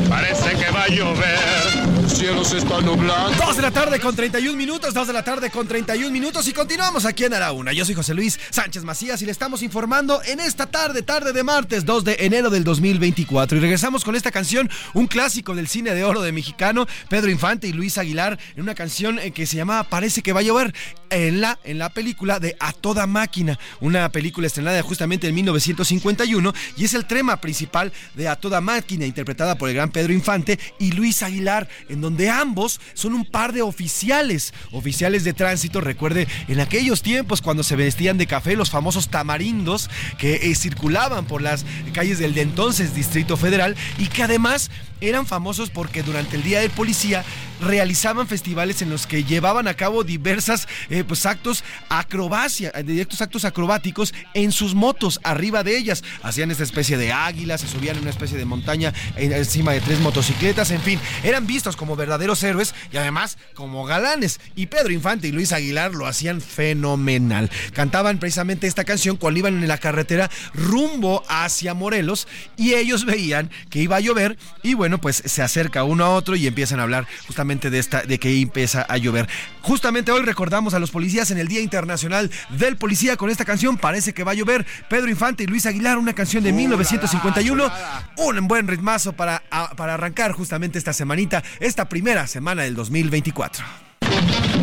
[0.09, 1.81] Parece que va a llover,
[2.12, 3.32] el cielo cielo se está nublando.
[3.44, 6.52] Dos de la tarde con 31 minutos, dos de la tarde con 31 minutos y
[6.52, 7.72] continuamos aquí en A Una.
[7.72, 11.43] Yo soy José Luis Sánchez Macías y le estamos informando en esta tarde, tarde de
[11.43, 13.56] martes 2 de enero del 2024.
[13.56, 17.66] Y regresamos con esta canción, un clásico del cine de oro de mexicano, Pedro Infante
[17.66, 20.74] y Luis Aguilar, en una canción eh, que se llamaba Parece que va a llover,
[21.09, 26.52] en la, en la película de A Toda Máquina, una película estrenada justamente en 1951
[26.76, 30.59] y es el tema principal de A Toda Máquina, interpretada por el gran Pedro Infante
[30.78, 36.28] y Luis Aguilar, en donde ambos son un par de oficiales, oficiales de tránsito, recuerde,
[36.48, 39.88] en aquellos tiempos cuando se vestían de café, los famosos tamarindos
[40.18, 44.70] que eh, circulaban por las calles del de entonces Distrito Federal y que además
[45.02, 47.24] eran famosos porque durante el Día del Policía
[47.60, 53.20] realizaban festivales en los que llevaban a cabo diversas eh, pues actos acrobacia, eh, directos
[53.20, 56.02] actos acrobáticos en sus motos arriba de ellas.
[56.22, 60.00] Hacían esta especie de águila, se subían en una especie de montaña encima de tres
[60.00, 64.40] motocicletas, en fin, eran vistos como verdaderos héroes y además como galanes.
[64.54, 67.50] Y Pedro Infante y Luis Aguilar lo hacían fenomenal.
[67.72, 72.26] Cantaban precisamente esta canción cuando iban en la carretera rumbo hacia Morelos
[72.56, 76.36] y ellos veían que iba a llover y bueno, pues se acerca uno a otro
[76.36, 79.28] y empiezan a hablar justamente de esta de que empieza a llover.
[79.60, 83.77] Justamente hoy recordamos a los policías en el Día Internacional del Policía con esta canción
[83.77, 84.66] Parece que va a llover.
[84.89, 87.70] Pedro Infante y Luis Aguilar, una canción de 1951,
[88.16, 89.43] un buen ritmazo para,
[89.77, 93.64] para arrancar justamente esta semanita, esta primera semana del 2024.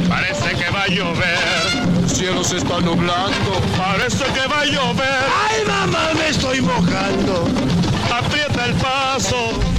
[0.08, 1.38] Parece que va a llover,
[2.02, 5.24] el cielo se está nublando, parece que va a llover.
[5.50, 7.48] ¡Ay, mamá, me estoy mojando!
[8.12, 9.79] Aprieta el paso.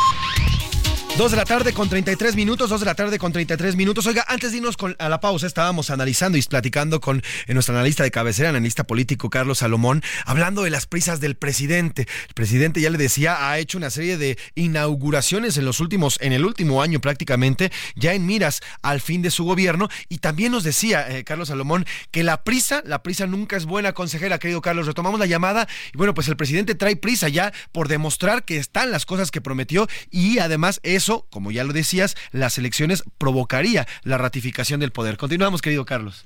[1.17, 4.07] Dos de la tarde con 33 minutos, dos de la tarde con 33 minutos.
[4.07, 8.11] Oiga, antes de irnos a la pausa, estábamos analizando y platicando con nuestro analista de
[8.11, 12.07] cabecera, analista político Carlos Salomón, hablando de las prisas del presidente.
[12.29, 16.31] El presidente, ya le decía, ha hecho una serie de inauguraciones en los últimos, en
[16.31, 19.89] el último año prácticamente, ya en miras al fin de su gobierno.
[20.07, 23.91] Y también nos decía eh, Carlos Salomón que la prisa, la prisa nunca es buena
[23.93, 24.87] consejera, querido Carlos.
[24.87, 28.91] Retomamos la llamada y bueno, pues el presidente trae prisa ya por demostrar que están
[28.91, 33.87] las cosas que prometió y además es eso, como ya lo decías, las elecciones provocaría
[34.03, 35.17] la ratificación del poder.
[35.17, 36.25] Continuamos, querido Carlos.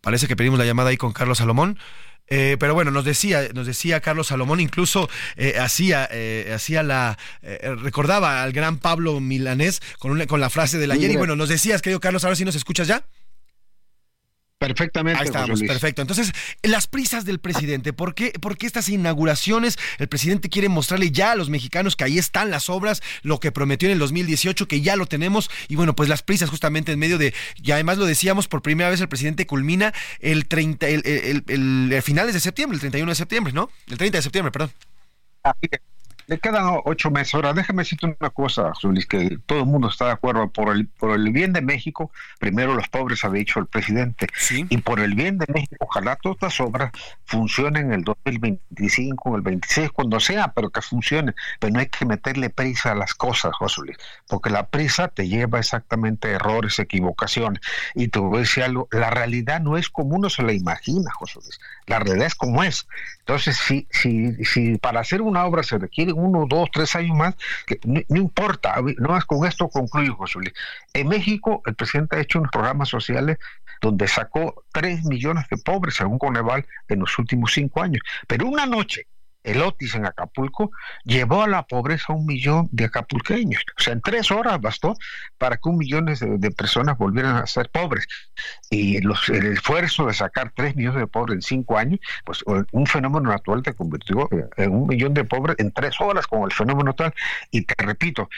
[0.00, 1.78] Parece que pedimos la llamada ahí con Carlos Salomón.
[2.30, 7.16] Eh, pero bueno, nos decía, nos decía Carlos Salomón, incluso eh, hacía, eh, hacía la,
[7.82, 11.10] recordaba al gran Pablo Milanés con, con la frase del ayer.
[11.10, 13.04] Y bueno, nos decías, querido Carlos, ahora sí nos escuchas ya.
[14.58, 15.20] Perfectamente.
[15.20, 16.02] Ahí estamos, perfecto.
[16.02, 16.32] Entonces,
[16.64, 19.78] las prisas del presidente, ¿por qué, ¿por qué estas inauguraciones?
[19.98, 23.52] El presidente quiere mostrarle ya a los mexicanos que ahí están las obras, lo que
[23.52, 26.98] prometió en el 2018, que ya lo tenemos, y bueno, pues las prisas justamente en
[26.98, 31.02] medio de, y además lo decíamos, por primera vez el presidente culmina el 30, el,
[31.06, 31.44] el,
[31.92, 33.70] el, finales de septiembre, el 31 de septiembre, ¿no?
[33.86, 34.72] El 30 de septiembre, perdón.
[36.28, 37.34] Le quedan ocho meses.
[37.34, 40.50] Ahora, déjame decirte una cosa, Luis, que todo el mundo está de acuerdo.
[40.50, 44.26] Por el, por el bien de México, primero los pobres, ha dicho el presidente.
[44.68, 46.92] Y por el bien de México, ojalá todas estas obras
[47.24, 51.34] funcionen en el 2025, en el 26, cuando sea, pero que funcionen.
[51.60, 53.96] Pero no hay que meterle prisa a las cosas, José Luis,
[54.28, 57.62] porque la prisa te lleva exactamente a errores, equivocaciones.
[57.94, 61.10] Y te voy a decir algo, la realidad no es como uno se la imagina,
[61.10, 61.58] José Luis.
[61.88, 62.86] La realidad es como es.
[63.20, 67.34] Entonces, si, si, si para hacer una obra se requiere uno, dos, tres años más,
[67.66, 70.52] que no, importa, no más con esto concluyo, José Luis.
[70.92, 73.38] En México, el presidente ha hecho unos programas sociales
[73.80, 78.02] donde sacó tres millones de pobres, según Coneval, en los últimos cinco años.
[78.26, 79.06] Pero una noche,
[79.48, 80.70] el Otis en Acapulco
[81.04, 83.64] llevó a la pobreza a un millón de acapulqueños.
[83.78, 84.94] O sea, en tres horas bastó
[85.38, 88.06] para que un millón de, personas volvieran a ser pobres.
[88.70, 92.86] Y los, el esfuerzo de sacar tres millones de pobres en cinco años, pues un
[92.86, 96.90] fenómeno natural te convirtió en un millón de pobres en tres horas con el fenómeno
[96.90, 97.14] natural.
[97.50, 98.28] Y te repito,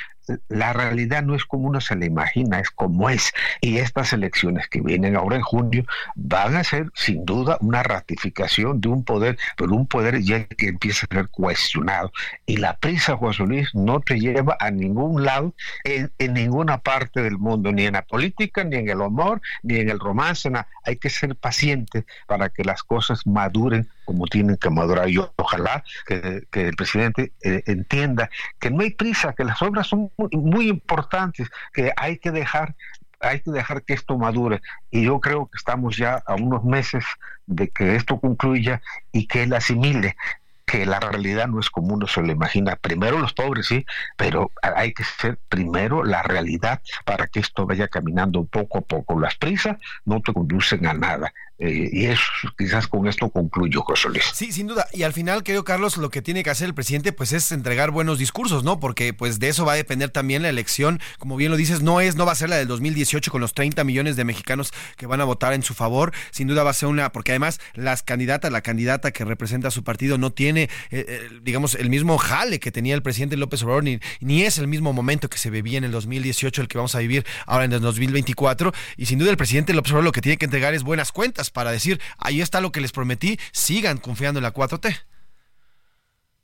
[0.48, 3.32] la realidad no es como uno se la imagina, es como es.
[3.60, 5.84] Y estas elecciones que vienen ahora en junio
[6.14, 10.68] van a ser sin duda una ratificación de un poder, pero un poder ya que
[10.68, 12.12] empieza a ser cuestionado.
[12.46, 15.54] Y la prisa, José Luis, no te lleva a ningún lado
[15.84, 19.90] en, ninguna parte del mundo, ni en la política, ni en el amor, ni en
[19.90, 20.50] el romance.
[20.84, 25.06] Hay que ser paciente para que las cosas maduren como tienen que madurar.
[25.06, 28.28] Yo ojalá que, el presidente eh, entienda
[28.58, 32.74] que no hay prisa, que las obras son muy, importantes, que hay que dejar
[33.22, 37.04] hay que dejar que esto madure y yo creo que estamos ya a unos meses
[37.46, 38.80] de que esto concluya
[39.12, 40.16] y que él asimile
[40.64, 42.76] que la realidad no es como uno se lo imagina.
[42.76, 43.84] Primero los pobres, sí,
[44.16, 49.20] pero hay que ser primero la realidad para que esto vaya caminando poco a poco.
[49.20, 52.18] Las prisas no te conducen a nada Eh, y es
[52.56, 54.24] quizás con esto concluyo, José Luis.
[54.32, 54.86] Sí, sin duda.
[54.94, 57.90] Y al final, creo, Carlos, lo que tiene que hacer el presidente, pues es entregar
[57.90, 58.80] buenos discursos, ¿no?
[58.80, 61.00] Porque pues de eso va a depender también la elección.
[61.18, 63.52] Como bien lo dices, no es, no va a ser la del 2018 con los
[63.52, 66.12] 30 millones de mexicanos que van a votar en su favor.
[66.30, 69.70] Sin duda va a ser una, porque además las candidatas, la candidata que representa a
[69.70, 73.62] su partido no tiene, eh, eh, digamos, el mismo jale que tenía el presidente López
[73.64, 76.78] Obrador, ni, ni es el mismo momento que se vivía en el 2018 el que
[76.78, 78.72] vamos a vivir ahora en el 2024.
[78.96, 81.49] Y sin duda el presidente López Obrador lo que tiene que entregar es buenas cuentas
[81.50, 84.96] para decir, ahí está lo que les prometí, sigan confiando en la 4T.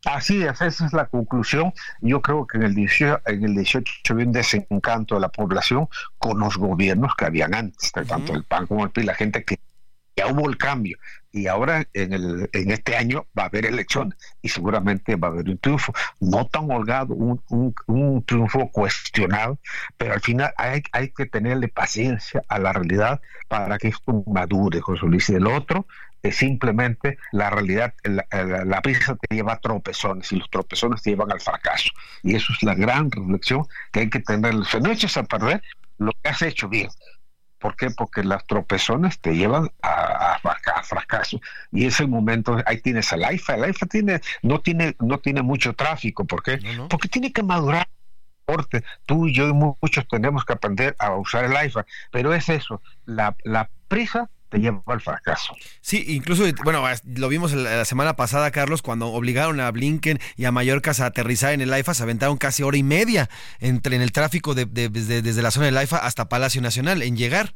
[0.05, 1.73] Así es, esa es la conclusión.
[2.01, 5.89] Yo creo que en el 18, en el 18 había un desencanto de la población
[6.19, 9.59] con los gobiernos que habían antes, tanto el PAN como el PRI, la gente que
[10.17, 10.97] ya hubo el cambio
[11.37, 15.31] y ahora en, el, en este año va a haber elecciones y seguramente va a
[15.33, 19.59] haber un triunfo, no tan holgado, un, un, un triunfo cuestionado,
[19.99, 24.81] pero al final hay, hay que tenerle paciencia a la realidad para que esto madure,
[24.81, 25.29] José Luis.
[25.29, 25.87] Y el otro
[26.23, 28.27] es simplemente la realidad, la,
[28.65, 31.91] la, te lleva a tropezones y los tropezones te llevan al fracaso.
[32.23, 34.55] Y eso es la gran reflexión que hay que tener.
[34.55, 35.63] No eches a perder
[35.99, 36.89] lo que has hecho bien.
[37.59, 37.91] ¿Por qué?
[37.91, 41.41] Porque las tropezones te llevan a, a, a, fracaso.
[41.73, 43.55] Y ese momento, ahí tienes el AIFA.
[43.55, 46.25] El AIFA tiene, no, tiene, no tiene mucho tráfico.
[46.25, 46.59] ¿Por qué?
[46.59, 46.89] No, no.
[46.89, 47.89] Porque tiene que madurar.
[49.07, 51.85] Tú y yo y muchos tenemos que aprender a usar el AIFA.
[52.13, 55.55] Pero es eso, la, la prisa te lleva al fracaso.
[55.81, 60.53] Sí, incluso, bueno, lo vimos la semana pasada, Carlos, cuando obligaron a Blinken y a
[60.53, 63.29] Mallorca a aterrizar en el AIFA, se aventaron casi hora y media
[63.59, 67.17] entre en el tráfico de, de, desde la zona del AIFA hasta Palacio Nacional en
[67.17, 67.55] llegar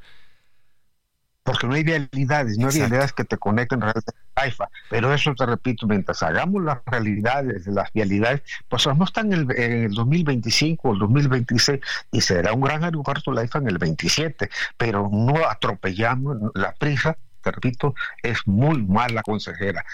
[1.43, 4.69] porque no hay vialidades, no hay vialidades que te conecten realmente a AIFA.
[4.91, 9.33] Pero eso te repito, mientras hagamos las realidades de las vialidades, pues no está en
[9.33, 11.81] el, en el 2025 o el 2026
[12.13, 17.17] y será un gran aeropuerto la AIFA en el 27, pero no atropellamos la prisa,
[17.43, 19.85] te repito, es muy mala consejera.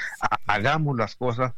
[0.47, 1.53] Hagamos las cosas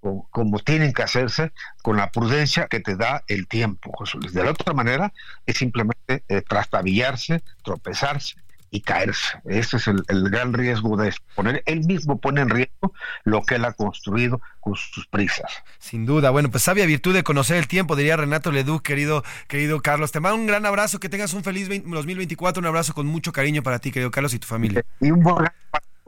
[0.00, 1.52] como, como, tienen que hacerse
[1.82, 5.12] con la prudencia que te da el tiempo, José De la otra manera
[5.44, 8.36] es simplemente eh, trastabillarse, tropezarse
[8.70, 9.38] y caerse.
[9.46, 11.62] Ese es el, el, gran riesgo de exponer.
[11.66, 12.92] Él mismo pone en riesgo
[13.24, 15.50] lo que él ha construido con sus prisas.
[15.78, 16.30] Sin duda.
[16.30, 20.12] Bueno, pues sabia virtud de conocer el tiempo, diría Renato Leduc, querido, querido Carlos.
[20.12, 23.32] Te mando un gran abrazo, que tengas un feliz 20, 2024, un abrazo con mucho
[23.32, 24.82] cariño para ti, querido Carlos, y tu familia.
[25.00, 25.46] Y un buen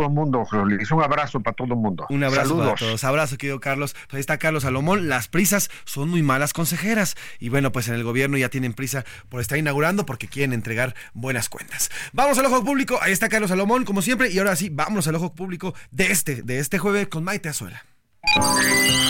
[0.00, 0.90] todo el mundo, Luis.
[0.90, 2.06] Un abrazo para todo el mundo.
[2.08, 2.66] Un abrazo Saludos.
[2.68, 3.04] para todos.
[3.04, 3.92] Abrazo, querido Carlos.
[3.92, 5.08] Pues ahí está Carlos Salomón.
[5.08, 7.16] Las prisas son muy malas consejeras.
[7.38, 10.94] Y bueno, pues en el gobierno ya tienen prisa por estar inaugurando porque quieren entregar
[11.12, 11.90] buenas cuentas.
[12.14, 12.98] Vamos al ojo público.
[13.02, 14.30] Ahí está Carlos Salomón, como siempre.
[14.30, 17.84] Y ahora sí, vamos al ojo público de este, de este jueves con Maite Azuela.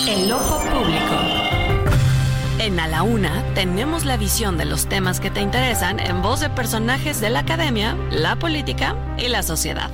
[0.08, 1.50] El ojo público.
[2.58, 6.40] En A la Una tenemos la visión de los temas que te interesan en voz
[6.40, 9.90] de personajes de la academia, la política y la sociedad.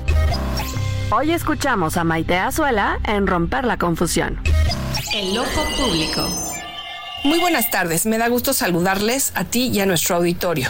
[1.09, 4.41] Hoy escuchamos a Maite Azuela en Romper la Confusión.
[5.15, 6.29] El ojo público.
[7.23, 10.69] Muy buenas tardes, me da gusto saludarles a ti y a nuestro auditorio.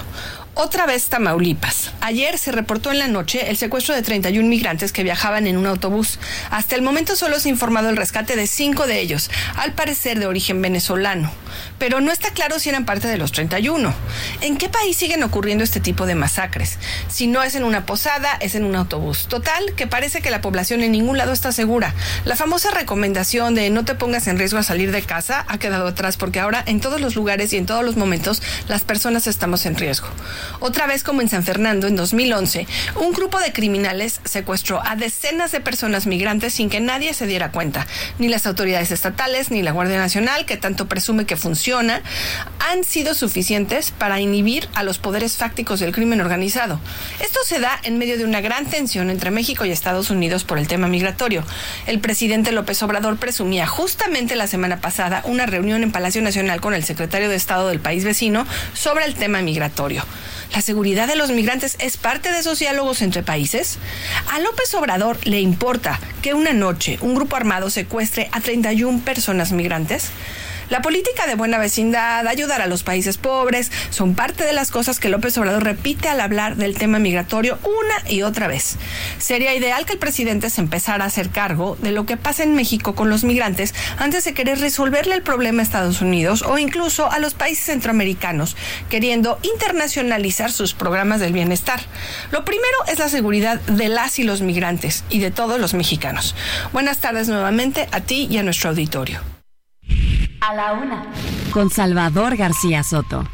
[0.52, 1.90] Otra vez Tamaulipas.
[2.02, 5.66] Ayer se reportó en la noche el secuestro de 31 migrantes que viajaban en un
[5.66, 6.18] autobús.
[6.50, 10.18] Hasta el momento solo se ha informado el rescate de cinco de ellos, al parecer
[10.18, 11.32] de origen venezolano.
[11.78, 13.92] Pero no está claro si eran parte de los 31.
[14.40, 16.78] ¿En qué país siguen ocurriendo este tipo de masacres?
[17.08, 19.26] Si no es en una posada, es en un autobús.
[19.28, 21.94] Total, que parece que la población en ningún lado está segura.
[22.24, 25.86] La famosa recomendación de no te pongas en riesgo a salir de casa ha quedado
[25.88, 29.66] atrás porque ahora en todos los lugares y en todos los momentos las personas estamos
[29.66, 30.08] en riesgo.
[30.60, 32.66] Otra vez como en San Fernando en 2011,
[32.96, 37.50] un grupo de criminales secuestró a decenas de personas migrantes sin que nadie se diera
[37.52, 37.86] cuenta.
[38.18, 42.02] Ni las autoridades estatales ni la Guardia Nacional, que tanto presume que funciona,
[42.58, 46.80] han sido suficientes para inhibir a los poderes fácticos del crimen organizado.
[47.20, 50.58] Esto se da en medio de una gran tensión entre México y Estados Unidos por
[50.58, 51.44] el tema migratorio.
[51.86, 56.74] El presidente López Obrador presumía justamente la semana pasada una reunión en Palacio Nacional con
[56.74, 58.44] el secretario de Estado del país vecino
[58.74, 60.04] sobre el tema migratorio.
[60.52, 63.78] ¿La seguridad de los migrantes es parte de esos diálogos entre países?
[64.32, 69.52] A López Obrador le importa que una noche un grupo armado secuestre a 31 personas
[69.52, 70.10] migrantes.
[70.68, 74.98] La política de buena vecindad, ayudar a los países pobres, son parte de las cosas
[74.98, 78.76] que López Obrador repite al hablar del tema migratorio una y otra vez.
[79.18, 82.56] Sería ideal que el presidente se empezara a hacer cargo de lo que pasa en
[82.56, 87.10] México con los migrantes antes de querer resolverle el problema a Estados Unidos o incluso
[87.12, 88.56] a los países centroamericanos,
[88.90, 91.80] queriendo internacionalizar sus programas del bienestar.
[92.32, 96.34] Lo primero es la seguridad de las y los migrantes y de todos los mexicanos.
[96.72, 99.35] Buenas tardes nuevamente a ti y a nuestro auditorio.
[100.40, 101.06] A la una.
[101.52, 103.24] Con Salvador García Soto.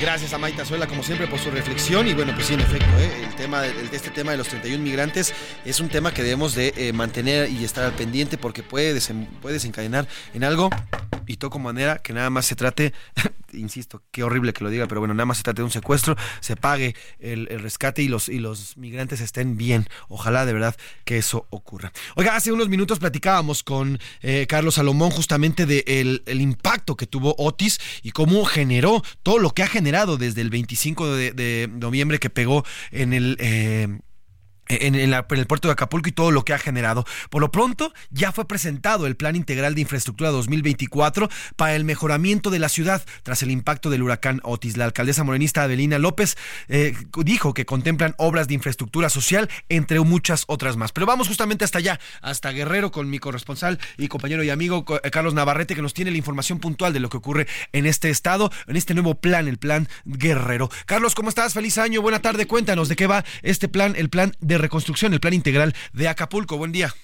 [0.00, 2.06] Gracias a Maita Zuela, como siempre, por su reflexión.
[2.06, 3.24] Y bueno, pues sí, en efecto, ¿eh?
[3.26, 5.34] el tema de, este tema de los 31 migrantes
[5.64, 10.06] es un tema que debemos de eh, mantener y estar al pendiente porque puede desencadenar
[10.34, 10.70] en algo
[11.28, 12.92] y toco manera que nada más se trate,
[13.52, 16.16] insisto, qué horrible que lo diga, pero bueno, nada más se trate de un secuestro,
[16.40, 19.86] se pague el, rescate y los, y los migrantes estén bien.
[20.08, 21.92] Ojalá de verdad que eso ocurra.
[22.16, 27.06] Oiga, hace unos minutos platicábamos con eh, Carlos Salomón justamente del el, el impacto que
[27.06, 31.68] tuvo Otis y cómo generó todo lo que ha generado desde el 25 de, de
[31.70, 33.36] noviembre que pegó en el...
[33.38, 33.98] eh,
[34.68, 37.04] en, el puerto de Acapulco y todo lo que ha generado.
[37.30, 42.50] Por lo pronto, ya fue presentado el Plan Integral de Infraestructura 2024 para el mejoramiento
[42.50, 44.76] de la ciudad tras el impacto del huracán Otis.
[44.76, 46.36] La alcaldesa morenista Adelina López
[46.68, 50.92] eh, dijo que contemplan obras de infraestructura social, entre muchas otras más.
[50.92, 55.10] Pero vamos justamente hasta allá, hasta Guerrero, con mi corresponsal y compañero y amigo eh,
[55.10, 58.50] Carlos Navarrete, que nos tiene la información puntual de lo que ocurre en este estado,
[58.66, 60.70] en este nuevo plan, el Plan Guerrero.
[60.86, 61.54] Carlos, ¿cómo estás?
[61.54, 62.46] Feliz año, buena tarde.
[62.46, 66.56] Cuéntanos de qué va este plan, el plan de reconstrucción, el plan integral de Acapulco.
[66.56, 66.94] Buen día.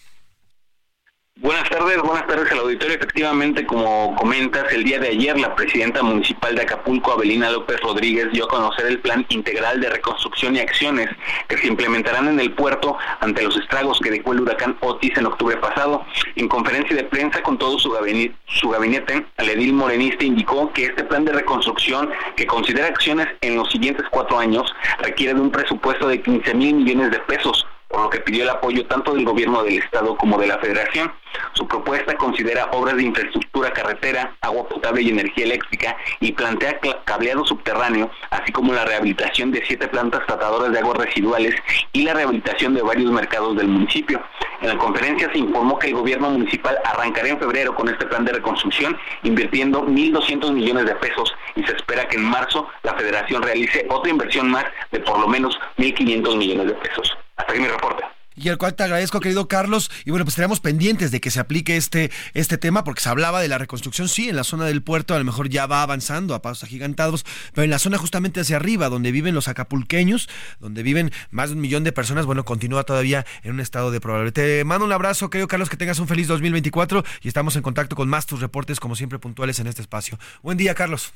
[1.44, 2.94] Buenas tardes, buenas tardes al auditorio.
[2.94, 8.32] Efectivamente, como comentas, el día de ayer la presidenta municipal de Acapulco, Abelina López Rodríguez,
[8.32, 11.10] dio a conocer el plan integral de reconstrucción y acciones
[11.48, 15.26] que se implementarán en el puerto ante los estragos que dejó el huracán Otis en
[15.26, 16.06] octubre pasado.
[16.36, 19.26] En conferencia de prensa con todo su gabinete, su gabinete
[19.72, 24.72] morenista indicó que este plan de reconstrucción, que considera acciones en los siguientes cuatro años,
[25.00, 28.50] requiere de un presupuesto de 15 mil millones de pesos por lo que pidió el
[28.50, 31.12] apoyo tanto del gobierno del estado como de la federación.
[31.52, 37.44] Su propuesta considera obras de infraestructura carretera, agua potable y energía eléctrica y plantea cableado
[37.44, 41.54] subterráneo, así como la rehabilitación de siete plantas tratadoras de aguas residuales
[41.92, 44.22] y la rehabilitación de varios mercados del municipio.
[44.60, 48.24] En la conferencia se informó que el gobierno municipal arrancará en febrero con este plan
[48.24, 53.42] de reconstrucción, invirtiendo 1.200 millones de pesos y se espera que en marzo la federación
[53.42, 57.16] realice otra inversión más de por lo menos 1.500 millones de pesos.
[57.36, 58.04] Hasta aquí mi reporte.
[58.36, 59.90] Y el cual te agradezco, querido Carlos.
[60.04, 63.40] Y bueno, pues estaremos pendientes de que se aplique este, este tema, porque se hablaba
[63.40, 66.34] de la reconstrucción, sí, en la zona del puerto, a lo mejor ya va avanzando
[66.34, 70.28] a pasos agigantados, pero en la zona justamente hacia arriba, donde viven los acapulqueños,
[70.58, 74.00] donde viven más de un millón de personas, bueno, continúa todavía en un estado de
[74.00, 74.32] probable.
[74.32, 77.94] Te mando un abrazo, querido Carlos, que tengas un feliz 2024 y estamos en contacto
[77.94, 80.18] con más tus reportes, como siempre, puntuales en este espacio.
[80.42, 81.12] Buen día, Carlos.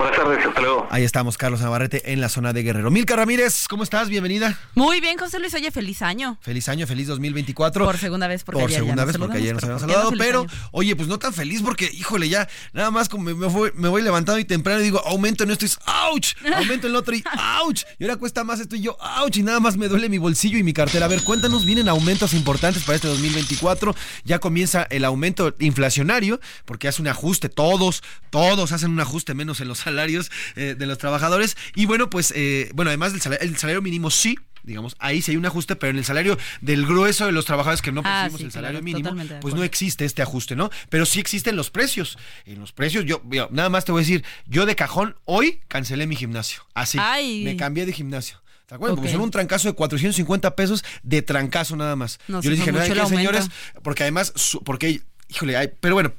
[0.00, 0.88] Buenas tardes, hasta luego.
[0.90, 2.90] Ahí estamos, Carlos Navarrete, en la zona de Guerrero.
[2.90, 4.08] Milka Ramírez, ¿cómo estás?
[4.08, 4.58] Bienvenida.
[4.74, 6.38] Muy bien, José Luis, oye, feliz año.
[6.40, 7.84] Feliz año, feliz 2024.
[7.84, 9.94] Por segunda vez, porque Por ya segunda nos vez, porque ayer nos habíamos ¿por qué
[9.96, 10.18] no saludado.
[10.18, 10.68] pero, año?
[10.72, 13.88] oye, pues no tan feliz porque, híjole, ya nada más como me, me voy, me
[13.88, 16.32] voy levantando y temprano y digo, aumento en esto y es, ¡ouch!
[16.56, 17.22] Aumento en lo otro y
[17.62, 17.82] ¡ouch!
[17.98, 19.36] Y ahora cuesta más esto y yo, ¡ouch!
[19.36, 21.04] Y nada más me duele mi bolsillo y mi cartera.
[21.04, 23.94] A ver, cuéntanos, vienen aumentos importantes para este 2024.
[24.24, 27.50] Ya comienza el aumento inflacionario porque hace un ajuste.
[27.50, 31.56] Todos, todos hacen un ajuste menos en los salarios eh, de los trabajadores.
[31.74, 34.36] Y bueno, pues, eh, bueno, además del salario, el salario mínimo sí.
[34.62, 37.80] Digamos, ahí sí hay un ajuste, pero en el salario del grueso de los trabajadores
[37.80, 38.84] que no Ah, sí, el salario claro,
[39.14, 40.68] mínimo, pues no existe este ajuste, ¿no?
[40.90, 42.18] Pero sí existen los precios.
[42.44, 46.06] En los precios, yo, nada más te voy a decir, yo de cajón hoy cancelé
[46.06, 46.62] mi gimnasio.
[46.74, 46.98] Así.
[47.00, 47.42] Ay.
[47.42, 48.42] Me cambié de gimnasio.
[48.66, 48.96] ¿Te acuerdas?
[48.96, 52.20] Porque son un trancazo de 450 pesos de trancazo nada más.
[52.28, 53.32] No, yo les dije, no, mucho ¿qué, el aumento.
[53.32, 53.50] señores?
[53.82, 55.00] Porque además, su- porque,
[55.30, 56.12] híjole, hay, pero bueno.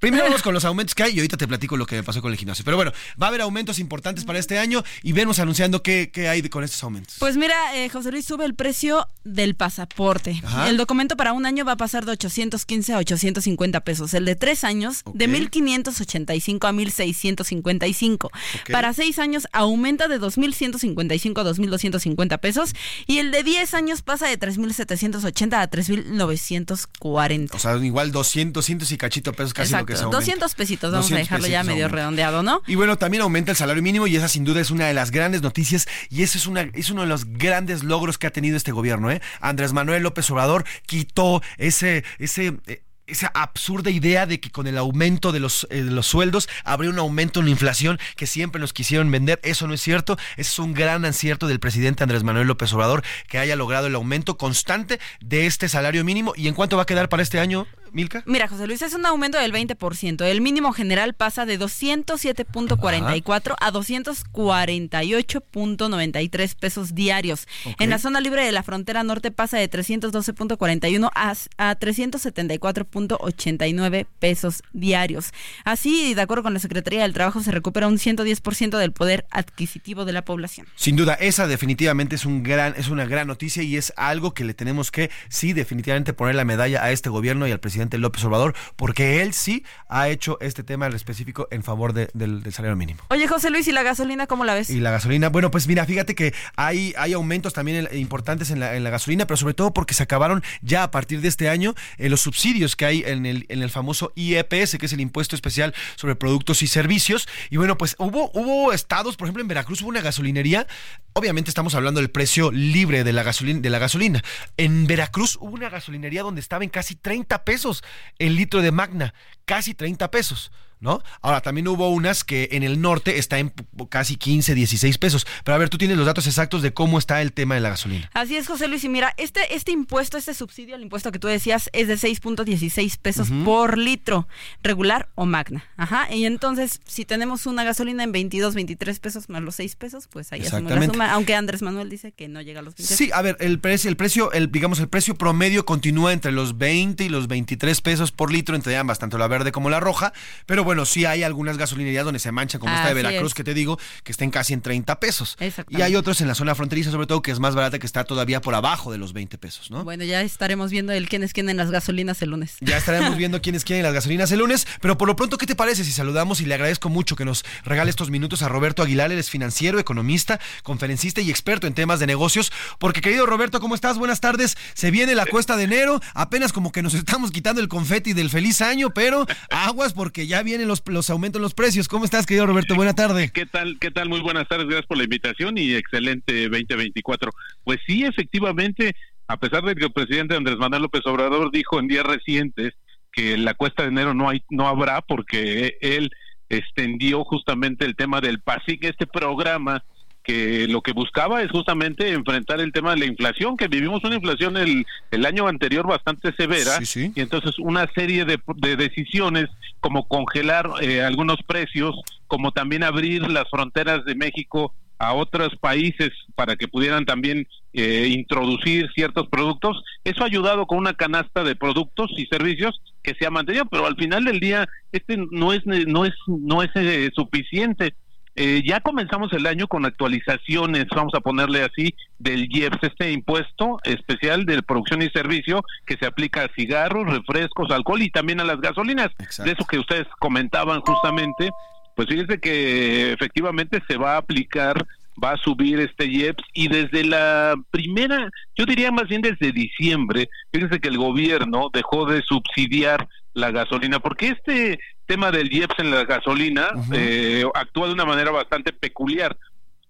[0.00, 2.22] Primero vamos con los aumentos que hay y ahorita te platico lo que me pasó
[2.22, 2.64] con el gimnasio.
[2.64, 6.28] Pero bueno, va a haber aumentos importantes para este año y venos anunciando qué, qué
[6.28, 7.16] hay con estos aumentos.
[7.18, 10.40] Pues mira, eh, José Luis sube el precio del pasaporte.
[10.42, 10.70] Ajá.
[10.70, 14.14] El documento para un año va a pasar de 815 a 850 pesos.
[14.14, 18.24] El de tres años, de 1.585 a 1.655.
[18.24, 18.32] Ok.
[18.72, 22.74] Para seis años aumenta de 2.155 a 2.250 pesos.
[23.06, 27.50] Y el de 10 años pasa de 3.780 a 3.940.
[27.52, 30.18] O sea, igual 200, 200 y cachito pesos casi lo que se aumenta.
[30.18, 32.62] 200 pesitos, vamos a 200 dejarlo ya medio redondeado, ¿no?
[32.66, 35.10] Y bueno, también aumenta el salario mínimo y esa sin duda es una de las
[35.10, 38.56] grandes noticias y eso es, una, es uno de los grandes logros que ha tenido
[38.56, 39.10] este gobierno.
[39.10, 39.20] ¿eh?
[39.40, 42.04] Andrés Manuel López Obrador quitó ese...
[42.18, 46.06] ese eh, esa absurda idea de que con el aumento de los, eh, de los
[46.06, 49.40] sueldos habría un aumento en la inflación que siempre nos quisieron vender.
[49.42, 50.16] Eso no es cierto.
[50.36, 53.94] Ese es un gran acierto del presidente Andrés Manuel López Obrador que haya logrado el
[53.94, 56.32] aumento constante de este salario mínimo.
[56.36, 58.22] ¿Y en cuánto va a quedar para este año, Milka?
[58.26, 60.24] Mira, José Luis, es un aumento del 20%.
[60.24, 67.46] El mínimo general pasa de 207.44 a 248.93 pesos diarios.
[67.78, 74.62] En la zona libre de la frontera norte pasa de 312.41 a, a 374.89 pesos
[74.72, 75.32] diarios.
[75.64, 80.04] Así, de acuerdo con la Secretaría del Trabajo, se recupera un 110% del poder adquisitivo
[80.04, 80.66] de la población.
[80.76, 84.44] Sin duda, esa definitivamente es un gran, es una gran noticia y es algo que
[84.44, 87.98] le tenemos que, sí, definitivamente poner la medalla a este gobierno y al presidente presidente
[87.98, 92.42] López Obrador, porque él sí ha hecho este tema en específico en favor de- del,
[92.42, 93.00] del salario mínimo.
[93.08, 94.68] Oye, José Luis, ¿y la gasolina cómo la ves?
[94.70, 98.60] Y la gasolina, bueno, pues mira, fíjate que hay, hay aumentos también en- importantes en
[98.60, 101.48] la, en la gasolina, pero sobre todo porque se acabaron ya a partir de este
[101.48, 105.00] año eh, los subsidios que hay en el, en el famoso IEPS, que es el
[105.00, 107.26] impuesto especial sobre productos y servicios.
[107.48, 110.66] Y bueno, pues hubo, hubo estados, por ejemplo, en Veracruz hubo una gasolinería.
[111.14, 113.60] Obviamente estamos hablando del precio libre de la gasolina.
[113.60, 114.22] De la gasolina.
[114.58, 117.69] En Veracruz hubo una gasolinería donde estaba en casi 30 pesos
[118.18, 119.14] el litro de Magna,
[119.44, 120.50] casi 30 pesos.
[120.80, 121.02] ¿No?
[121.20, 123.52] Ahora, también hubo unas que en el norte está en
[123.90, 125.26] casi 15, 16 pesos.
[125.44, 127.68] Pero a ver, tú tienes los datos exactos de cómo está el tema de la
[127.68, 128.10] gasolina.
[128.14, 128.82] Así es, José Luis.
[128.84, 132.96] Y mira, este, este impuesto, este subsidio al impuesto que tú decías es de 6.16
[132.96, 133.44] pesos Ujú.
[133.44, 134.26] por litro,
[134.62, 135.64] regular o magna.
[135.76, 136.10] Ajá.
[136.10, 140.32] Y entonces, si tenemos una gasolina en 22, 23 pesos más los 6 pesos, pues
[140.32, 141.12] ahí hacemos la suma.
[141.12, 142.94] Aunque Andrés Manuel dice que no llega a los 20.
[142.94, 146.56] Sí, a ver, el precio, el precio, el, digamos, el precio promedio continúa entre los
[146.56, 150.12] 20 y los 23 pesos por litro entre ambas, tanto la verde como la roja.
[150.46, 153.34] Pero bueno, sí hay algunas gasolinerías donde se manchan, como esta de Veracruz, es.
[153.34, 155.36] que te digo, que estén casi en 30 pesos.
[155.68, 158.04] Y hay otros en la zona fronteriza, sobre todo, que es más barata, que está
[158.04, 159.84] todavía por abajo de los 20 pesos, ¿no?
[159.84, 162.56] Bueno, ya estaremos viendo el quién es quién en las gasolinas el lunes.
[162.60, 165.54] Ya estaremos viendo quiénes quieren las gasolinas el lunes, pero por lo pronto, ¿qué te
[165.54, 169.12] parece si saludamos y le agradezco mucho que nos regale estos minutos a Roberto Aguilar,
[169.12, 172.52] él es financiero, economista, conferencista y experto en temas de negocios?
[172.78, 173.98] Porque querido Roberto, ¿cómo estás?
[173.98, 174.56] Buenas tardes.
[174.74, 178.30] Se viene la cuesta de enero, apenas como que nos estamos quitando el confeti del
[178.30, 181.88] feliz año, pero aguas porque ya vienen los, los aumentos en los precios.
[181.88, 182.74] ¿Cómo estás, querido Roberto?
[182.74, 183.30] Buena tarde.
[183.32, 183.78] ¿Qué tal?
[183.78, 184.08] ¿Qué tal?
[184.08, 187.30] Muy buenas tardes, gracias por la invitación y excelente 2024.
[187.64, 188.94] Pues sí, efectivamente,
[189.26, 192.74] a pesar de que el presidente Andrés Manuel López Obrador dijo en días recientes
[193.10, 196.10] que la cuesta de enero no hay no habrá porque él
[196.50, 199.82] extendió justamente el tema del PASIC, este programa
[200.22, 204.16] que lo que buscaba es justamente enfrentar el tema de la inflación, que vivimos una
[204.16, 209.48] inflación el, el año anterior bastante severa, y entonces una serie de, de decisiones
[209.80, 211.94] como congelar eh, algunos precios,
[212.26, 218.08] como también abrir las fronteras de México a otros países para que pudieran también eh,
[218.10, 219.82] introducir ciertos productos.
[220.04, 223.86] Eso ha ayudado con una canasta de productos y servicios que se ha mantenido, pero
[223.86, 227.94] al final del día este no es no es no es eh, suficiente.
[228.36, 233.78] Eh, ya comenzamos el año con actualizaciones, vamos a ponerle así, del IEPS, este impuesto
[233.82, 238.44] especial de producción y servicio que se aplica a cigarros, refrescos, alcohol y también a
[238.44, 239.08] las gasolinas.
[239.44, 241.50] De eso que ustedes comentaban justamente,
[241.96, 244.86] pues fíjense que efectivamente se va a aplicar,
[245.22, 250.28] va a subir este IEPS y desde la primera, yo diría más bien desde diciembre,
[250.52, 254.78] fíjense que el gobierno dejó de subsidiar la gasolina, porque este
[255.10, 259.36] tema del IEPS en la gasolina eh, actúa de una manera bastante peculiar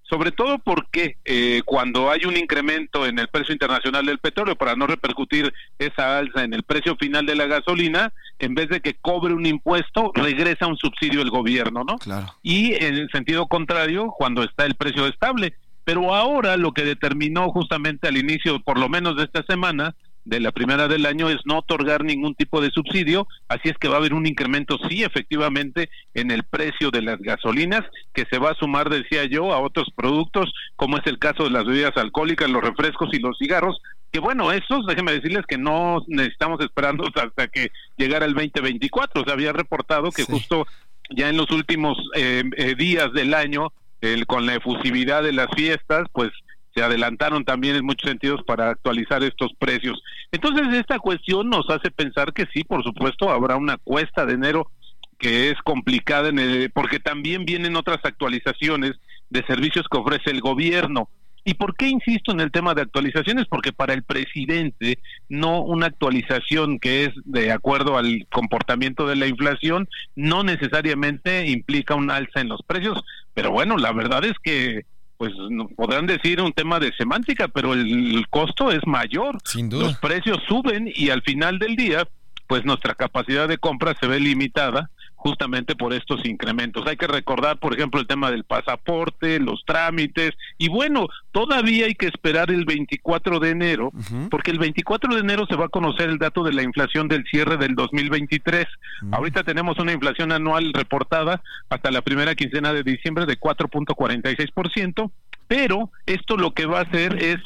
[0.09, 4.75] sobre todo porque eh, cuando hay un incremento en el precio internacional del petróleo, para
[4.75, 8.95] no repercutir esa alza en el precio final de la gasolina, en vez de que
[8.95, 11.97] cobre un impuesto, regresa un subsidio el gobierno, ¿no?
[11.99, 12.27] Claro.
[12.43, 15.55] Y en el sentido contrario, cuando está el precio estable.
[15.85, 19.95] Pero ahora lo que determinó justamente al inicio, por lo menos de esta semana,
[20.25, 23.89] de la primera del año es no otorgar ningún tipo de subsidio, así es que
[23.89, 27.83] va a haber un incremento, sí, efectivamente, en el precio de las gasolinas,
[28.13, 31.51] que se va a sumar, decía yo, a otros productos, como es el caso de
[31.51, 33.81] las bebidas alcohólicas, los refrescos y los cigarros,
[34.13, 39.33] que bueno, esos, déjenme decirles que no necesitamos esperando hasta que llegara el 2024, se
[39.33, 40.67] había reportado que justo
[41.11, 45.49] ya en los últimos eh, eh, días del año, el, con la efusividad de las
[45.55, 46.31] fiestas, pues
[46.75, 50.03] se adelantaron también en muchos sentidos para actualizar estos precios.
[50.33, 54.71] Entonces, esta cuestión nos hace pensar que sí, por supuesto, habrá una cuesta de enero
[55.19, 58.93] que es complicada en el, porque también vienen otras actualizaciones
[59.29, 61.09] de servicios que ofrece el gobierno.
[61.45, 63.47] ¿Y por qué insisto en el tema de actualizaciones?
[63.49, 64.99] Porque para el presidente
[65.29, 71.95] no una actualización que es de acuerdo al comportamiento de la inflación no necesariamente implica
[71.95, 73.03] un alza en los precios,
[73.33, 74.85] pero bueno, la verdad es que
[75.21, 79.37] pues no, podrán decir un tema de semántica, pero el, el costo es mayor.
[79.45, 79.89] Sin duda.
[79.89, 82.09] Los precios suben y al final del día,
[82.47, 84.89] pues nuestra capacidad de compra se ve limitada
[85.21, 86.87] justamente por estos incrementos.
[86.87, 91.95] Hay que recordar, por ejemplo, el tema del pasaporte, los trámites, y bueno, todavía hay
[91.95, 93.93] que esperar el 24 de enero,
[94.31, 97.25] porque el 24 de enero se va a conocer el dato de la inflación del
[97.31, 98.67] cierre del 2023.
[99.13, 105.11] Ahorita tenemos una inflación anual reportada hasta la primera quincena de diciembre de 4.46%,
[105.47, 107.37] pero esto lo que va a hacer es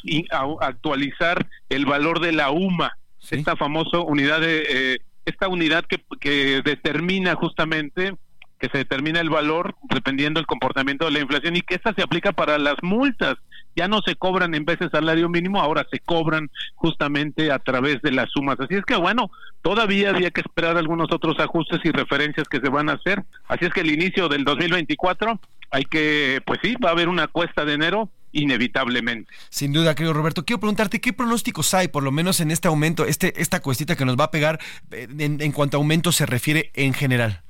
[0.61, 2.97] actualizar el valor de la UMA,
[3.29, 4.63] esta famosa unidad de...
[4.69, 8.15] eh, esta unidad que, que determina justamente
[8.59, 12.01] que se determina el valor dependiendo del comportamiento de la inflación y que esta se
[12.01, 13.35] aplica para las multas
[13.75, 18.01] ya no se cobran en vez de salario mínimo, ahora se cobran justamente a través
[18.01, 18.57] de las sumas.
[18.59, 19.29] Así es que bueno,
[19.61, 23.23] todavía había que esperar algunos otros ajustes y referencias que se van a hacer.
[23.47, 25.39] Así es que el inicio del 2024
[25.71, 29.31] hay que, pues sí, va a haber una cuesta de enero inevitablemente.
[29.49, 30.45] Sin duda, querido Roberto.
[30.45, 34.05] Quiero preguntarte qué pronósticos hay, por lo menos en este aumento, este, esta cuestita que
[34.05, 34.59] nos va a pegar
[34.91, 37.41] eh, en, en cuanto a aumento se refiere en general.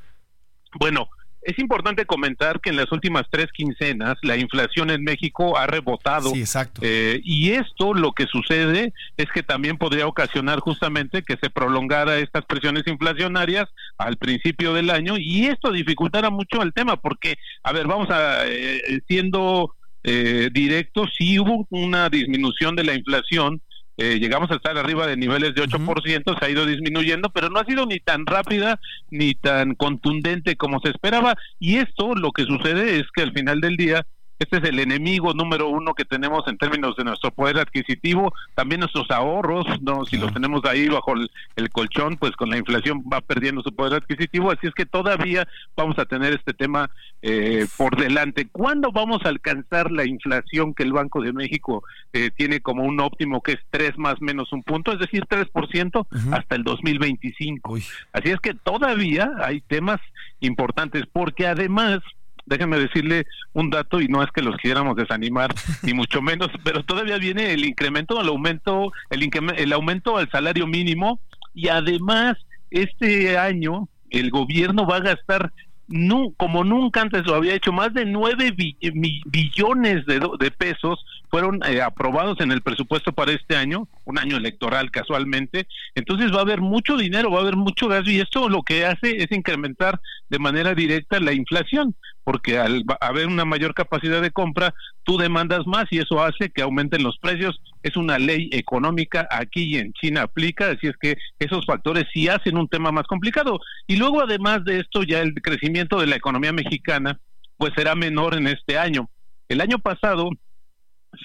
[0.80, 1.10] Bueno,
[1.46, 6.32] es importante comentar que en las últimas tres quincenas la inflación en México ha rebotado.
[6.32, 6.82] Sí, exacto.
[6.84, 12.18] Eh, y esto lo que sucede es que también podría ocasionar justamente que se prolongara
[12.18, 17.72] estas presiones inflacionarias al principio del año y esto dificultará mucho el tema porque, a
[17.72, 19.76] ver, vamos a, eh, siendo
[20.06, 23.62] eh, directos, sí hubo una disminución de la inflación
[23.98, 27.60] eh, llegamos a estar arriba de niveles de 8%, se ha ido disminuyendo, pero no
[27.60, 28.80] ha sido ni tan rápida
[29.10, 31.36] ni tan contundente como se esperaba.
[31.60, 34.06] Y esto lo que sucede es que al final del día
[34.40, 38.82] este es el enemigo número uno que tenemos en términos de nuestro poder adquisitivo, también
[38.82, 43.22] nuestros ahorros, no, si los tenemos ahí bajo el, colchón, pues con la inflación va
[43.22, 46.90] perdiendo su poder adquisitivo, así es que todavía vamos a tener este tema
[47.22, 48.48] eh, por delante.
[48.48, 51.84] ¿Cuándo vamos a alcanzar la inflación que el Banco de México
[52.14, 56.08] eh, tiene como un óptimo que es 3 más menos un punto, es decir, 3%
[56.32, 57.76] hasta el 2025?
[58.14, 60.00] Así es que todavía hay temas
[60.40, 62.02] importantes porque además
[62.46, 65.54] déjenme decirle un dato y no es que los quisiéramos desanimar
[65.84, 70.68] ni mucho menos, pero todavía viene el incremento, el aumento, el, el aumento al salario
[70.68, 71.20] mínimo
[71.54, 72.38] y además
[72.72, 75.52] este año el gobierno va a gastar
[75.88, 81.04] no, como nunca antes lo había hecho, más de nueve billones de, de pesos
[81.36, 86.38] fueron eh, aprobados en el presupuesto para este año, un año electoral casualmente, entonces va
[86.38, 89.30] a haber mucho dinero, va a haber mucho gasto y esto lo que hace es
[89.34, 90.00] incrementar
[90.30, 91.94] de manera directa la inflación
[92.24, 96.62] porque al haber una mayor capacidad de compra, tú demandas más y eso hace que
[96.62, 97.62] aumenten los precios.
[97.84, 102.30] Es una ley económica, aquí y en China aplica, así es que esos factores sí
[102.30, 103.60] hacen un tema más complicado.
[103.88, 107.20] Y luego, además de esto, ya el crecimiento de la economía mexicana,
[107.58, 109.10] pues será menor en este año.
[109.48, 110.32] El año pasado,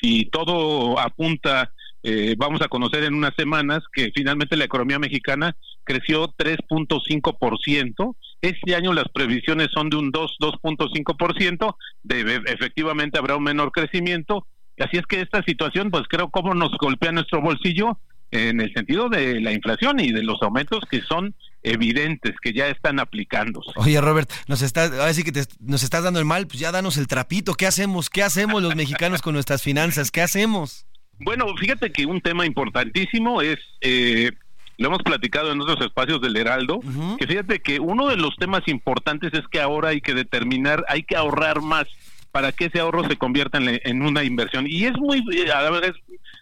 [0.00, 1.72] si todo apunta
[2.02, 8.16] eh, vamos a conocer en unas semanas que finalmente la economía mexicana creció 3.5%.
[8.40, 11.76] Este año las previsiones son de un 2, 2.5%.
[12.02, 14.46] De, efectivamente habrá un menor crecimiento.
[14.78, 17.98] Así es que esta situación, pues creo cómo nos golpea nuestro bolsillo
[18.30, 22.68] en el sentido de la inflación y de los aumentos que son evidentes que ya
[22.68, 23.70] están aplicándose.
[23.76, 26.96] Oye, Robert, nos estás, ahora sí que nos estás dando el mal, pues ya danos
[26.96, 27.54] el trapito.
[27.54, 28.10] ¿Qué hacemos?
[28.10, 30.10] ¿Qué hacemos los mexicanos con nuestras finanzas?
[30.10, 30.86] ¿Qué hacemos?
[31.18, 34.30] Bueno, fíjate que un tema importantísimo es, eh,
[34.78, 36.80] lo hemos platicado en otros espacios del Heraldo,
[37.18, 41.02] que fíjate que uno de los temas importantes es que ahora hay que determinar, hay
[41.02, 41.86] que ahorrar más
[42.32, 44.66] para que ese ahorro se convierta en, una inversión.
[44.66, 45.22] Y es muy,
[45.52, 45.92] a la vez,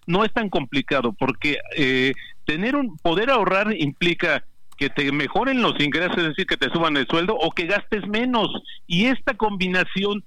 [0.06, 2.12] no es tan complicado, porque eh,
[2.44, 4.44] tener un poder ahorrar implica
[4.78, 8.06] que te mejoren los ingresos, es decir, que te suban el sueldo o que gastes
[8.06, 8.48] menos.
[8.86, 10.24] Y esta combinación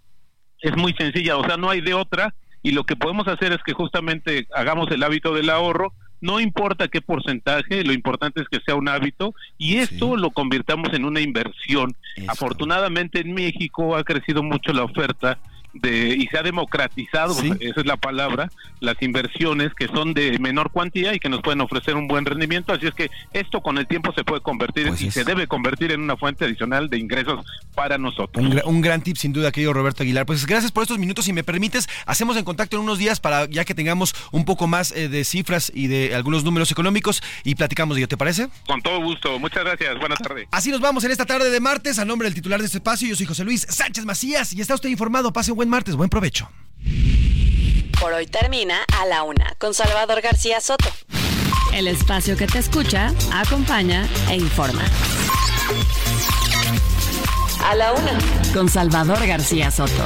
[0.60, 2.36] es muy sencilla, o sea, no hay de otra.
[2.62, 6.88] Y lo que podemos hacer es que justamente hagamos el hábito del ahorro, no importa
[6.88, 9.34] qué porcentaje, lo importante es que sea un hábito.
[9.58, 11.96] Y esto lo convirtamos en una inversión.
[12.28, 15.40] Afortunadamente en México ha crecido mucho la oferta
[15.74, 18.50] de, y se ha democratizado, esa es la palabra,
[18.80, 22.74] las inversiones que son de menor cuantía y que nos pueden ofrecer un buen rendimiento.
[22.74, 25.92] Así es que esto con el tiempo se puede convertir pues y se debe convertir
[25.92, 27.46] en una fuente adicional de ingresos
[27.76, 28.46] para nosotros.
[28.66, 30.26] Un, gran tip sin duda, querido Roberto Aguilar.
[30.26, 31.26] Pues gracias por estos minutos.
[31.26, 34.68] Si me permites, hacemos en contacto en unos días para ya que tengamos un poco
[34.68, 38.08] más eh, de cifras y de algunos números económicos y platicamos de ello.
[38.08, 38.50] ¿Te parece?
[38.66, 39.38] Con todo gusto.
[39.40, 40.00] Muchas gracias.
[40.00, 40.48] Buenas tardes.
[40.52, 42.00] Así nos vamos en esta tarde de martes.
[42.00, 44.76] A nombre del titular de este espacio, yo soy José Luis Sánchez Macías y está
[44.76, 45.32] usted informado.
[45.32, 45.96] Pase un buen martes.
[45.96, 46.50] Buen provecho.
[48.00, 50.90] Por hoy termina A la Una con Salvador García Soto.
[51.72, 54.82] El espacio que te escucha, acompaña e informa.
[57.64, 58.18] A la Una
[58.56, 60.04] con Salvador García Soto.